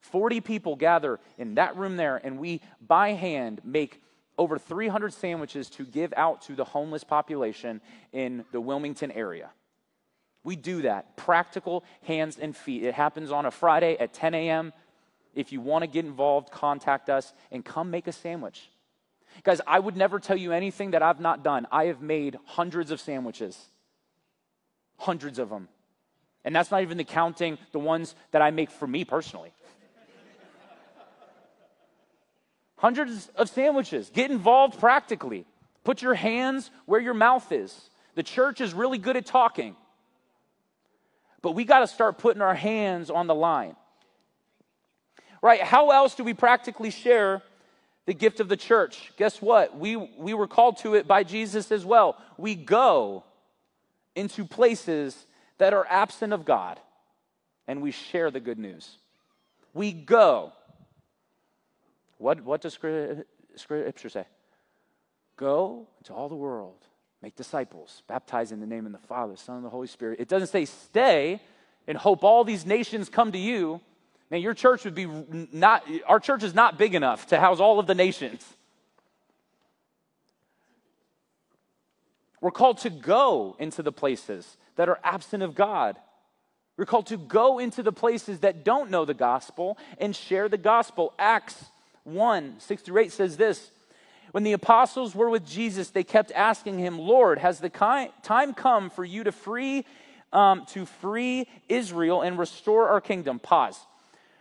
40 0.00 0.40
people 0.40 0.76
gather 0.76 1.20
in 1.38 1.54
that 1.54 1.76
room 1.76 1.96
there, 1.96 2.20
and 2.22 2.38
we, 2.38 2.60
by 2.86 3.12
hand, 3.12 3.60
make 3.64 4.02
over 4.36 4.58
300 4.58 5.12
sandwiches 5.12 5.70
to 5.70 5.84
give 5.84 6.12
out 6.16 6.42
to 6.42 6.54
the 6.54 6.64
homeless 6.64 7.04
population 7.04 7.80
in 8.12 8.44
the 8.50 8.60
Wilmington 8.60 9.12
area. 9.12 9.50
We 10.44 10.56
do 10.56 10.82
that. 10.82 11.16
Practical 11.16 11.84
hands 12.02 12.38
and 12.38 12.56
feet. 12.56 12.82
It 12.82 12.94
happens 12.94 13.30
on 13.30 13.46
a 13.46 13.50
Friday 13.50 13.96
at 13.98 14.12
10 14.12 14.34
a.m. 14.34 14.72
If 15.34 15.52
you 15.52 15.60
want 15.60 15.82
to 15.82 15.86
get 15.86 16.04
involved, 16.04 16.50
contact 16.50 17.08
us 17.08 17.32
and 17.52 17.64
come 17.64 17.90
make 17.90 18.06
a 18.06 18.12
sandwich. 18.12 18.68
Guys, 19.44 19.60
I 19.66 19.78
would 19.78 19.96
never 19.96 20.18
tell 20.18 20.36
you 20.36 20.52
anything 20.52 20.90
that 20.90 21.02
I've 21.02 21.20
not 21.20 21.42
done. 21.42 21.66
I 21.70 21.86
have 21.86 22.02
made 22.02 22.38
hundreds 22.44 22.90
of 22.90 23.00
sandwiches, 23.00 23.58
hundreds 24.98 25.38
of 25.38 25.48
them. 25.48 25.68
And 26.44 26.54
that's 26.54 26.70
not 26.70 26.82
even 26.82 26.96
the 26.96 27.04
counting 27.04 27.58
the 27.72 27.78
ones 27.78 28.14
that 28.32 28.42
I 28.42 28.50
make 28.50 28.70
for 28.70 28.86
me 28.86 29.04
personally. 29.04 29.52
hundreds 32.82 33.30
of 33.36 33.48
sandwiches. 33.48 34.10
Get 34.12 34.32
involved 34.32 34.80
practically. 34.80 35.46
Put 35.84 36.02
your 36.02 36.14
hands 36.14 36.68
where 36.84 37.00
your 37.00 37.14
mouth 37.14 37.52
is. 37.52 37.88
The 38.16 38.24
church 38.24 38.60
is 38.60 38.74
really 38.74 38.98
good 38.98 39.16
at 39.16 39.24
talking, 39.24 39.76
but 41.42 41.52
we 41.52 41.64
got 41.64 41.80
to 41.80 41.86
start 41.86 42.18
putting 42.18 42.42
our 42.42 42.56
hands 42.56 43.08
on 43.08 43.28
the 43.28 43.36
line. 43.36 43.76
Right? 45.40 45.60
How 45.60 45.90
else 45.90 46.16
do 46.16 46.24
we 46.24 46.34
practically 46.34 46.90
share 46.90 47.42
the 48.06 48.14
gift 48.14 48.40
of 48.40 48.48
the 48.48 48.56
church? 48.56 49.12
Guess 49.16 49.40
what? 49.40 49.78
We, 49.78 49.96
we 49.96 50.34
were 50.34 50.48
called 50.48 50.78
to 50.78 50.94
it 50.94 51.06
by 51.06 51.22
Jesus 51.22 51.70
as 51.70 51.84
well. 51.84 52.16
We 52.36 52.56
go 52.56 53.22
into 54.16 54.44
places 54.44 55.24
that 55.58 55.72
are 55.72 55.86
absent 55.88 56.32
of 56.32 56.44
God 56.44 56.80
and 57.66 57.82
we 57.82 57.90
share 57.90 58.30
the 58.30 58.40
good 58.40 58.58
news. 58.58 58.96
We 59.74 59.92
go. 59.92 60.52
What, 62.18 62.42
what 62.42 62.60
does 62.60 62.74
Scripture 62.74 64.08
say? 64.08 64.26
Go 65.36 65.88
into 65.98 66.12
all 66.12 66.28
the 66.28 66.34
world, 66.36 66.76
make 67.22 67.34
disciples, 67.34 68.02
baptize 68.06 68.52
in 68.52 68.60
the 68.60 68.66
name 68.66 68.86
of 68.86 68.92
the 68.92 68.98
Father, 68.98 69.36
Son, 69.36 69.56
and 69.56 69.64
the 69.64 69.70
Holy 69.70 69.86
Spirit. 69.86 70.20
It 70.20 70.28
doesn't 70.28 70.48
say 70.48 70.64
stay 70.66 71.40
and 71.88 71.96
hope 71.96 72.22
all 72.22 72.44
these 72.44 72.66
nations 72.66 73.08
come 73.08 73.32
to 73.32 73.38
you. 73.38 73.80
Man, 74.30 74.40
your 74.40 74.54
church 74.54 74.84
would 74.84 74.94
be 74.94 75.06
not, 75.52 75.84
our 76.06 76.20
church 76.20 76.42
is 76.42 76.54
not 76.54 76.78
big 76.78 76.94
enough 76.94 77.26
to 77.28 77.40
house 77.40 77.60
all 77.60 77.78
of 77.78 77.86
the 77.86 77.94
nations. 77.94 78.44
We're 82.40 82.50
called 82.50 82.78
to 82.78 82.90
go 82.90 83.56
into 83.58 83.82
the 83.82 83.92
places 83.92 84.56
that 84.76 84.88
are 84.88 84.98
absent 85.04 85.42
of 85.42 85.54
God. 85.54 85.96
We're 86.76 86.86
called 86.86 87.06
to 87.08 87.16
go 87.16 87.58
into 87.58 87.82
the 87.82 87.92
places 87.92 88.40
that 88.40 88.64
don't 88.64 88.90
know 88.90 89.04
the 89.04 89.14
gospel 89.14 89.78
and 89.98 90.16
share 90.16 90.48
the 90.48 90.58
gospel. 90.58 91.12
Acts 91.18 91.64
1 92.04 92.56
6 92.58 92.82
through 92.82 93.02
8 93.02 93.12
says 93.12 93.36
this 93.36 93.70
When 94.32 94.42
the 94.42 94.52
apostles 94.52 95.14
were 95.14 95.28
with 95.28 95.46
Jesus, 95.46 95.90
they 95.90 96.04
kept 96.04 96.32
asking 96.32 96.78
him, 96.78 96.98
Lord, 96.98 97.38
has 97.38 97.60
the 97.60 97.68
time 97.68 98.54
come 98.54 98.90
for 98.90 99.04
you 99.04 99.24
to 99.24 99.32
free, 99.32 99.84
um, 100.32 100.64
to 100.70 100.86
free 100.86 101.46
Israel 101.68 102.22
and 102.22 102.38
restore 102.38 102.88
our 102.88 103.00
kingdom? 103.00 103.38
Pause. 103.38 103.78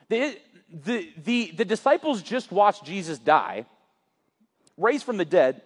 The, 0.10 0.38
the, 0.72 1.10
the, 1.24 1.52
the 1.58 1.66
disciples 1.66 2.22
just 2.22 2.52
watched 2.52 2.86
Jesus 2.86 3.20
die, 3.20 3.66
raised 4.78 5.06
from 5.06 5.18
the 5.18 5.26
dead, 5.26 5.62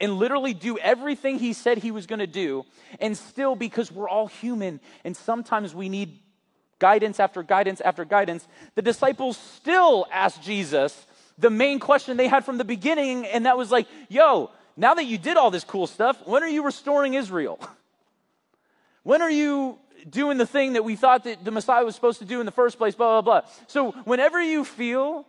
and 0.00 0.18
literally 0.18 0.54
do 0.54 0.78
everything 0.78 1.38
he 1.38 1.52
said 1.52 1.78
he 1.78 1.90
was 1.90 2.06
going 2.06 2.18
to 2.18 2.26
do. 2.26 2.64
And 3.00 3.16
still, 3.16 3.54
because 3.54 3.90
we're 3.92 4.08
all 4.08 4.26
human 4.26 4.80
and 5.04 5.16
sometimes 5.16 5.74
we 5.74 5.88
need 5.88 6.18
guidance 6.78 7.20
after 7.20 7.42
guidance 7.42 7.80
after 7.80 8.04
guidance, 8.04 8.46
the 8.74 8.82
disciples 8.82 9.36
still 9.36 10.06
asked 10.12 10.42
Jesus 10.42 11.06
the 11.38 11.50
main 11.50 11.78
question 11.80 12.16
they 12.16 12.28
had 12.28 12.44
from 12.44 12.58
the 12.58 12.64
beginning, 12.64 13.26
and 13.26 13.46
that 13.46 13.56
was 13.56 13.70
like, 13.70 13.88
yo, 14.08 14.50
now 14.76 14.94
that 14.94 15.04
you 15.04 15.18
did 15.18 15.36
all 15.36 15.50
this 15.50 15.64
cool 15.64 15.86
stuff, 15.86 16.16
when 16.26 16.42
are 16.42 16.48
you 16.48 16.64
restoring 16.64 17.14
Israel? 17.14 17.58
When 19.02 19.20
are 19.20 19.30
you 19.30 19.78
doing 20.08 20.38
the 20.38 20.46
thing 20.46 20.72
that 20.74 20.82
we 20.82 20.96
thought 20.96 21.24
that 21.24 21.44
the 21.44 21.50
Messiah 21.50 21.84
was 21.84 21.94
supposed 21.94 22.20
to 22.20 22.24
do 22.24 22.40
in 22.40 22.46
the 22.46 22.52
first 22.52 22.78
place, 22.78 22.94
blah, 22.94 23.20
blah, 23.20 23.40
blah. 23.40 23.50
So 23.66 23.92
whenever 24.04 24.42
you 24.42 24.64
feel 24.64 25.26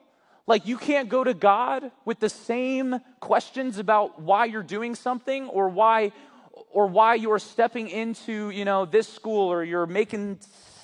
like 0.47 0.67
you 0.67 0.77
can't 0.77 1.09
go 1.09 1.23
to 1.23 1.33
God 1.33 1.91
with 2.05 2.19
the 2.19 2.29
same 2.29 2.99
questions 3.19 3.79
about 3.79 4.21
why 4.21 4.45
you're 4.45 4.63
doing 4.63 4.95
something 4.95 5.47
or 5.49 5.69
why 5.69 6.11
or 6.71 6.87
why 6.87 7.15
you're 7.15 7.39
stepping 7.39 7.89
into, 7.89 8.49
you 8.49 8.65
know, 8.65 8.85
this 8.85 9.07
school 9.07 9.51
or 9.51 9.63
you're 9.63 9.85
making 9.85 10.39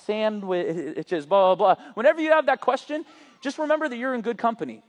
sandwiches, 0.06 1.26
blah, 1.26 1.54
blah, 1.54 1.74
blah. 1.74 1.84
Whenever 1.94 2.20
you 2.20 2.30
have 2.30 2.46
that 2.46 2.60
question, 2.60 3.04
just 3.40 3.58
remember 3.58 3.88
that 3.88 3.96
you're 3.96 4.14
in 4.14 4.20
good 4.20 4.38
company. 4.38 4.82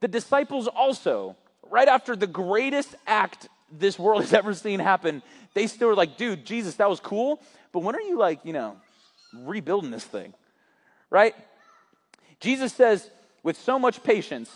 The 0.00 0.08
disciples 0.08 0.68
also, 0.68 1.36
right 1.70 1.88
after 1.88 2.14
the 2.14 2.26
greatest 2.26 2.94
act 3.06 3.48
this 3.70 3.98
world 3.98 4.22
has 4.22 4.32
ever 4.40 4.54
seen 4.54 4.80
happen, 4.80 5.22
they 5.54 5.66
still 5.66 5.88
were 5.88 5.94
like, 5.94 6.16
dude, 6.16 6.44
Jesus, 6.44 6.76
that 6.76 6.88
was 6.88 7.00
cool, 7.00 7.40
but 7.72 7.80
when 7.80 7.94
are 7.94 8.00
you 8.00 8.18
like, 8.18 8.44
you 8.44 8.52
know, 8.52 8.76
rebuilding 9.34 9.90
this 9.90 10.04
thing? 10.04 10.34
Right? 11.10 11.34
Jesus 12.40 12.72
says, 12.72 13.10
with 13.48 13.56
so 13.56 13.78
much 13.78 14.02
patience, 14.02 14.50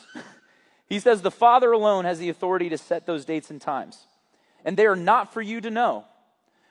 he 0.87 1.01
says, 1.01 1.23
the 1.23 1.31
Father 1.31 1.73
alone 1.73 2.05
has 2.05 2.19
the 2.19 2.29
authority 2.29 2.69
to 2.69 2.77
set 2.77 3.07
those 3.07 3.25
dates 3.25 3.51
and 3.51 3.59
times. 3.59 4.07
And 4.67 4.77
they 4.77 4.85
are 4.85 4.95
not 4.95 5.33
for 5.33 5.41
you 5.41 5.63
to 5.63 5.71
know. 5.71 6.05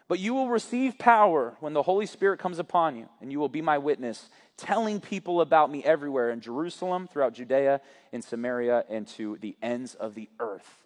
But 0.08 0.20
you 0.20 0.36
will 0.36 0.48
receive 0.48 1.00
power 1.00 1.56
when 1.62 1.74
the 1.74 1.82
Holy 1.82 2.06
Spirit 2.06 2.40
comes 2.40 2.60
upon 2.60 2.96
you, 2.96 3.10
and 3.22 3.32
you 3.32 3.40
will 3.40 3.50
be 3.50 3.64
my 3.64 3.80
witness, 3.80 4.30
telling 4.56 5.00
people 5.00 5.42
about 5.42 5.72
me 5.72 5.84
everywhere 5.84 6.30
in 6.30 6.42
Jerusalem, 6.42 7.08
throughout 7.08 7.34
Judea, 7.34 7.82
in 8.12 8.22
Samaria, 8.22 8.86
and 8.88 9.08
to 9.16 9.40
the 9.42 9.58
ends 9.60 9.96
of 9.96 10.14
the 10.14 10.30
earth 10.40 10.78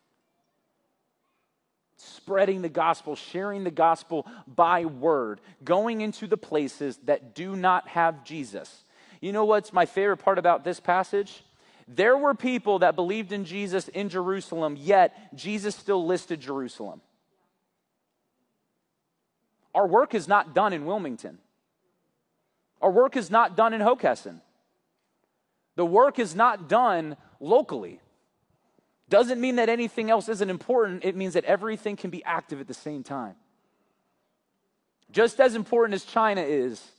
spreading 1.97 2.61
the 2.61 2.69
gospel, 2.69 3.15
sharing 3.15 3.63
the 3.63 3.71
gospel 3.71 4.27
by 4.47 4.85
word, 4.85 5.39
going 5.63 6.01
into 6.01 6.27
the 6.27 6.37
places 6.37 6.99
that 7.05 7.33
do 7.33 7.55
not 7.55 7.87
have 7.87 8.23
Jesus. 8.23 8.84
You 9.25 9.31
know 9.31 9.45
what's 9.45 9.73
my 9.73 9.87
favorite 9.87 10.17
part 10.17 10.37
about 10.37 10.63
this 10.63 10.79
passage? 10.79 11.43
There 11.87 12.15
were 12.15 12.35
people 12.35 12.79
that 12.79 12.95
believed 12.95 13.31
in 13.31 13.43
Jesus 13.43 13.87
in 13.87 14.07
Jerusalem, 14.07 14.77
yet 14.79 15.35
Jesus 15.35 15.75
still 15.75 16.05
listed 16.05 16.39
Jerusalem. 16.39 17.01
Our 19.73 19.87
work 19.87 20.13
is 20.13 20.27
not 20.27 20.53
done 20.53 20.73
in 20.73 20.85
Wilmington. 20.85 21.39
Our 22.83 22.91
work 22.91 23.17
is 23.17 23.31
not 23.31 23.57
done 23.57 23.73
in 23.73 23.81
Hockessin. 23.81 24.41
The 25.75 25.85
work 25.87 26.19
is 26.19 26.35
not 26.35 26.69
done 26.69 27.17
locally. 27.39 27.99
Doesn't 29.09 29.41
mean 29.41 29.55
that 29.55 29.69
anything 29.69 30.11
else 30.11 30.29
isn't 30.29 30.51
important, 30.51 31.03
it 31.03 31.15
means 31.15 31.33
that 31.33 31.45
everything 31.45 31.95
can 31.95 32.11
be 32.11 32.23
active 32.25 32.61
at 32.61 32.67
the 32.67 32.75
same 32.75 33.01
time. 33.01 33.33
Just 35.09 35.39
as 35.39 35.55
important 35.55 35.95
as 35.95 36.05
China 36.05 36.41
is, 36.41 36.91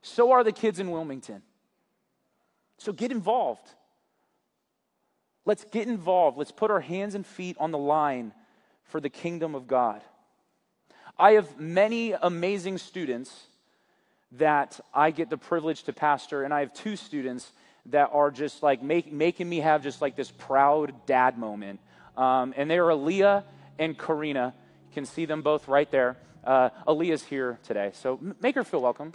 so 0.00 0.30
are 0.30 0.44
the 0.44 0.52
kids 0.52 0.78
in 0.78 0.92
Wilmington. 0.92 1.42
So 2.78 2.92
get 2.92 3.10
involved. 3.10 3.68
Let's 5.44 5.64
get 5.64 5.86
involved. 5.86 6.36
Let's 6.36 6.52
put 6.52 6.70
our 6.70 6.80
hands 6.80 7.14
and 7.14 7.24
feet 7.24 7.56
on 7.58 7.70
the 7.70 7.78
line 7.78 8.32
for 8.84 9.00
the 9.00 9.08
kingdom 9.08 9.54
of 9.54 9.66
God. 9.66 10.02
I 11.18 11.32
have 11.32 11.58
many 11.58 12.12
amazing 12.12 12.78
students 12.78 13.46
that 14.32 14.80
I 14.92 15.12
get 15.12 15.30
the 15.30 15.38
privilege 15.38 15.84
to 15.84 15.92
pastor, 15.92 16.42
and 16.42 16.52
I 16.52 16.60
have 16.60 16.74
two 16.74 16.96
students 16.96 17.52
that 17.86 18.10
are 18.12 18.30
just 18.30 18.62
like 18.62 18.82
make, 18.82 19.12
making 19.12 19.48
me 19.48 19.58
have 19.58 19.82
just 19.82 20.02
like 20.02 20.16
this 20.16 20.30
proud 20.30 20.92
dad 21.06 21.38
moment. 21.38 21.80
Um, 22.16 22.52
and 22.56 22.70
they 22.70 22.78
are 22.78 22.88
Aaliyah 22.88 23.44
and 23.78 23.96
Karina. 23.96 24.52
You 24.90 24.94
can 24.94 25.06
see 25.06 25.26
them 25.26 25.42
both 25.42 25.68
right 25.68 25.90
there. 25.90 26.16
Uh, 26.44 26.70
Aaliyah's 26.86 27.24
here 27.24 27.58
today, 27.62 27.90
so 27.94 28.20
make 28.40 28.54
her 28.54 28.64
feel 28.64 28.82
welcome. 28.82 29.14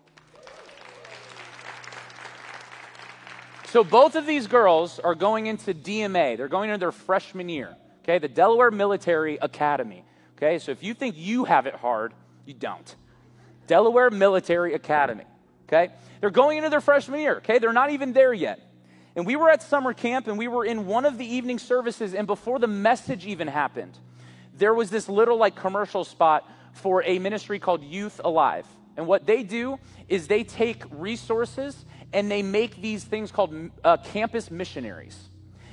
So 3.72 3.86
both 3.86 4.16
of 4.16 4.26
these 4.26 4.48
girls 4.48 5.00
are 5.00 5.16
going 5.16 5.48
into 5.48 5.74
DMA. 5.74 6.36
They're 6.36 6.50
going 6.50 6.72
into 6.72 6.80
their 6.80 6.92
freshman 6.92 7.48
year, 7.48 7.78
okay? 8.04 8.20
The 8.20 8.28
Delaware 8.28 8.70
Military 8.70 9.38
Academy, 9.42 10.04
okay? 10.36 10.60
So 10.60 10.74
if 10.74 10.84
you 10.84 10.94
think 10.94 11.16
you 11.18 11.46
have 11.46 11.68
it 11.68 11.76
hard, 11.76 12.14
you 12.46 12.54
don't. 12.54 12.96
Delaware 13.68 14.10
Military 14.10 14.74
Academy, 14.74 15.24
okay? 15.70 15.94
They're 16.20 16.32
going 16.32 16.58
into 16.58 16.70
their 16.70 16.82
freshman 16.82 17.22
year, 17.22 17.38
okay? 17.38 17.60
They're 17.60 17.72
not 17.72 17.92
even 17.92 18.12
there 18.12 18.34
yet. 18.34 18.60
And 19.16 19.26
we 19.26 19.38
were 19.38 19.50
at 19.50 19.64
summer 19.64 19.94
camp 19.94 20.28
and 20.28 20.38
we 20.38 20.50
were 20.50 20.66
in 20.66 20.86
one 20.86 21.06
of 21.06 21.18
the 21.18 21.26
evening 21.26 21.58
services, 21.58 22.14
and 22.14 22.28
before 22.28 22.60
the 22.60 22.68
message 22.68 23.26
even 23.26 23.48
happened, 23.48 23.98
there 24.58 24.74
was 24.74 24.90
this 24.90 25.08
little 25.08 25.38
like 25.38 25.56
commercial 25.56 26.04
spot 26.04 26.46
for 26.74 27.04
a 27.04 27.20
ministry 27.20 27.58
called 27.58 27.86
Youth 27.86 28.20
Alive. 28.22 28.68
And 28.98 29.08
what 29.08 29.26
they 29.26 29.44
do 29.44 29.80
is 30.10 30.28
they 30.28 30.44
take 30.44 30.84
resources 30.92 31.86
and 32.14 32.30
they 32.30 32.42
make 32.42 32.82
these 32.82 33.04
things 33.04 33.32
called 33.32 33.54
uh, 33.84 33.98
campus 33.98 34.52
missionaries. 34.52 35.18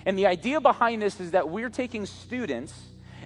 And 0.07 0.19
the 0.19 0.27
idea 0.27 0.61
behind 0.61 1.03
this 1.03 1.21
is 1.21 1.33
that 1.33 1.49
we're 1.49 1.71
taking 1.71 2.07
students 2.07 2.73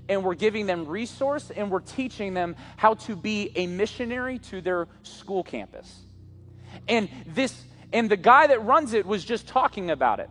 and 0.09 0.25
we're 0.25 0.35
giving 0.35 0.67
them 0.67 0.87
resource 0.87 1.51
and 1.55 1.71
we're 1.71 1.81
teaching 1.81 2.35
them 2.35 2.57
how 2.77 2.95
to 2.95 3.15
be 3.15 3.53
a 3.55 3.67
missionary 3.67 4.39
to 4.39 4.61
their 4.61 4.89
school 5.03 5.45
campus. 5.45 6.01
And 6.89 7.09
this 7.27 7.63
and 7.93 8.11
the 8.11 8.17
guy 8.17 8.47
that 8.47 8.65
runs 8.65 8.95
it 8.95 9.07
was 9.07 9.25
just 9.25 9.47
talking 9.47 9.91
about 9.91 10.19
it. 10.19 10.31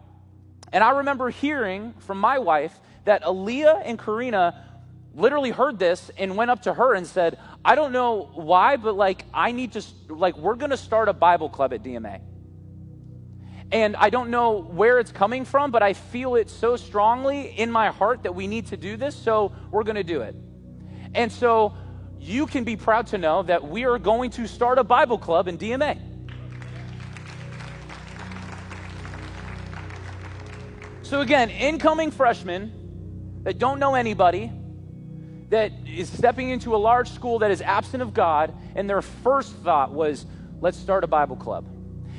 And 0.74 0.84
I 0.84 0.98
remember 0.98 1.30
hearing 1.30 1.94
from 2.00 2.20
my 2.20 2.40
wife 2.40 2.74
that 3.06 3.24
Aaliyah 3.24 3.84
and 3.86 4.00
Karina 4.00 4.66
literally 5.14 5.52
heard 5.52 5.78
this 5.78 6.10
and 6.18 6.36
went 6.36 6.50
up 6.50 6.64
to 6.64 6.74
her 6.74 6.96
and 6.96 7.06
said, 7.06 7.38
I 7.64 7.76
don't 7.76 7.92
know 7.92 8.30
why, 8.34 8.78
but 8.78 8.96
like, 8.96 9.26
I 9.34 9.52
need 9.52 9.74
to, 9.74 9.84
like, 10.10 10.38
we're 10.38 10.56
going 10.56 10.72
to 10.72 10.78
start 10.78 11.10
a 11.10 11.14
Bible 11.14 11.50
club 11.50 11.74
at 11.74 11.84
DMA. 11.84 12.22
And 13.72 13.96
I 13.96 14.10
don't 14.10 14.30
know 14.30 14.62
where 14.62 15.00
it's 15.00 15.12
coming 15.12 15.46
from, 15.46 15.72
but 15.72 15.82
I 15.82 15.94
feel 15.94 16.36
it 16.36 16.50
so 16.50 16.76
strongly 16.76 17.58
in 17.58 17.72
my 17.72 17.88
heart 17.90 18.24
that 18.24 18.36
we 18.36 18.48
need 18.48 18.68
to 18.68 18.78
do 18.78 18.98
this, 18.98 19.16
so 19.16 19.54
we're 19.72 19.84
going 19.84 19.96
to 19.96 20.04
do 20.04 20.22
it. 20.22 20.36
And 21.16 21.32
so 21.32 21.74
you 22.20 22.48
can 22.48 22.66
be 22.66 22.76
proud 22.76 23.08
to 23.08 23.18
know 23.18 23.44
that 23.44 23.68
we 23.68 23.86
are 23.86 23.98
going 23.98 24.32
to 24.32 24.48
start 24.48 24.78
a 24.78 24.84
Bible 24.84 25.18
club 25.18 25.48
in 25.48 25.58
DMA. 25.58 26.00
So, 31.02 31.22
again, 31.22 31.50
incoming 31.50 32.12
freshmen 32.12 33.42
that 33.44 33.58
don't 33.58 33.80
know 33.80 33.96
anybody, 33.96 34.52
that 35.50 35.74
is 35.86 36.10
stepping 36.10 36.50
into 36.50 36.74
a 36.74 36.78
large 36.78 37.10
school 37.10 37.40
that 37.40 37.52
is 37.52 37.62
absent 37.62 38.02
of 38.02 38.14
God, 38.14 38.54
and 38.76 38.90
their 38.90 39.02
first 39.02 39.54
thought 39.58 39.92
was, 39.92 40.26
let's 40.62 40.78
start 40.78 41.04
a 41.04 41.08
Bible 41.08 41.36
club. 41.36 41.66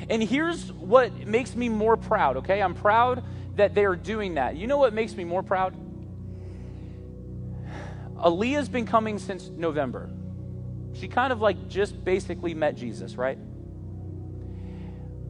And 0.08 0.22
here's 0.22 0.72
what 0.72 1.26
makes 1.26 1.54
me 1.54 1.68
more 1.68 1.96
proud, 1.96 2.38
okay? 2.38 2.60
I'm 2.60 2.74
proud 2.74 3.24
that 3.56 3.74
they 3.74 3.84
are 3.84 3.96
doing 3.96 4.34
that. 4.34 4.56
You 4.56 4.66
know 4.66 4.78
what 4.78 4.92
makes 4.92 5.14
me 5.14 5.24
more 5.24 5.42
proud? 5.42 5.74
Aaliyah's 8.16 8.68
been 8.68 8.86
coming 8.86 9.18
since 9.18 9.48
November. 9.48 10.08
She 10.94 11.08
kind 11.08 11.32
of 11.32 11.40
like 11.40 11.68
just 11.68 12.04
basically 12.04 12.54
met 12.54 12.76
Jesus, 12.76 13.16
right? 13.16 13.38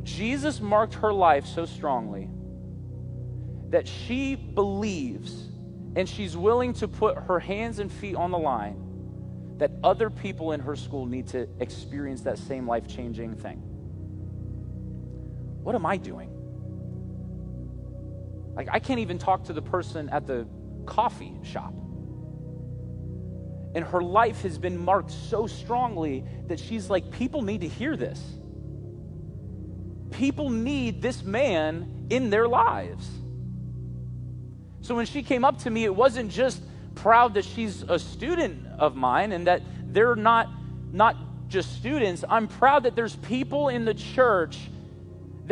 Jesus 0.02 0.60
marked 0.60 0.94
her 0.94 1.12
life 1.12 1.46
so 1.46 1.64
strongly 1.64 2.28
that 3.70 3.86
she 3.88 4.34
believes 4.34 5.48
and 5.96 6.08
she's 6.08 6.36
willing 6.36 6.72
to 6.74 6.88
put 6.88 7.16
her 7.16 7.38
hands 7.38 7.78
and 7.78 7.90
feet 7.90 8.16
on 8.16 8.30
the 8.30 8.38
line 8.38 8.76
that 9.58 9.70
other 9.84 10.10
people 10.10 10.52
in 10.52 10.60
her 10.60 10.74
school 10.74 11.06
need 11.06 11.28
to 11.28 11.48
experience 11.60 12.22
that 12.22 12.38
same 12.38 12.66
life 12.66 12.88
changing 12.88 13.34
thing. 13.34 13.62
What 15.62 15.74
am 15.74 15.86
I 15.86 15.96
doing? 15.96 16.30
Like, 18.54 18.68
I 18.70 18.78
can't 18.78 19.00
even 19.00 19.18
talk 19.18 19.44
to 19.44 19.52
the 19.52 19.62
person 19.62 20.08
at 20.10 20.26
the 20.26 20.46
coffee 20.86 21.38
shop. 21.42 21.72
And 23.74 23.84
her 23.84 24.02
life 24.02 24.42
has 24.42 24.58
been 24.58 24.76
marked 24.76 25.10
so 25.10 25.46
strongly 25.46 26.24
that 26.48 26.60
she's 26.60 26.90
like, 26.90 27.10
people 27.10 27.42
need 27.42 27.62
to 27.62 27.68
hear 27.68 27.96
this. 27.96 28.20
People 30.10 30.50
need 30.50 31.00
this 31.00 31.22
man 31.22 32.06
in 32.10 32.28
their 32.28 32.46
lives. 32.46 33.08
So 34.82 34.94
when 34.94 35.06
she 35.06 35.22
came 35.22 35.44
up 35.44 35.58
to 35.60 35.70
me, 35.70 35.84
it 35.84 35.94
wasn't 35.94 36.30
just 36.30 36.62
proud 36.94 37.34
that 37.34 37.46
she's 37.46 37.82
a 37.82 37.98
student 37.98 38.66
of 38.78 38.94
mine 38.94 39.32
and 39.32 39.46
that 39.46 39.62
they're 39.86 40.16
not, 40.16 40.50
not 40.92 41.16
just 41.48 41.74
students. 41.76 42.24
I'm 42.28 42.48
proud 42.48 42.82
that 42.82 42.94
there's 42.94 43.16
people 43.16 43.68
in 43.68 43.86
the 43.86 43.94
church 43.94 44.58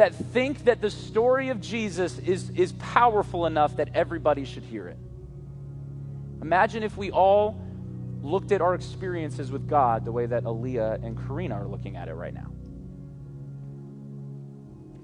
that 0.01 0.15
think 0.15 0.65
that 0.65 0.81
the 0.81 0.89
story 0.89 1.51
of 1.51 1.61
Jesus 1.61 2.19
is, 2.21 2.49
is 2.57 2.73
powerful 2.79 3.45
enough 3.45 3.77
that 3.77 3.91
everybody 3.93 4.47
should 4.47 4.63
hear 4.63 4.89
it. 4.89 4.97
Imagine 6.41 6.83
if 6.83 6.97
we 6.97 7.11
all 7.11 7.63
looked 8.23 8.51
at 8.51 8.63
our 8.63 8.75
experiences 8.75 9.53
with 9.53 9.69
God 9.69 10.07
the 10.07 10.11
way 10.11 10.25
that 10.25 10.45
Aaliyah 10.45 11.05
and 11.05 11.19
Karina 11.19 11.55
are 11.55 11.67
looking 11.67 11.97
at 11.97 12.09
it 12.09 12.15
right 12.15 12.33
now. 12.33 12.51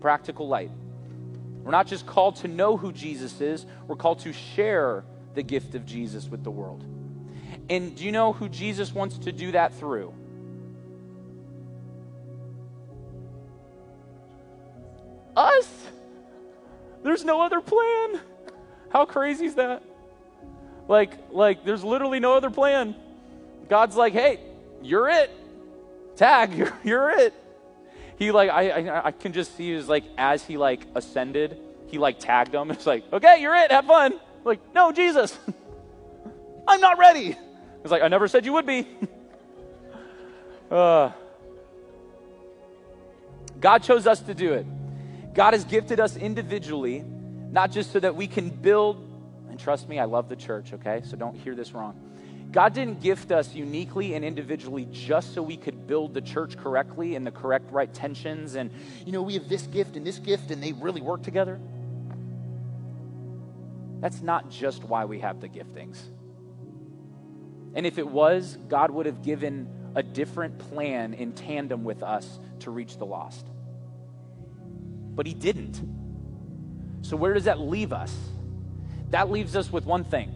Practical 0.01 0.49
light. 0.49 0.71
We're 1.63 1.73
not 1.73 1.87
just 1.87 2.07
called 2.07 2.37
to 2.37 2.49
know 2.49 2.79
who 2.79 2.91
Jesus 2.91 3.39
is, 3.43 3.67
we're 3.87 3.97
called 3.97 4.21
to 4.21 4.33
share 4.33 5.05
the 5.35 5.43
gift 5.43 5.75
of 5.75 5.85
Jesus 5.85 6.27
with 6.27 6.43
the 6.43 6.51
world. 6.51 6.87
And 7.69 7.95
do 7.95 8.03
you 8.03 8.13
know 8.13 8.33
who 8.33 8.49
Jesus 8.49 8.95
wants 8.95 9.19
to 9.19 9.33
do 9.33 9.53
that 9.53 9.75
through? 9.75 10.15
Us. 15.37 15.69
There's 17.03 17.25
no 17.25 17.43
other 17.43 17.61
plan. 17.61 18.21
How 18.91 19.05
crazy 19.05 19.47
is 19.47 19.55
that? 19.57 19.83
Like, 20.89 21.13
like, 21.31 21.65
there's 21.65 21.85
literally 21.85 22.21
no 22.21 22.35
other 22.35 22.51
plan. 22.51 22.95
God's 23.69 23.97
like, 23.97 24.13
hey, 24.13 24.41
you're 24.83 25.09
it. 25.09 25.31
Tag, 26.17 26.55
you're, 26.55 26.73
you're 26.85 27.11
it. 27.11 27.35
He 28.19 28.31
like, 28.31 28.51
I, 28.51 28.71
I, 28.71 29.07
I 29.09 29.11
can 29.11 29.33
just 29.33 29.57
see 29.57 29.73
his 29.73 29.89
like, 29.89 30.05
as 30.17 30.43
he 30.43 30.57
like 30.57 30.87
ascended, 30.95 31.59
he 31.89 31.99
like 31.99 32.19
tagged 32.19 32.53
them. 32.53 32.71
It's 32.77 32.87
like, 32.87 33.05
okay, 33.13 33.41
you're 33.41 33.55
it. 33.55 33.71
Have 33.71 33.87
fun. 33.87 34.15
Like, 34.45 34.61
no, 34.75 34.93
Jesus, 34.93 35.37
I'm 36.69 36.81
not 36.81 36.99
ready. 36.99 37.37
It's 37.83 37.91
like, 37.91 38.03
I 38.03 38.09
never 38.09 38.27
said 38.29 38.45
you 38.45 38.53
would 38.55 38.67
be. 38.67 38.87
uh, 40.71 41.11
God 43.61 43.83
chose 43.83 44.07
us 44.07 44.21
to 44.21 44.35
do 44.35 44.55
it. 44.55 44.67
God 45.37 45.53
has 45.53 45.65
gifted 45.65 46.01
us 46.01 46.17
individually, 46.17 47.05
not 47.51 47.71
just 47.71 47.93
so 47.93 48.01
that 48.01 48.17
we 48.17 48.27
can 48.27 48.49
build, 48.49 49.07
and 49.51 49.61
trust 49.61 49.87
me, 49.87 49.99
I 49.99 50.07
love 50.07 50.31
the 50.31 50.37
church, 50.37 50.73
okay? 50.73 51.03
So 51.05 51.15
don't 51.15 51.37
hear 51.37 51.55
this 51.55 51.73
wrong. 51.75 52.01
God 52.53 52.73
didn't 52.73 53.03
gift 53.03 53.31
us 53.33 53.55
uniquely 53.55 54.15
and 54.15 54.25
individually 54.25 54.89
just 54.91 55.35
so 55.35 55.43
we 55.43 55.59
could 55.59 55.87
build 55.87 56.15
the 56.15 56.23
church 56.23 56.57
correctly 56.57 57.17
and 57.17 57.27
the 57.27 57.31
correct 57.31 57.71
right 57.71 57.93
tensions 57.93 58.55
and, 58.55 58.71
you 59.05 59.13
know, 59.13 59.21
we 59.21 59.35
have 59.35 59.47
this 59.47 59.67
gift 59.67 59.97
and 59.97 60.07
this 60.07 60.19
gift 60.19 60.51
and 60.51 60.63
they 60.63 60.73
really 60.73 61.03
work 61.03 61.23
together. 61.23 61.61
That's 64.01 64.23
not 64.23 64.49
just 64.49 64.85
why 64.85 65.05
we 65.05 65.21
have 65.21 65.43
the 65.43 65.51
giftings. 65.51 65.99
And 67.75 67.85
if 67.85 67.99
it 67.99 68.09
was, 68.09 68.57
God 68.69 68.91
would 68.91 69.05
have 69.05 69.23
given 69.23 69.69
a 69.95 70.03
different 70.03 70.59
plan 70.59 71.13
in 71.13 71.33
tandem 71.33 71.85
with 71.85 72.03
us 72.03 72.39
to 72.61 72.71
reach 72.71 72.97
the 72.97 73.05
lost. 73.05 73.47
But 75.17 75.27
he 75.27 75.35
didn't. 75.35 75.83
So, 77.03 77.17
where 77.17 77.35
does 77.35 77.45
that 77.45 77.59
leave 77.59 77.93
us? 77.93 78.15
That 79.11 79.31
leaves 79.31 79.57
us 79.57 79.73
with 79.73 79.87
one 79.87 80.05
thing. 80.05 80.33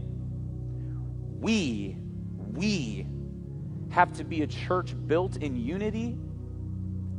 We, 1.41 1.97
we 2.37 3.07
have 3.91 4.13
to 4.15 4.25
be 4.25 4.43
a 4.43 4.47
church 4.47 4.95
built 5.07 5.37
in 5.37 5.57
unity 5.57 6.17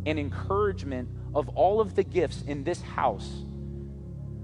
and 0.05 0.19
encouragement 0.19 1.09
of 1.33 1.49
all 1.49 1.79
of 1.79 1.95
the 1.95 2.03
gifts 2.03 2.41
in 2.43 2.63
this 2.63 2.81
house 2.81 3.29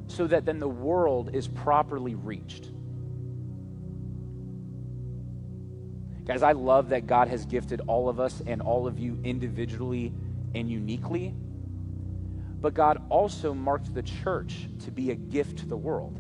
so 0.07 0.28
that 0.28 0.45
then 0.45 0.59
the 0.59 0.68
world 0.68 1.34
is 1.34 1.47
properly 1.47 2.15
reached. 2.15 2.70
Guys, 6.26 6.43
I 6.43 6.51
love 6.51 6.89
that 6.89 7.07
God 7.07 7.30
has 7.30 7.45
gifted 7.45 7.82
all 7.88 8.09
of 8.09 8.20
us 8.20 8.41
and 8.45 8.61
all 8.61 8.88
of 8.88 8.99
you 8.99 9.18
individually 9.24 10.13
and 10.53 10.70
uniquely. 10.70 11.34
But 12.60 12.74
God 12.74 13.03
also 13.10 13.53
marked 13.53 13.93
the 13.93 14.03
church 14.03 14.68
to 14.86 14.91
be 14.91 15.12
a 15.12 15.16
gift 15.16 15.60
to 15.60 15.66
the 15.66 15.78
world. 15.78 16.20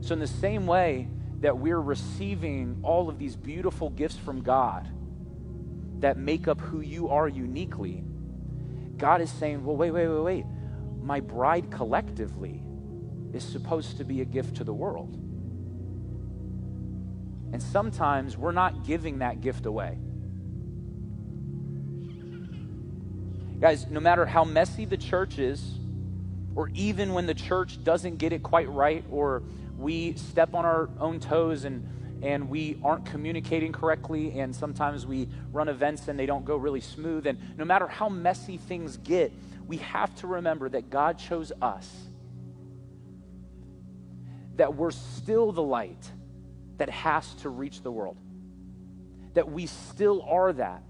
So, 0.00 0.12
in 0.12 0.20
the 0.20 0.26
same 0.26 0.66
way 0.66 1.08
that 1.40 1.58
we're 1.58 1.80
receiving 1.80 2.78
all 2.82 3.08
of 3.08 3.18
these 3.18 3.36
beautiful 3.36 3.90
gifts 3.90 4.16
from 4.16 4.42
God 4.42 4.88
that 6.00 6.16
make 6.16 6.46
up 6.46 6.60
who 6.60 6.80
you 6.80 7.08
are 7.08 7.28
uniquely, 7.28 8.04
God 8.96 9.20
is 9.20 9.30
saying, 9.30 9.64
well, 9.64 9.76
wait, 9.76 9.90
wait, 9.90 10.08
wait, 10.08 10.22
wait. 10.22 10.46
My 11.00 11.20
bride 11.20 11.70
collectively 11.70 12.62
is 13.32 13.44
supposed 13.44 13.98
to 13.98 14.04
be 14.04 14.20
a 14.20 14.24
gift 14.24 14.56
to 14.56 14.64
the 14.64 14.74
world. 14.74 15.14
And 17.52 17.62
sometimes 17.62 18.36
we're 18.36 18.52
not 18.52 18.84
giving 18.84 19.18
that 19.18 19.40
gift 19.40 19.66
away. 19.66 19.98
Guys, 23.60 23.88
no 23.88 23.98
matter 23.98 24.24
how 24.24 24.44
messy 24.44 24.84
the 24.84 24.96
church 24.96 25.38
is, 25.38 25.78
or 26.54 26.70
even 26.74 27.12
when 27.12 27.26
the 27.26 27.34
church 27.34 27.82
doesn't 27.82 28.18
get 28.18 28.32
it 28.32 28.42
quite 28.42 28.68
right, 28.68 29.04
or 29.10 29.42
we 29.76 30.14
step 30.14 30.54
on 30.54 30.64
our 30.64 30.88
own 31.00 31.20
toes 31.20 31.64
and 31.64 31.86
and 32.20 32.48
we 32.48 32.76
aren't 32.82 33.06
communicating 33.06 33.70
correctly, 33.70 34.40
and 34.40 34.54
sometimes 34.54 35.06
we 35.06 35.28
run 35.52 35.68
events 35.68 36.08
and 36.08 36.18
they 36.18 36.26
don't 36.26 36.44
go 36.44 36.56
really 36.56 36.80
smooth. 36.80 37.26
And 37.26 37.38
no 37.56 37.64
matter 37.64 37.86
how 37.86 38.08
messy 38.08 38.56
things 38.56 38.96
get, 38.96 39.32
we 39.68 39.76
have 39.78 40.12
to 40.16 40.26
remember 40.26 40.68
that 40.68 40.90
God 40.90 41.18
chose 41.18 41.52
us, 41.62 41.88
that 44.56 44.74
we're 44.74 44.90
still 44.90 45.52
the 45.52 45.62
light 45.62 46.10
that 46.78 46.90
has 46.90 47.32
to 47.34 47.48
reach 47.50 47.82
the 47.82 47.92
world, 47.92 48.16
that 49.34 49.48
we 49.48 49.66
still 49.66 50.22
are 50.22 50.52
that. 50.52 50.82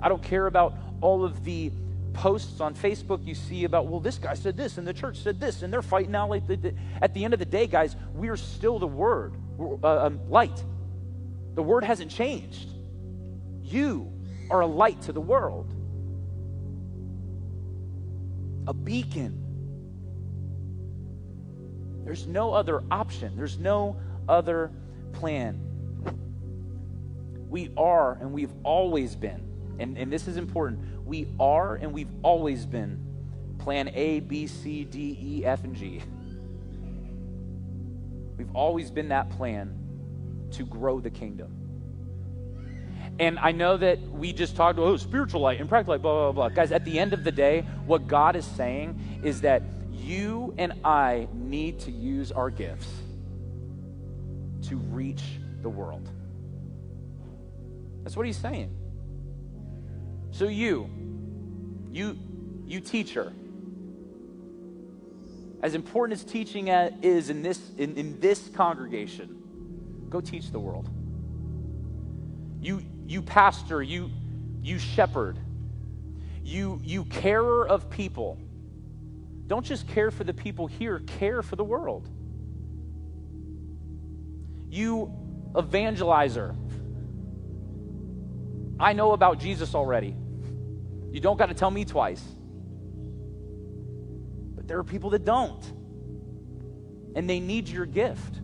I 0.00 0.10
don't 0.10 0.22
care 0.22 0.46
about 0.46 0.74
all 1.00 1.24
of 1.24 1.44
the 1.44 1.70
posts 2.14 2.60
on 2.60 2.74
Facebook 2.74 3.26
you 3.26 3.34
see 3.34 3.64
about, 3.64 3.86
well, 3.88 4.00
this 4.00 4.18
guy 4.18 4.34
said 4.34 4.56
this 4.56 4.78
and 4.78 4.86
the 4.86 4.94
church 4.94 5.18
said 5.18 5.38
this 5.38 5.62
and 5.62 5.72
they're 5.72 5.82
fighting 5.82 6.12
now. 6.12 6.28
Like 6.28 6.44
at 7.02 7.12
the 7.12 7.24
end 7.24 7.34
of 7.34 7.40
the 7.40 7.44
day, 7.44 7.66
guys, 7.66 7.96
we're 8.14 8.36
still 8.36 8.78
the 8.78 8.86
word, 8.86 9.34
uh, 9.60 10.06
um, 10.06 10.20
light. 10.30 10.64
The 11.54 11.62
word 11.62 11.84
hasn't 11.84 12.10
changed. 12.10 12.70
You 13.62 14.10
are 14.50 14.60
a 14.60 14.66
light 14.66 15.02
to 15.02 15.12
the 15.12 15.20
world, 15.20 15.74
a 18.66 18.74
beacon. 18.74 19.40
There's 22.04 22.26
no 22.26 22.52
other 22.52 22.82
option, 22.90 23.36
there's 23.36 23.58
no 23.58 23.96
other 24.28 24.70
plan. 25.12 25.60
We 27.48 27.70
are 27.76 28.18
and 28.20 28.32
we've 28.32 28.52
always 28.62 29.14
been, 29.16 29.42
and, 29.78 29.96
and 29.96 30.12
this 30.12 30.28
is 30.28 30.36
important, 30.36 30.80
we 31.04 31.28
are 31.38 31.76
and 31.76 31.92
we've 31.92 32.10
always 32.22 32.66
been 32.66 33.00
plan 33.58 33.90
A, 33.94 34.20
B, 34.20 34.46
C, 34.46 34.84
D, 34.84 35.18
E, 35.20 35.44
F, 35.44 35.64
and 35.64 35.74
G. 35.74 36.02
We've 38.36 38.54
always 38.54 38.90
been 38.90 39.08
that 39.08 39.30
plan 39.30 39.78
to 40.52 40.64
grow 40.64 41.00
the 41.00 41.10
kingdom. 41.10 41.64
And 43.18 43.38
I 43.38 43.52
know 43.52 43.76
that 43.76 44.00
we 44.00 44.32
just 44.32 44.56
talked 44.56 44.78
about 44.78 44.88
oh, 44.88 44.96
spiritual 44.96 45.40
light 45.40 45.60
and 45.60 45.68
practical 45.68 45.94
light, 45.94 46.02
blah, 46.02 46.32
blah, 46.32 46.32
blah. 46.32 46.48
Guys, 46.48 46.72
at 46.72 46.84
the 46.84 46.98
end 46.98 47.12
of 47.12 47.22
the 47.22 47.30
day, 47.30 47.64
what 47.86 48.08
God 48.08 48.34
is 48.34 48.44
saying 48.44 49.20
is 49.22 49.40
that 49.42 49.62
you 49.92 50.52
and 50.58 50.72
I 50.84 51.28
need 51.32 51.78
to 51.80 51.92
use 51.92 52.32
our 52.32 52.50
gifts 52.50 52.88
to 54.68 54.76
reach 54.76 55.22
the 55.62 55.68
world. 55.68 56.08
That's 58.02 58.16
what 58.16 58.26
he's 58.26 58.36
saying. 58.36 58.74
So 60.32 60.48
you, 60.48 60.90
you, 61.94 62.18
you 62.66 62.80
teacher, 62.80 63.32
as 65.62 65.76
important 65.76 66.18
as 66.18 66.24
teaching 66.24 66.66
is 66.66 67.30
in 67.30 67.40
this, 67.40 67.60
in, 67.78 67.96
in 67.96 68.18
this 68.18 68.48
congregation, 68.48 70.08
go 70.10 70.20
teach 70.20 70.50
the 70.50 70.58
world. 70.58 70.90
You, 72.60 72.82
you 73.06 73.22
pastor, 73.22 73.80
you, 73.80 74.10
you 74.60 74.80
shepherd, 74.80 75.38
you, 76.42 76.80
you 76.82 77.04
carer 77.04 77.64
of 77.64 77.88
people. 77.90 78.38
Don't 79.46 79.64
just 79.64 79.86
care 79.86 80.10
for 80.10 80.24
the 80.24 80.34
people 80.34 80.66
here, 80.66 80.98
care 80.98 81.42
for 81.42 81.54
the 81.54 81.64
world. 81.64 82.08
You 84.68 85.12
evangelizer. 85.52 86.56
I 88.80 88.94
know 88.94 89.12
about 89.12 89.38
Jesus 89.38 89.76
already. 89.76 90.16
You 91.14 91.20
don't 91.20 91.36
got 91.36 91.46
to 91.46 91.54
tell 91.54 91.70
me 91.70 91.84
twice. 91.84 92.20
But 94.56 94.66
there 94.66 94.76
are 94.80 94.82
people 94.82 95.10
that 95.10 95.24
don't. 95.24 95.62
And 97.14 97.30
they 97.30 97.38
need 97.38 97.68
your 97.68 97.86
gift. 97.86 98.40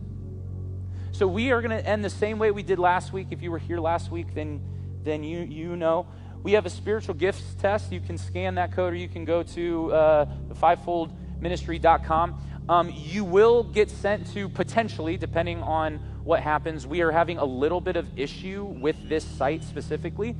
So 1.11 1.27
we 1.27 1.51
are 1.51 1.61
going 1.61 1.77
to 1.77 1.85
end 1.85 2.05
the 2.05 2.09
same 2.09 2.39
way 2.39 2.49
we 2.51 2.63
did 2.63 2.79
last 2.79 3.11
week. 3.11 3.27
If 3.31 3.41
you 3.41 3.51
were 3.51 3.57
here 3.59 3.81
last 3.81 4.09
week, 4.09 4.33
then, 4.33 4.61
then 5.03 5.21
you, 5.21 5.41
you 5.41 5.75
know. 5.75 6.07
We 6.43 6.53
have 6.53 6.65
a 6.65 6.69
spiritual 6.69 7.15
gifts 7.15 7.55
test. 7.59 7.91
You 7.91 7.99
can 7.99 8.17
scan 8.17 8.55
that 8.55 8.71
code 8.71 8.93
or 8.93 8.95
you 8.95 9.09
can 9.09 9.25
go 9.25 9.43
to 9.43 9.91
uh, 9.91 10.25
the 10.47 10.55
fivefoldministry.com. 10.55 12.41
Um, 12.69 12.93
you 12.95 13.25
will 13.25 13.63
get 13.63 13.89
sent 13.89 14.31
to 14.31 14.47
potentially, 14.47 15.17
depending 15.17 15.61
on 15.61 15.95
what 16.23 16.39
happens, 16.39 16.87
we 16.87 17.01
are 17.01 17.11
having 17.11 17.37
a 17.37 17.43
little 17.43 17.81
bit 17.81 17.97
of 17.97 18.07
issue 18.17 18.63
with 18.63 18.95
this 19.09 19.25
site 19.25 19.61
specifically. 19.65 20.37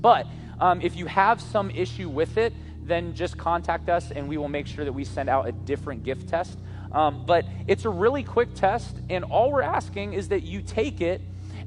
But 0.00 0.28
um, 0.60 0.80
if 0.82 0.94
you 0.94 1.06
have 1.06 1.40
some 1.40 1.70
issue 1.70 2.08
with 2.08 2.36
it, 2.36 2.52
then 2.82 3.14
just 3.14 3.38
contact 3.38 3.88
us 3.88 4.10
and 4.10 4.28
we 4.28 4.36
will 4.36 4.48
make 4.48 4.66
sure 4.66 4.84
that 4.84 4.92
we 4.92 5.04
send 5.04 5.28
out 5.28 5.48
a 5.48 5.52
different 5.52 6.04
gift 6.04 6.28
test. 6.28 6.58
Um, 6.92 7.24
but 7.24 7.44
it's 7.66 7.84
a 7.84 7.90
really 7.90 8.24
quick 8.24 8.54
test, 8.54 8.96
and 9.08 9.24
all 9.24 9.52
we're 9.52 9.62
asking 9.62 10.12
is 10.12 10.28
that 10.28 10.42
you 10.42 10.60
take 10.60 11.00
it 11.00 11.20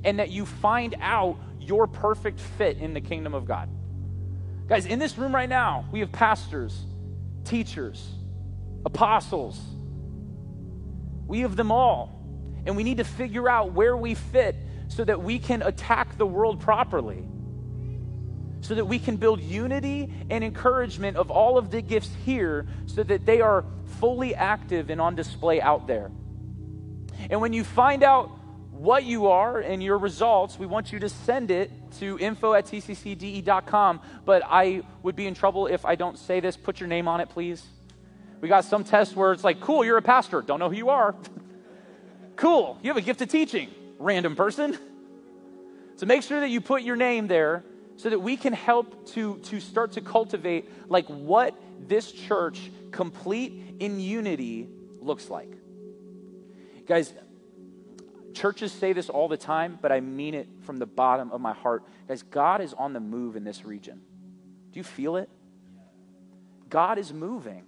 and 0.04 0.20
that 0.20 0.32
you 0.32 0.46
find 0.46 0.96
out 1.00 1.38
your 1.60 1.88
perfect 1.88 2.40
fit 2.40 2.78
in 2.78 2.94
the 2.94 3.00
kingdom 3.00 3.34
of 3.34 3.46
God. 3.46 3.70
Guys, 4.68 4.86
in 4.86 5.00
this 5.00 5.18
room 5.18 5.34
right 5.34 5.48
now, 5.48 5.86
we 5.92 6.02
have 6.02 6.12
pastors, 6.12 6.86
teachers, 7.46 8.06
apostles. 8.86 9.60
We 11.26 11.40
have 11.40 11.56
them 11.56 11.72
all. 11.72 12.20
And 12.66 12.76
we 12.76 12.84
need 12.84 12.98
to 12.98 13.04
figure 13.04 13.50
out 13.50 13.74
where 13.74 13.96
we 13.96 14.16
fit 14.16 14.56
so 14.88 15.04
that 15.06 15.22
we 15.22 15.40
can 15.40 15.62
attack 15.62 16.18
the 16.18 16.26
world 16.26 16.60
properly 16.60 17.26
so 18.64 18.76
that 18.76 18.86
we 18.86 18.98
can 18.98 19.18
build 19.18 19.42
unity 19.42 20.12
and 20.30 20.42
encouragement 20.42 21.18
of 21.18 21.30
all 21.30 21.58
of 21.58 21.70
the 21.70 21.82
gifts 21.82 22.10
here 22.26 22.66
so 22.86 23.04
that 23.04 23.26
they 23.26 23.42
are 23.42 23.66
fully 24.00 24.34
active 24.34 24.90
and 24.90 25.02
on 25.02 25.16
display 25.16 25.62
out 25.62 25.86
there. 25.86 26.10
And 27.30 27.42
when 27.42 27.52
you 27.52 27.66
find 27.66 28.04
out 28.04 28.32
what 28.72 29.04
you 29.04 29.28
are 29.28 29.60
and 29.60 29.84
your 29.84 29.98
results, 29.98 30.58
we 30.58 30.66
want 30.66 30.94
you 30.94 31.00
to 31.00 31.10
send 31.10 31.52
it 31.52 31.72
to 32.00 32.18
info 32.20 32.54
at 32.54 32.66
tccde.com. 32.66 34.00
But 34.24 34.44
I 34.46 34.84
would 35.04 35.18
be 35.18 35.28
in 35.28 35.34
trouble 35.34 35.68
if 35.68 35.84
I 35.86 35.96
don't 35.96 36.18
say 36.18 36.40
this. 36.40 36.56
Put 36.56 36.80
your 36.80 36.88
name 36.88 37.10
on 37.10 37.20
it, 37.20 37.28
please. 37.30 37.66
We 38.40 38.48
got 38.48 38.64
some 38.64 38.86
tests 38.86 39.14
where 39.14 39.34
it's 39.34 39.44
like, 39.44 39.60
cool, 39.60 39.84
you're 39.84 39.98
a 39.98 40.02
pastor. 40.02 40.42
Don't 40.42 40.60
know 40.60 40.70
who 40.70 40.78
you 40.78 40.90
are. 40.90 41.16
cool, 42.38 42.80
you 42.82 42.90
have 42.90 42.98
a 42.98 43.02
gift 43.02 43.22
of 43.22 43.28
teaching, 43.30 43.70
random 44.00 44.36
person. 44.36 44.78
So 45.96 46.08
make 46.08 46.24
sure 46.24 46.40
that 46.40 46.50
you 46.50 46.60
put 46.60 46.82
your 46.82 46.96
name 46.96 47.28
there 47.28 47.64
so 48.04 48.10
that 48.10 48.20
we 48.20 48.36
can 48.36 48.52
help 48.52 49.08
to, 49.08 49.38
to 49.38 49.62
start 49.62 49.94
to 49.94 50.02
cultivate 50.02 50.70
like 50.90 51.06
what 51.08 51.56
this 51.88 52.12
church 52.12 52.70
complete 52.92 53.78
in 53.80 53.98
unity 53.98 54.68
looks 55.00 55.30
like. 55.30 55.50
Guys 56.86 57.14
churches 58.34 58.74
say 58.74 58.92
this 58.92 59.10
all 59.10 59.28
the 59.28 59.38
time 59.38 59.78
but 59.80 59.92
i 59.92 60.00
mean 60.00 60.34
it 60.34 60.48
from 60.64 60.80
the 60.80 60.86
bottom 60.86 61.32
of 61.32 61.40
my 61.40 61.54
heart. 61.54 61.84
Guys 62.10 62.24
god 62.24 62.60
is 62.60 62.74
on 62.74 62.92
the 62.92 63.00
move 63.00 63.38
in 63.38 63.46
this 63.46 63.64
region. 63.64 64.02
Do 64.74 64.80
you 64.82 64.84
feel 64.84 65.16
it? 65.16 65.30
God 66.68 66.98
is 66.98 67.14
moving. 67.14 67.64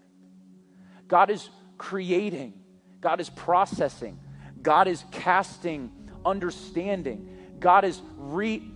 God 1.08 1.30
is 1.30 1.50
creating. 1.78 2.56
God 3.00 3.22
is 3.22 3.30
processing. 3.30 4.20
God 4.62 4.90
is 4.90 5.06
casting 5.12 5.92
understanding. 6.26 7.30
God 7.58 7.86
is 7.86 8.02
re 8.18 8.70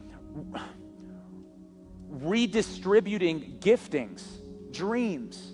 redistributing 2.10 3.60
giftings, 3.60 4.24
dreams. 4.72 5.54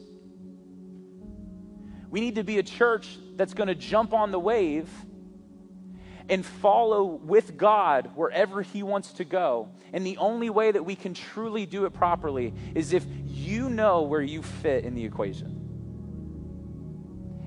We 2.09 2.21
need 2.21 2.35
to 2.35 2.43
be 2.43 2.57
a 2.59 2.63
church 2.63 3.17
that's 3.35 3.53
going 3.53 3.67
to 3.67 3.75
jump 3.75 4.13
on 4.13 4.31
the 4.31 4.39
wave 4.39 4.89
and 6.29 6.45
follow 6.45 7.03
with 7.03 7.57
God 7.57 8.11
wherever 8.15 8.61
He 8.61 8.83
wants 8.83 9.13
to 9.13 9.25
go. 9.25 9.69
And 9.93 10.05
the 10.05 10.17
only 10.17 10.49
way 10.49 10.71
that 10.71 10.83
we 10.83 10.95
can 10.95 11.13
truly 11.13 11.65
do 11.65 11.85
it 11.85 11.93
properly 11.93 12.53
is 12.73 12.93
if 12.93 13.05
you 13.25 13.69
know 13.69 14.03
where 14.03 14.21
you 14.21 14.41
fit 14.41 14.85
in 14.85 14.95
the 14.95 15.03
equation. 15.03 15.61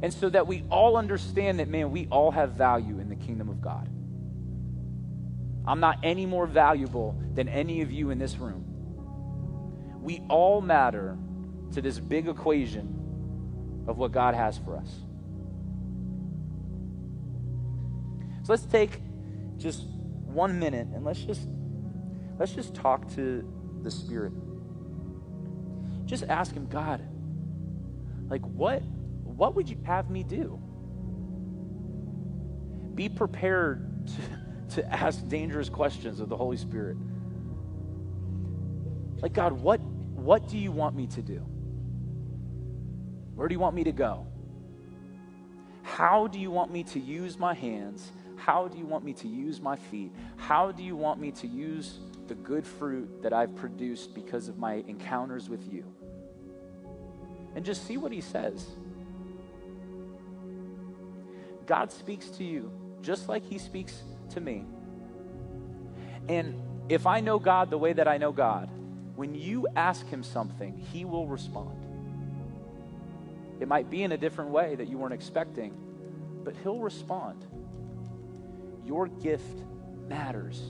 And 0.03 0.13
so 0.13 0.29
that 0.29 0.47
we 0.47 0.65
all 0.71 0.97
understand 0.97 1.59
that, 1.59 1.69
man, 1.69 1.91
we 1.91 2.07
all 2.11 2.31
have 2.31 2.53
value 2.53 3.01
in 3.01 3.09
the 3.09 3.17
kingdom 3.17 3.49
of 3.49 3.61
God. 3.61 3.89
I'm 5.67 5.81
not 5.81 5.99
any 6.03 6.25
more 6.25 6.47
valuable 6.47 7.21
than 7.35 7.49
any 7.49 7.83
of 7.83 7.91
you 7.91 8.11
in 8.11 8.19
this 8.19 8.37
room. 8.37 8.68
We 10.09 10.23
all 10.31 10.63
matter 10.63 11.19
to 11.73 11.83
this 11.83 12.01
big 12.01 12.29
equation 12.29 13.85
of 13.87 13.99
what 13.99 14.11
God 14.11 14.35
has 14.35 14.57
for 14.57 14.75
us. 14.75 14.91
So 18.43 18.55
let's 18.55 18.65
take 18.65 19.03
just 19.59 19.85
one 20.25 20.59
minute 20.59 20.89
and 20.95 21.05
let's 21.05 21.21
just 21.21 21.47
let's 22.39 22.55
just 22.55 22.73
talk 22.73 23.15
to 23.17 23.47
the 23.83 23.91
Spirit. 23.91 24.33
Just 26.07 26.25
ask 26.25 26.55
him, 26.55 26.69
God, 26.69 27.07
like 28.31 28.41
what 28.47 28.81
what 29.25 29.57
would 29.57 29.69
you 29.69 29.77
have 29.83 30.09
me 30.09 30.23
do? 30.23 30.59
Be 32.95 33.11
prepared 33.11 34.07
to, 34.07 34.77
to 34.77 34.91
ask 34.91 35.29
dangerous 35.29 35.69
questions 35.69 36.19
of 36.19 36.31
the 36.31 36.37
Holy 36.39 36.57
Spirit. 36.57 36.97
Like, 39.21 39.33
God, 39.33 39.53
what, 39.53 39.81
what 40.25 40.49
do 40.49 40.59
you 40.59 40.73
want 40.73 40.95
me 40.95 41.07
to 41.09 41.23
do? 41.23 41.39
Where 43.35 43.49
do 43.49 43.55
you 43.55 43.61
want 43.61 43.75
me 43.75 43.85
to 43.85 43.93
go? 43.93 44.27
How 45.83 46.27
do 46.27 46.39
you 46.39 46.51
want 46.51 46.73
me 46.73 46.85
to 46.85 47.01
use 47.01 47.39
my 47.39 47.55
hands 47.55 48.13
how 48.39 48.69
do 48.69 48.79
you 48.79 48.87
want 48.87 49.05
me 49.05 49.13
to 49.15 49.29
use 49.29 49.61
my 49.61 49.77
feet? 49.77 50.13
How 50.37 50.71
do 50.71 50.83
you 50.83 50.97
want 50.97 51.21
me 51.21 51.33
to 51.33 51.47
use 51.47 51.99
the 52.29 52.35
good 52.35 52.67
fruit 52.67 53.23
that 53.23 53.33
I've 53.33 53.55
produced 53.57 54.15
because 54.15 54.49
of 54.49 54.59
my 54.59 54.83
encounters 54.87 55.49
with 55.49 55.71
you? 55.71 55.85
And 57.55 57.65
just 57.65 57.87
see 57.87 57.97
what 57.97 58.13
he 58.13 58.21
says. 58.21 58.67
God 61.67 61.91
speaks 61.91 62.29
to 62.31 62.45
you 62.45 62.71
just 63.03 63.29
like 63.29 63.45
he 63.45 63.59
speaks 63.59 64.03
to 64.31 64.41
me. 64.41 64.65
And 66.29 66.63
if 66.89 67.07
I 67.07 67.21
know 67.21 67.39
God 67.39 67.71
the 67.71 67.79
way 67.79 67.93
that 67.93 68.07
I 68.07 68.19
know 68.19 68.33
God, 68.33 68.71
when 69.19 69.35
you 69.35 69.67
ask 69.75 70.07
him 70.07 70.23
something, 70.23 70.79
he 70.93 71.05
will 71.05 71.27
respond. 71.27 71.85
It 73.59 73.67
might 73.67 73.91
be 73.91 74.05
in 74.05 74.13
a 74.13 74.17
different 74.17 74.51
way 74.51 74.77
that 74.77 74.87
you 74.87 74.97
weren't 74.97 75.13
expecting, 75.13 75.77
but 76.45 76.55
he'll 76.63 76.79
respond. 76.79 77.45
Your 78.87 79.09
gift 79.09 79.65
matters. 80.07 80.63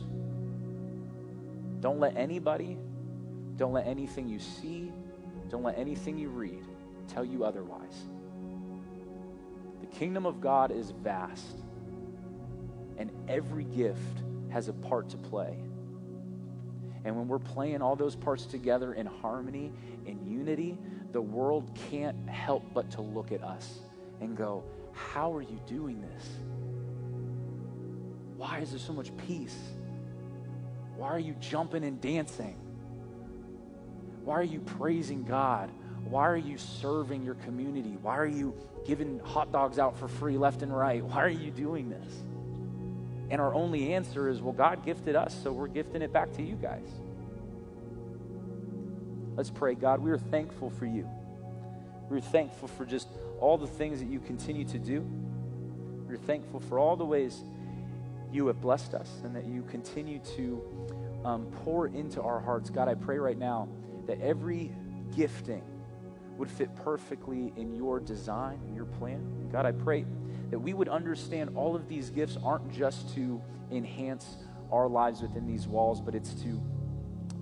Don't 1.80 2.00
let 2.00 2.16
anybody, 2.16 2.78
don't 3.56 3.74
let 3.74 3.86
anything 3.86 4.30
you 4.30 4.38
see, 4.38 4.90
don't 5.50 5.62
let 5.62 5.76
anything 5.76 6.16
you 6.16 6.30
read 6.30 6.64
tell 7.06 7.26
you 7.26 7.44
otherwise. 7.44 8.06
The 9.82 9.88
kingdom 9.88 10.24
of 10.24 10.40
God 10.40 10.70
is 10.70 10.90
vast, 10.90 11.58
and 12.96 13.10
every 13.28 13.64
gift 13.64 14.22
has 14.48 14.68
a 14.68 14.72
part 14.72 15.10
to 15.10 15.18
play. 15.18 15.58
And 17.04 17.16
when 17.16 17.28
we're 17.28 17.38
playing 17.38 17.82
all 17.82 17.96
those 17.96 18.16
parts 18.16 18.44
together 18.44 18.94
in 18.94 19.06
harmony, 19.06 19.72
in 20.06 20.24
unity, 20.26 20.78
the 21.12 21.20
world 21.20 21.70
can't 21.90 22.28
help 22.28 22.64
but 22.74 22.90
to 22.92 23.00
look 23.00 23.32
at 23.32 23.42
us 23.42 23.78
and 24.20 24.36
go, 24.36 24.64
How 24.92 25.32
are 25.32 25.42
you 25.42 25.60
doing 25.66 26.00
this? 26.00 26.28
Why 28.36 28.58
is 28.60 28.70
there 28.70 28.78
so 28.78 28.92
much 28.92 29.16
peace? 29.26 29.56
Why 30.96 31.08
are 31.08 31.18
you 31.18 31.34
jumping 31.40 31.84
and 31.84 32.00
dancing? 32.00 32.56
Why 34.24 34.34
are 34.34 34.44
you 34.44 34.60
praising 34.60 35.24
God? 35.24 35.70
Why 36.04 36.28
are 36.28 36.36
you 36.36 36.58
serving 36.58 37.22
your 37.22 37.34
community? 37.34 37.96
Why 38.00 38.16
are 38.16 38.26
you 38.26 38.54
giving 38.86 39.18
hot 39.20 39.52
dogs 39.52 39.78
out 39.78 39.96
for 39.96 40.08
free 40.08 40.38
left 40.38 40.62
and 40.62 40.76
right? 40.76 41.04
Why 41.04 41.22
are 41.22 41.28
you 41.28 41.50
doing 41.50 41.88
this? 41.88 42.22
And 43.30 43.40
our 43.40 43.54
only 43.54 43.94
answer 43.94 44.28
is, 44.28 44.40
well, 44.40 44.52
God 44.52 44.84
gifted 44.84 45.14
us, 45.14 45.36
so 45.42 45.52
we're 45.52 45.68
gifting 45.68 46.02
it 46.02 46.12
back 46.12 46.32
to 46.34 46.42
you 46.42 46.54
guys. 46.54 46.88
Let's 49.36 49.50
pray. 49.50 49.74
God, 49.74 50.00
we 50.00 50.10
are 50.10 50.18
thankful 50.18 50.70
for 50.70 50.86
you. 50.86 51.08
We're 52.08 52.20
thankful 52.20 52.68
for 52.68 52.84
just 52.84 53.08
all 53.40 53.58
the 53.58 53.66
things 53.66 54.00
that 54.00 54.08
you 54.08 54.18
continue 54.18 54.64
to 54.64 54.78
do. 54.78 55.06
We're 56.08 56.16
thankful 56.16 56.60
for 56.60 56.78
all 56.78 56.96
the 56.96 57.04
ways 57.04 57.42
you 58.32 58.46
have 58.46 58.60
blessed 58.60 58.94
us 58.94 59.20
and 59.24 59.36
that 59.36 59.46
you 59.46 59.62
continue 59.70 60.20
to 60.36 60.62
um, 61.24 61.46
pour 61.64 61.86
into 61.86 62.22
our 62.22 62.40
hearts. 62.40 62.70
God, 62.70 62.88
I 62.88 62.94
pray 62.94 63.18
right 63.18 63.38
now 63.38 63.68
that 64.06 64.20
every 64.20 64.72
gifting 65.14 65.62
would 66.36 66.50
fit 66.50 66.74
perfectly 66.76 67.52
in 67.56 67.74
your 67.74 68.00
design 68.00 68.60
your 68.74 68.86
plan. 68.86 69.48
God, 69.52 69.66
I 69.66 69.72
pray 69.72 70.04
that 70.50 70.58
we 70.58 70.72
would 70.72 70.88
understand 70.88 71.50
all 71.54 71.76
of 71.76 71.88
these 71.88 72.10
gifts 72.10 72.36
aren't 72.42 72.70
just 72.72 73.14
to 73.14 73.40
enhance 73.70 74.36
our 74.72 74.88
lives 74.88 75.22
within 75.22 75.46
these 75.46 75.66
walls, 75.66 76.00
but 76.00 76.14
it's 76.14 76.34
to 76.34 76.62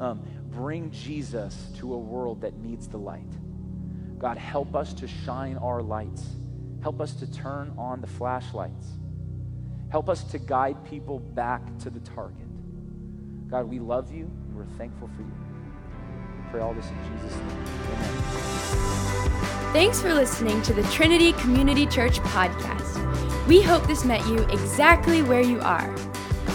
um, 0.01 0.23
bring 0.51 0.91
Jesus 0.91 1.71
to 1.79 1.95
a 1.95 1.99
world 1.99 2.41
that 2.41 2.59
needs 2.59 2.89
the 2.89 2.99
light. 2.99 3.23
God, 4.19 4.39
help 4.39 4.75
us 4.75 4.93
to 4.95 5.09
shine 5.09 5.57
our 5.59 5.83
lights. 5.83 6.25
Help 6.83 7.01
us 7.01 7.15
to 7.15 7.31
turn 7.31 7.73
on 7.77 8.01
the 8.01 8.07
flashlights. 8.07 8.87
Help 9.91 10.09
us 10.09 10.25
to 10.25 10.39
guide 10.39 10.85
people 10.85 11.19
back 11.19 11.63
to 11.79 11.91
the 11.91 12.01
target. 12.01 12.47
God, 13.49 13.67
we 13.67 13.79
love 13.79 14.13
you. 14.13 14.31
We're 14.53 14.67
thankful 14.77 15.09
for 15.17 15.23
you. 15.23 15.46
Pray 16.51 16.61
all 16.61 16.75
this 16.75 16.89
in 16.89 16.97
Jesus' 17.05 17.37
name. 17.37 17.51
Amen. 17.93 18.13
Thanks 19.73 20.01
for 20.01 20.15
listening 20.15 20.63
to 20.63 20.73
the 20.73 20.83
Trinity 20.85 21.33
Community 21.35 21.87
Church 21.87 22.19
podcast. 22.21 23.47
We 23.47 23.61
hope 23.61 23.87
this 23.87 24.05
met 24.05 24.27
you 24.27 24.39
exactly 24.45 25.23
where 25.23 25.43
you 25.43 25.61
are. 25.61 25.95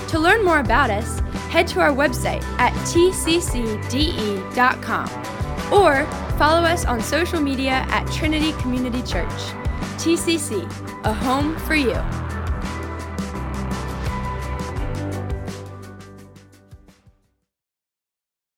To 0.10 0.20
learn 0.20 0.44
more 0.44 0.60
about 0.60 0.90
us, 0.90 1.20
head 1.50 1.68
to 1.68 1.80
our 1.80 1.92
website 1.92 2.44
at 2.60 2.74
tccde.com 2.88 3.90
or 5.72 6.06
follow 6.38 6.62
us 6.68 6.86
on 6.86 7.00
social 7.00 7.40
media 7.40 7.86
at 7.90 8.06
Trinity 8.12 8.52
Community 8.54 9.02
Church. 9.04 9.30
TCC, 9.98 10.64
a 11.06 11.14
home 11.14 11.56
for 11.60 11.76
you. 11.76 11.96